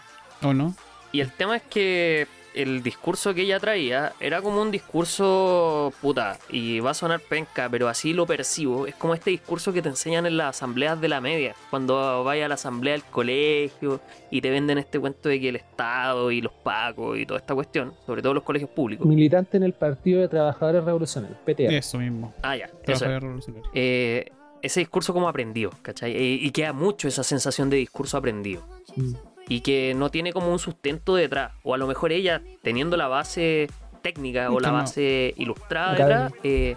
[0.41, 0.73] ¿O no?
[1.11, 6.37] Y el tema es que el discurso que ella traía era como un discurso puta,
[6.49, 8.87] y va a sonar penca, pero así lo percibo.
[8.87, 12.45] Es como este discurso que te enseñan en las asambleas de la media, cuando vayas
[12.45, 13.99] a la asamblea del colegio
[14.31, 17.53] y te venden este cuento de que el Estado y los pacos y toda esta
[17.55, 19.05] cuestión, sobre todo los colegios públicos.
[19.05, 21.63] Militante en el Partido de Trabajadores Revolucionarios, PTA.
[21.75, 22.33] Eso mismo.
[22.41, 22.83] Ah, ya, eso es.
[22.83, 23.69] Trabajadores revolucionarios.
[23.73, 24.31] eh,
[24.61, 26.15] ese discurso como aprendido, ¿cachai?
[26.15, 28.65] Eh, y queda mucho esa sensación de discurso aprendido.
[28.95, 29.13] Mm.
[29.49, 31.51] Y que no tiene como un sustento detrás.
[31.63, 33.67] O a lo mejor ella, teniendo la base
[34.01, 36.75] técnica o la base ilustrada detrás, eh,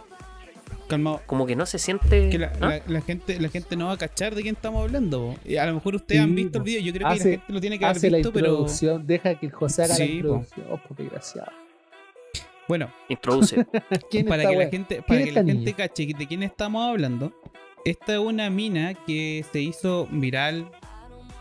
[0.89, 1.21] Calmado.
[1.27, 2.29] como que no se siente...
[2.31, 2.69] Que la, ¿Ah?
[2.69, 5.35] la- la gente, la gente no va a cachar de quién estamos hablando.
[5.45, 5.61] po.
[5.61, 6.81] A lo mejor ustedes Sí, han visto el video.
[6.83, 8.47] Yo creo que la gente lo tiene que haber la visto, pero.
[8.47, 10.15] introducción, deja que José haga la Sí, po.
[10.17, 10.67] introducción.
[10.71, 11.53] Oh, por desgraciado.
[12.69, 13.65] Bueno, Introduce.
[14.11, 16.89] ¿Quién para está, que la gente, para ¿Quién que la gente cache de quién estamos
[16.89, 17.33] hablando.
[17.85, 20.69] Esta es una mina que se hizo viral.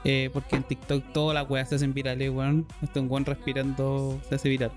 [0.05, 2.65] Eh, porque en TikTok todas las weas se hacen virales, weón.
[2.81, 4.71] Hasta un weón respirando se hace viral.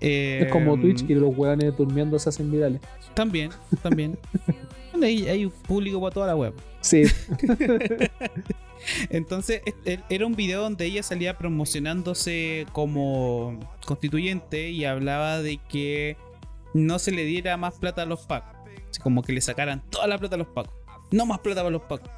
[0.00, 2.80] Eh, Es como Twitch, que los weones durmiendo se hacen virales.
[3.14, 3.50] También,
[3.82, 4.18] también.
[5.02, 6.54] Hay, hay un público para toda la web.
[6.80, 7.02] Sí,
[9.10, 15.58] Entonces, es- er- era un video donde ella salía promocionándose como constituyente y hablaba de
[15.68, 16.16] que
[16.74, 18.44] no se le diera más plata a los PAC.
[18.90, 20.72] Así como que le sacaran toda la plata a los pacos.
[21.10, 22.10] No más plata para los pacos.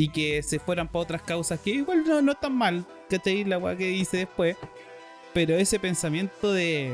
[0.00, 2.84] Y que se fueran para otras causas que igual no, no están mal.
[3.10, 3.44] ¿Cachai?
[3.44, 4.56] La weá que dice después.
[5.34, 6.92] Pero ese pensamiento de.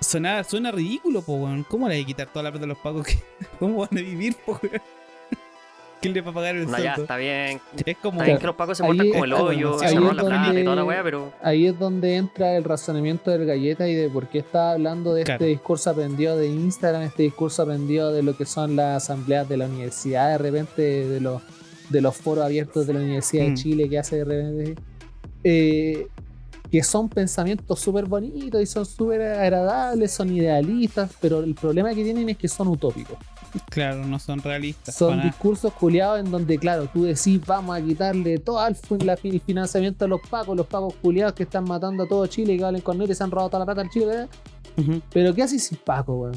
[0.00, 1.62] Suena, suena ridículo, po, weón.
[1.64, 3.06] ¿Cómo le hay que quitar toda la plata a los pacos?
[3.58, 4.82] ¿Cómo van a vivir, po, weón?
[6.00, 7.60] ¿Quién le va a pagar el No, ya, está bien.
[7.84, 8.14] Es como.
[8.20, 10.60] Está bien que los pacos se es- como el hoyo, se roban la donde- plata
[10.60, 11.32] y toda la weá, pero.
[11.42, 15.24] Ahí es donde entra el razonamiento del galleta y de por qué está hablando de
[15.24, 15.44] Claro.
[15.44, 19.58] este discurso aprendido de Instagram, este discurso aprendido de lo que son las asambleas de
[19.58, 21.42] la universidad, de repente de los,
[21.90, 23.48] de los foros abiertos de la Universidad Mm.
[23.48, 24.82] de Chile que hace de repente.
[25.42, 26.06] eh,
[26.70, 32.04] que son pensamientos súper bonitos y son súper agradables, son idealistas, pero el problema que
[32.04, 33.18] tienen es que son utópicos.
[33.68, 34.94] Claro, no son realistas.
[34.94, 38.76] Son para discursos culiados en donde, claro, tú decís, vamos a quitarle todo el,
[39.40, 42.82] financiamiento a los pacos, los pacos culiados que están matando a todo Chile, que valen
[42.82, 44.28] con y se han robado toda la plata al Chile.
[45.12, 46.36] Pero ¿qué haces sin Paco, weón?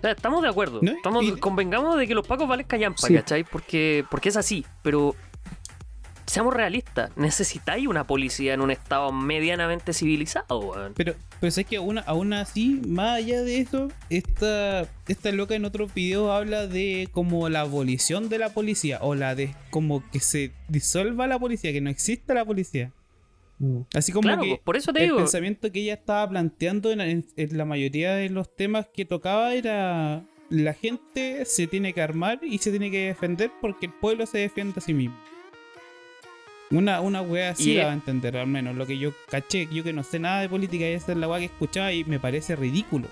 [0.00, 0.80] O sea, estamos de acuerdo.
[0.82, 0.92] ¿No?
[0.92, 3.14] Estamos, Y- convengamos de que los pacos valen callampa, Sí.
[3.14, 3.44] ¿cachai?
[3.44, 4.64] Porque, porque es así.
[4.82, 5.14] Pero
[6.26, 7.10] seamos realistas.
[7.16, 10.94] Necesitáis una policía en un estado medianamente civilizado, weón.
[10.96, 15.64] Pero, pero es que aún, aún así, más allá de eso, esta, esta loca en
[15.64, 20.20] otros videos habla de como la abolición de la policía o la de como que
[20.20, 22.92] se disuelva la policía, que no exista la policía.
[23.60, 23.82] Mm.
[23.94, 25.18] Así como Claro, que por eso te el digo.
[25.18, 29.54] pensamiento que ella estaba planteando en, en- en la mayoría de los temas que tocaba
[29.54, 34.26] era la gente se tiene que armar y se tiene que defender porque el pueblo
[34.26, 35.16] se defiende a sí mismo.
[36.72, 39.82] Una, una wea así la va a entender, al menos lo que yo caché, yo
[39.84, 42.18] que no sé nada de política y esa es la wea que escuchaba y me
[42.20, 43.08] parece ridículo.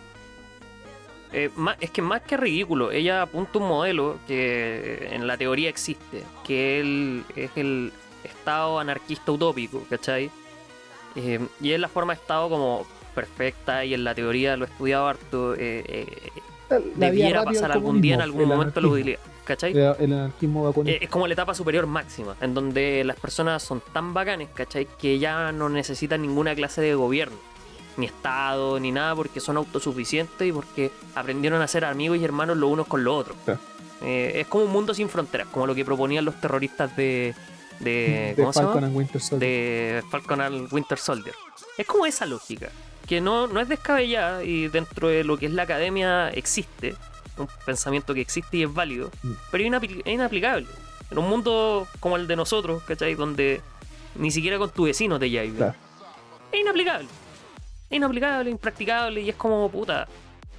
[1.33, 5.69] Eh, ma- es que más que ridículo, ella apunta un modelo que en la teoría
[5.69, 7.93] existe, que él es el
[8.25, 10.31] estado anarquista utópico, ¿cachai?
[11.17, 14.69] Eh, y es la forma de estado como perfecta y en la teoría lo he
[14.69, 16.31] estudiado harto, eh, eh,
[16.95, 19.73] debiera pasar algún día en algún momento la utilidad, ¿cachai?
[19.73, 20.73] El, anarquismo.
[20.85, 24.87] Eh, es como la etapa superior máxima, en donde las personas son tan bacanes, ¿cachai?
[25.01, 27.37] Que ya no necesitan ninguna clase de gobierno,
[27.97, 32.57] ni Estado, ni nada, porque son autosuficientes y porque aprendieron a ser amigos y hermanos
[32.57, 33.37] los unos con los otros.
[34.03, 37.35] Eh, es como un mundo sin fronteras, como lo que proponían los terroristas de.
[37.81, 39.41] De, de ¿Cómo se Falcon and Winter Soldier.
[39.41, 41.35] De Falcon and Winter Soldier.
[41.77, 42.69] Es como esa lógica,
[43.07, 46.95] que no, no es descabellada y dentro de lo que es la academia existe,
[47.37, 49.33] un pensamiento que existe y es válido, Mm.
[49.51, 50.67] pero es, inapli- es inaplicable.
[51.11, 53.15] En un mundo como el de nosotros, ¿cachai?
[53.15, 53.61] Donde
[54.17, 55.57] ni siquiera con tu vecino te llevas.
[55.57, 55.75] Claro.
[56.53, 57.09] Es inaplicable.
[57.89, 60.07] Es inaplicable, impracticable y es como puta.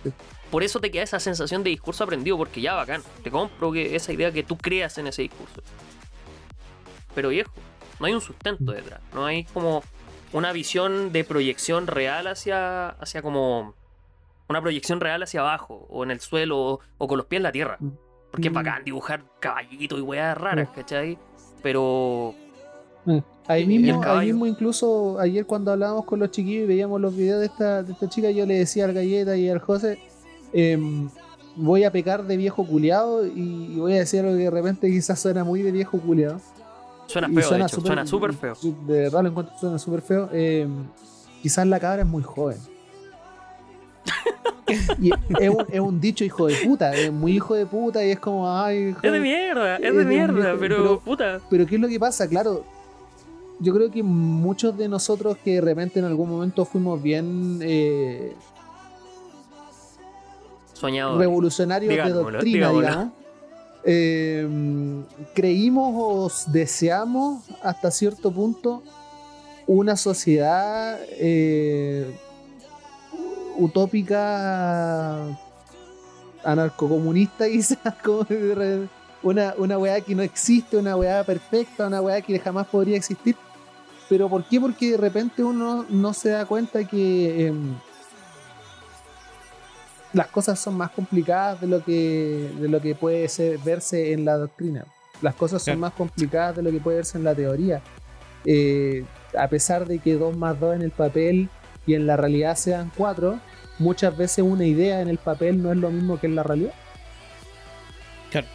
[0.04, 0.12] Sí.
[0.50, 3.04] Por eso te queda esa sensación de discurso aprendido, porque ya bacán.
[3.24, 5.62] Te compro que esa idea que tú creas en ese discurso.
[7.20, 7.52] Pero viejo,
[8.00, 9.02] no hay un sustento detrás.
[9.14, 9.84] No hay como
[10.32, 13.74] una visión de proyección real hacia, hacia como
[14.48, 17.44] una proyección real hacia abajo, o en el suelo, o, o con los pies en
[17.44, 17.76] la tierra.
[17.82, 17.90] Mm.
[18.32, 18.56] Porque es Mm.
[18.56, 21.18] bacán dibujar caballitos y weas raras, ¿cachai?
[21.62, 22.34] Pero
[23.48, 27.42] Ahí mismo, ahí mismo incluso ayer cuando hablábamos con los chiquillos y veíamos los videos
[27.42, 30.00] de esta, de esta chica, yo le decía al Galleta y al José,
[30.54, 31.10] em,
[31.58, 35.20] voy a pecar de viejo culiado y voy a decir algo que de repente quizás
[35.20, 36.40] suena muy de viejo culiado.
[37.10, 38.54] Suena feo, de hecho, suena súper feo.
[38.86, 40.30] De verdad lo encuentro suena súper feo.
[40.32, 40.86] em,
[41.42, 42.58] quizás la cabra es muy joven.
[45.02, 48.12] y es un, es un dicho hijo de puta, es muy hijo de puta y
[48.12, 49.22] es como, ay, Es de joven".
[49.24, 51.40] mierda, es Es de mierda, mierda, pero, pero- puta.
[51.50, 52.28] Pero ¿qué es lo que pasa?
[52.28, 52.64] Claro,
[53.60, 58.34] yo creo que muchos de nosotros que de repente en algún momento fuimos bien eh,
[60.74, 61.18] Soñado.
[61.18, 62.88] revolucionarios de doctrina, digámoslo.
[62.90, 63.14] digamos,
[63.84, 64.48] eh,
[65.34, 68.84] creímos o deseamos hasta cierto punto
[69.68, 72.18] una sociedad eh,
[73.58, 75.26] utópica
[76.44, 78.26] anarcocomunista quizás como
[79.22, 83.36] una, una weá que no existe, una weá perfecta, una weá que jamás podría existir.
[84.08, 84.60] ¿Pero por qué?
[84.60, 87.76] Porque de repente uno no se da cuenta que em,
[90.14, 94.26] las cosas son más complicadas de lo que, de lo que puede ser, verse en
[94.26, 94.86] la doctrina.
[95.22, 97.82] Las cosas son más complicadas de lo que puede verse en la teoría.
[98.46, 99.04] Eh,
[99.38, 101.50] a pesar de que 2 más 2 en el papel
[101.86, 103.40] y en la realidad sean 4,
[103.80, 106.74] muchas veces una idea en el papel no es lo mismo que en la realidad.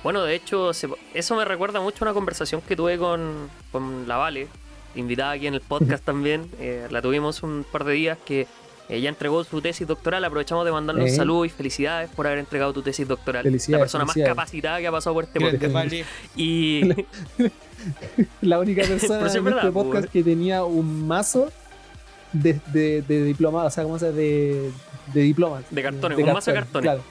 [0.04, 4.06] Bueno, de hecho, se- eso me recuerda mucho a una conversación que tuve con, con
[4.06, 4.46] la Vale,
[4.94, 6.48] invitada aquí en el podcast también.
[6.60, 8.46] Eh, la tuvimos un par de días que
[8.88, 10.24] ella entregó su tesis doctoral.
[10.24, 13.44] Aprovechamos de mandarle un saludo y felicidades por haber entregado tu tesis doctoral.
[13.68, 15.94] La persona más capacitada que ha pasado por este podcast.
[16.36, 16.82] Y
[18.40, 21.50] La única persona en verdad, este pues, podcast que tenía un mazo
[22.32, 24.20] de, de, de diplomados, o sea, ¿cómo se dice?
[24.20, 24.72] De,
[25.12, 25.64] de diplomas.
[25.70, 26.90] De cartones, un mazo de cartones.
[26.90, 27.02] Claro.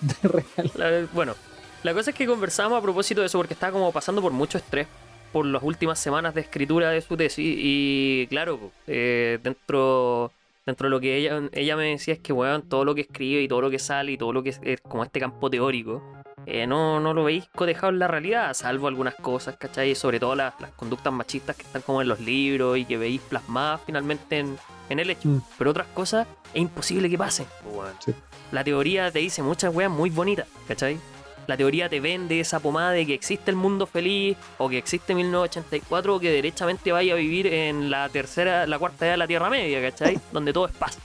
[0.00, 0.72] de real.
[0.74, 1.34] La- bueno,
[1.82, 4.58] la cosa es que conversamos a propósito de eso porque estaba como pasando por mucho
[4.58, 4.86] estrés
[5.32, 10.32] por las últimas semanas de escritura de su tesis y claro, eh, dentro
[10.66, 13.40] dentro de lo que ella, ella me decía es que weón, todo lo que escribe
[13.42, 16.02] y todo lo que sale y todo lo que es, es como este campo teórico
[16.44, 19.96] eh, no, no lo veis cotejado en la realidad, salvo algunas cosas, ¿cachai?
[19.96, 23.20] Sobre todo las, las conductas machistas que están como en los libros y que veis
[23.20, 24.56] plasmadas finalmente en,
[24.88, 25.28] en el hecho.
[25.28, 25.42] Mm.
[25.58, 27.46] Pero otras cosas es imposible que pasen.
[27.64, 27.94] pues, weón.
[27.98, 28.14] Sí.
[28.52, 30.98] La teoría te dice muchas weas muy bonitas, ¿cachai?
[31.46, 35.14] La teoría te vende esa pomada de que existe el mundo feliz o que existe
[35.14, 39.26] 1984 o que derechamente vaya a vivir en la tercera, la cuarta edad de la
[39.26, 40.18] Tierra Media, ¿cachai?
[40.32, 40.98] Donde todo es paz.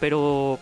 [0.00, 0.58] Pero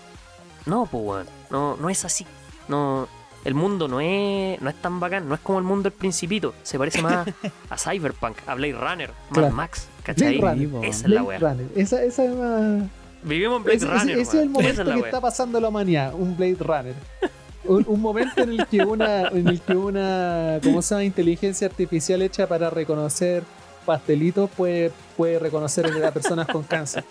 [0.67, 2.27] no, pues weón, no, no es así.
[2.69, 3.09] No,
[3.45, 6.55] el mundo no es, no es tan bacán, no es como el mundo del principito.
[6.63, 7.27] Se parece más
[7.71, 9.55] a Cyberpunk, a Blade Runner, Mad Claro.
[9.55, 10.39] Max, ¿cachai?
[10.39, 10.85] Blade Runner.
[10.89, 11.23] Esa es la.
[11.39, 11.67] Runner.
[11.77, 12.83] Esa, esa es más.
[13.25, 15.05] Vivimos en Blade Ese, ese- Runner, ese es el momento es que wea.
[15.07, 16.95] está pasando la humanidad, un Blade Runner.
[17.73, 21.05] Un, un momento en el que una, en el que una, ¿cómo se llama?
[21.05, 23.43] Inteligencia artificial hecha para reconocer
[23.87, 27.05] pastelitos puede, puede reconocer a personas con cáncer.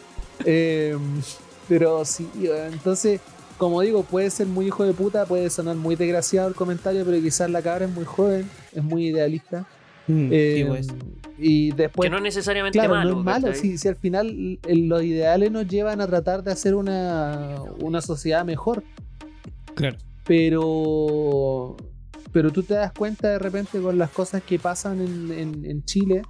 [0.45, 0.97] Eh,
[1.67, 2.27] pero sí,
[2.71, 3.21] entonces,
[3.57, 7.21] como digo, puede ser muy hijo de puta, puede sonar muy desgraciado el comentario, pero
[7.21, 9.65] quizás la cabra es muy joven, es muy idealista.
[10.07, 10.87] Mm, Eh, sí, pues.
[11.37, 13.11] y después que no es necesariamente Claro, malo.
[13.13, 16.73] no es malo, si, si al final los ideales nos llevan a tratar de hacer
[16.75, 18.83] una, una sociedad mejor,
[19.75, 19.97] Claro.
[20.25, 21.75] Pero
[22.31, 25.83] pero tú te das cuenta de repente con las cosas que pasan en, en- en
[25.83, 26.21] Chile,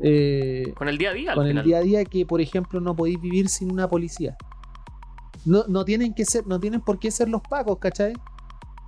[0.00, 2.94] eh, Con el día a día, con el día a día que por ejemplo no
[2.94, 4.36] podéis vivir sin una policía.
[5.46, 8.12] No, no tienen que ser, no tienen por qué ser los pacos, ¿cachai?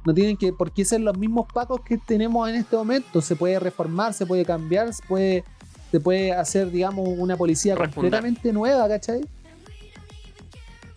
[0.04, 3.20] No tienen que por qué ser los mismos pacos que tenemos en este momento.
[3.22, 5.44] Se puede reformar, se puede cambiar, se puede,
[5.90, 7.94] se puede hacer, digamos, una policía Refundar.
[7.94, 9.22] completamente nueva, ¿cachai?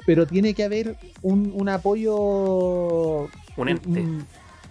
[0.05, 2.15] Pero tiene que haber un, un apoyo
[3.57, 3.87] Un ente.
[3.89, 4.25] un-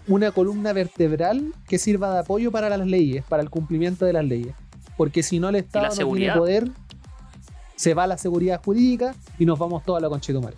[0.09, 4.25] una columna vertebral que sirva de apoyo para las leyes, para el cumplimiento de las
[4.25, 4.55] leyes.
[4.97, 6.69] Porque si no el Estado no tiene poder,
[7.77, 10.57] se va la seguridad jurídica y nos vamos todos a la conchetumare.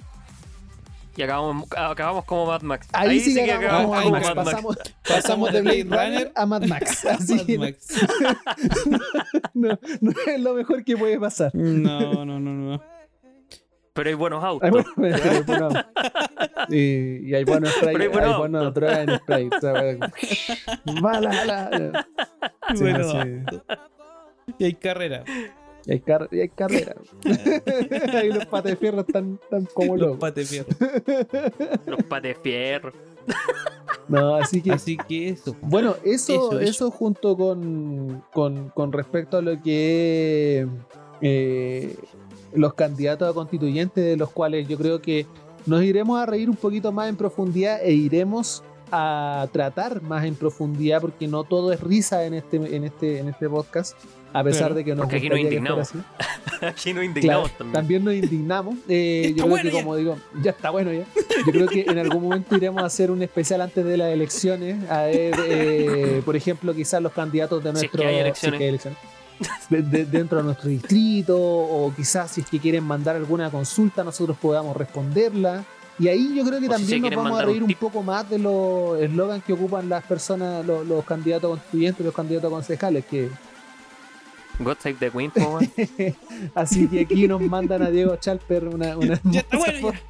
[1.16, 2.88] Y acabamos, acabamos como Mad Max.
[2.92, 4.34] Ahí, sí que acabamos acabamos como Mad Max.
[4.34, 4.44] Max.
[4.50, 4.78] Pasamos,
[5.08, 7.04] pasamos de Blade Runner a Mad Max.
[7.06, 7.86] Así Mad que Max.
[9.54, 11.54] no, no es lo mejor que puede pasar.
[11.54, 12.82] No, no, no, no.
[13.94, 14.64] Pero hay buenos autos.
[14.64, 15.68] Hay bueno- pero hay bueno-
[16.68, 18.80] y, y hay buenos spray, hay hay bueno buenos auto.
[18.80, 19.48] drogas en spray.
[19.56, 19.96] o sea,
[21.00, 22.06] mala, mala.
[22.74, 23.18] Sí, Bueno, sí.
[24.58, 25.24] y hay carrera.
[25.86, 26.94] Y hay, car- y hay carrera.
[28.14, 28.46] Ahí los
[28.76, 30.08] fierro están, están como Los.
[30.08, 30.18] Los
[32.04, 32.92] pates de fierro.
[34.08, 34.72] No, así que.
[34.72, 35.54] Así que eso.
[35.60, 36.90] Bueno, eso, Eso, eso, eso.
[36.90, 40.66] junto con, con, con respecto a lo que
[41.20, 41.96] eh,
[42.54, 45.26] los candidatos a constituyentes, de los cuales yo creo que
[45.66, 48.62] nos iremos a reír un poquito más en profundidad e iremos
[48.92, 53.28] a tratar más en profundidad, porque no todo es risa en este, en este, en
[53.28, 53.96] este podcast,
[54.32, 55.90] a pesar Claro, de que nos porque aquí nos indignamos.
[56.60, 57.72] Aquí nos Claro, indignamos también.
[57.72, 58.74] también nos indignamos.
[58.88, 59.82] Eh, yo creo bueno que, ya.
[59.82, 61.04] como digo, ya está bueno ya.
[61.46, 64.88] Yo creo que en algún momento iremos a hacer un especial antes de las elecciones.
[64.90, 68.00] A ver, eh, por ejemplo, quizás los candidatos de Si es nuestro.
[68.02, 68.58] que hay si es elecciones.
[68.58, 68.98] que hay elecciones.
[69.70, 74.04] De- de- dentro de nuestro distrito, o quizás si es que quieren mandar alguna consulta,
[74.04, 75.64] nosotros podamos responderla.
[75.98, 77.74] Y ahí yo creo que O si se también nos vamos a un reír un,
[77.74, 82.48] poco más de los eslogans que ocupan las personas, los, los candidatos constituyentes, los candidatos
[82.48, 83.30] a concejales, que
[84.58, 85.32] God Save the Queen.
[86.54, 90.00] Así que aquí nos mandan a Diego Chalper una, una Ya bueno, ya.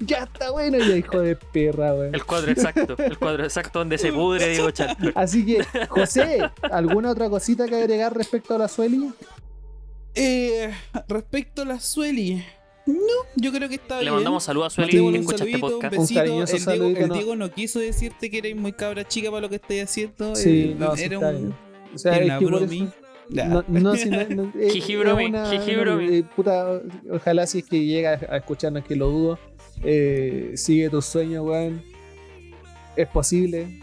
[0.00, 2.14] Ya está bueno, ya hijo de perra, weón.
[2.14, 2.94] El cuadro exacto.
[2.98, 4.68] El cuadro exacto donde se pudre Diego.
[5.14, 6.40] Así que, José,
[6.70, 9.10] ¿alguna otra cosita que agregar respecto a la Sueli?
[10.14, 10.70] Eh,
[11.08, 12.44] respecto a la Sueli.
[12.86, 12.94] No,
[13.36, 14.14] yo creo que está Le bien.
[14.14, 15.94] mandamos saludos a Sueli Mandémosle que un escucha este saludito, podcast.
[15.94, 16.20] Un besito.
[16.20, 17.14] cariñoso el, Diego, saludito, el no.
[17.14, 20.34] Diego no quiso decirte que eres muy cabra chica para lo que estáis haciendo.
[20.36, 21.36] Sí, eh, no, sí era está un.
[21.38, 21.54] bien.
[21.94, 22.76] O sea, era es una que por bromi.
[22.82, 23.07] eso- Ya.
[23.30, 24.20] No, no, si no,
[24.58, 26.80] eh, una- eh, puta,
[27.10, 29.38] ojalá si es que llega a escucharnos, que lo dudo.
[29.84, 31.82] eh, sigue tus sueños, weón.
[32.96, 33.80] Es posible.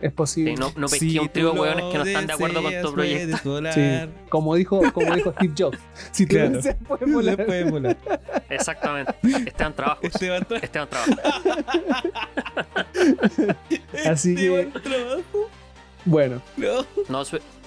[0.00, 0.56] Es posible.
[0.56, 3.60] Sí, no, no Si un trío hueones que no están de acuerdo con tu proyecto.
[3.72, 3.80] Sí,
[4.28, 5.78] como dijo, como dijo Steve Jobs.
[6.10, 6.50] Si tú Claro.
[6.50, 7.46] deseas, puedes volar.
[7.46, 7.96] Puede volar.
[8.50, 9.14] Exactamente.
[9.46, 10.04] Esteban Trabajos.
[10.04, 11.16] Esteban Tra- Esteban Trabajos.
[14.04, 15.50] Así que- Esteban Trabajo.
[16.04, 16.84] Bueno, No.
[17.08, 17.24] No,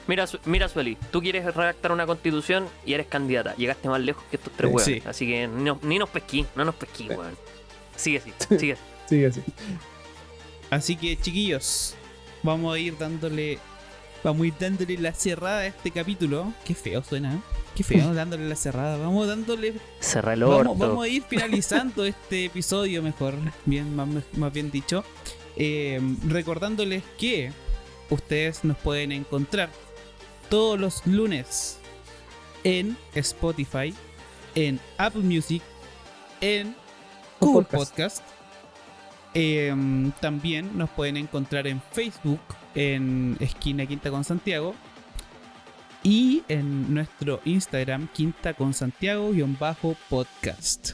[0.07, 3.55] mira, mira, Sueli, tú quieres redactar una constitución y eres candidata.
[3.55, 5.03] Llegaste más lejos que estos tres hueones.
[5.03, 5.07] Sí.
[5.07, 7.35] Así que ni, nos- ni nos pesquí, no nos pesquí, weón.
[7.95, 8.81] Sigue así, sigue así.
[9.09, 9.41] sigue así.
[10.69, 11.95] Así que, chiquillos,
[12.43, 13.59] vamos a ir dándole.
[14.23, 16.51] Vamos a ir dándole la cerrada a este capítulo.
[16.65, 17.35] Qué feo suena.
[17.35, 17.39] ¿eh?
[17.75, 18.97] Qué feo, dándole la cerrada.
[18.97, 19.73] Vamos dándole.
[19.99, 20.57] Cerra el orto.
[20.69, 25.03] Vamos, vamos a ir finalizando este episodio mejor, bien, más, más bien dicho.
[25.57, 27.51] Eh, recordándoles que
[28.09, 29.69] ustedes nos pueden encontrar
[30.49, 31.77] todos los lunes
[32.63, 33.93] en Spotify,
[34.55, 35.61] en Apple Music,
[36.41, 36.75] en
[37.39, 38.21] Google Podcast.
[38.21, 38.23] Podcast.
[39.33, 42.39] Em, también nos pueden encontrar en Facebook,
[42.73, 44.73] en Esquina Quinta con Santiago.
[46.03, 50.91] Y en nuestro Instagram, Quinta con Santiago-podcast.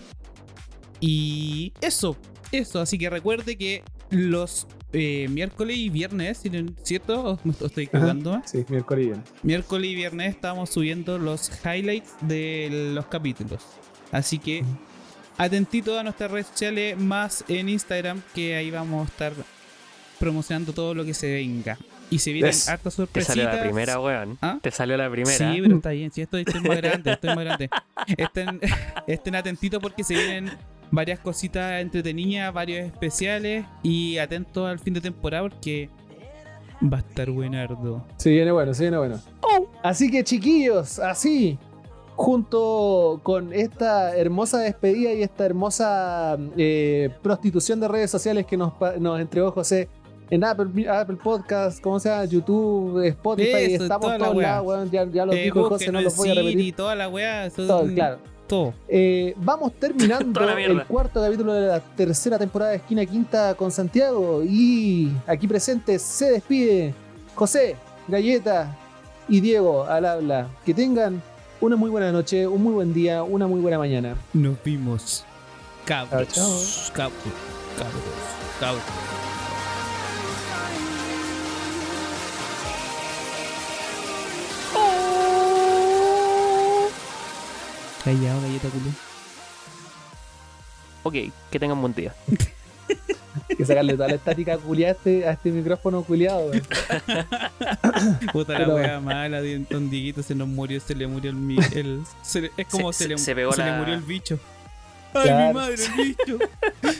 [1.02, 2.16] Y eso,
[2.52, 2.80] eso.
[2.80, 6.42] Así que recuerde que los eh, miércoles y viernes,
[6.84, 7.40] ¿cierto?
[7.46, 8.42] ¿O estoy equivocando?
[8.46, 9.30] Sí, miércoles y viernes.
[9.44, 13.62] Miércoles y viernes estamos subiendo los highlights de los capítulos.
[14.12, 14.64] Así que
[15.38, 19.34] atentito a nuestras redes sociales, más en Instagram, que ahí vamos a estar
[20.20, 21.78] promocionando todo lo que se venga.
[22.10, 23.36] Y se vienen hartas Te sorpresitas.
[23.38, 24.38] salió la primera, weón.
[24.42, 24.60] ¿Ah?
[24.62, 25.38] Te salió la primera.
[25.38, 27.70] Sí, pero está bien, sí, estoy, estoy más grande, estoy más grande.
[28.18, 28.60] Estén,
[29.08, 30.52] estén atentitos porque se vienen
[30.92, 35.90] varias cositas entretenidas, varios especiales y atentos al fin de temporada porque
[36.84, 38.06] va a estar buenardo.
[38.18, 39.20] Se viene bueno, se viene bueno.
[39.84, 41.58] Así que chiquillos, así,
[42.16, 48.74] junto con esta hermosa despedida y esta hermosa eh, prostitución de redes sociales que nos,
[48.74, 49.90] pa- nos entregó José
[50.30, 55.06] en Apple, Apple Podcast, como sea, YouTube, Spotify, Eso, estamos toda todos lados, weón, ya,
[55.06, 56.60] ya lo Eh, dijo José, no los voy a repetir.
[56.62, 58.20] y toda la weá, eso- Todo, claro.
[58.52, 58.74] Todo.
[58.90, 64.44] Eh, vamos terminando el cuarto capítulo de la tercera temporada de Esquina Quinta con Santiago.
[64.44, 66.94] Y aquí presente se despide
[67.34, 67.78] José,
[68.10, 68.78] Galleta
[69.30, 70.50] y Diego al habla.
[70.66, 71.22] Que tengan
[71.62, 74.16] una muy buena noche, un muy buen día, una muy buena mañana.
[74.34, 75.24] Nos vimos.
[75.86, 76.28] Cabros.
[76.34, 77.24] Chao, Cabros.
[77.78, 78.04] Cabros.
[78.60, 79.11] Cabros.
[88.04, 88.92] Callado, galleta culo.
[91.04, 91.14] Ok,
[91.52, 92.14] que tengan buen día.
[93.58, 96.52] Que sacarle toda la estática culiada a este, a este micrófono culiado.
[98.34, 102.52] Puta la wea mala, Don Dieguito se nos murió, se le murió el, el se
[102.58, 104.38] es como Se- se, le, se- se pegó se le la- murió el bicho.
[105.14, 105.48] Ay, Claro.
[105.48, 106.38] mi madre, el bicho.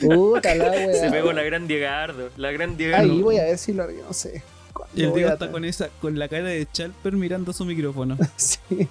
[0.00, 0.94] Puta la wea.
[1.00, 2.30] Se pegó la gran Diegardo.
[2.36, 3.12] La gran Diegardo.
[3.12, 4.42] Ahí voy a ver si lo no sé.
[4.72, 8.16] ¿Cuándo Y el Diego está con esa, con la cara de Chalper mirando su micrófono.
[8.36, 8.88] Sí,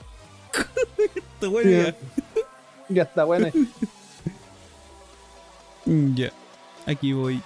[1.49, 1.95] Ya.
[2.89, 3.47] ya está bueno.
[5.85, 6.31] Ya.
[6.85, 7.41] Aquí voy.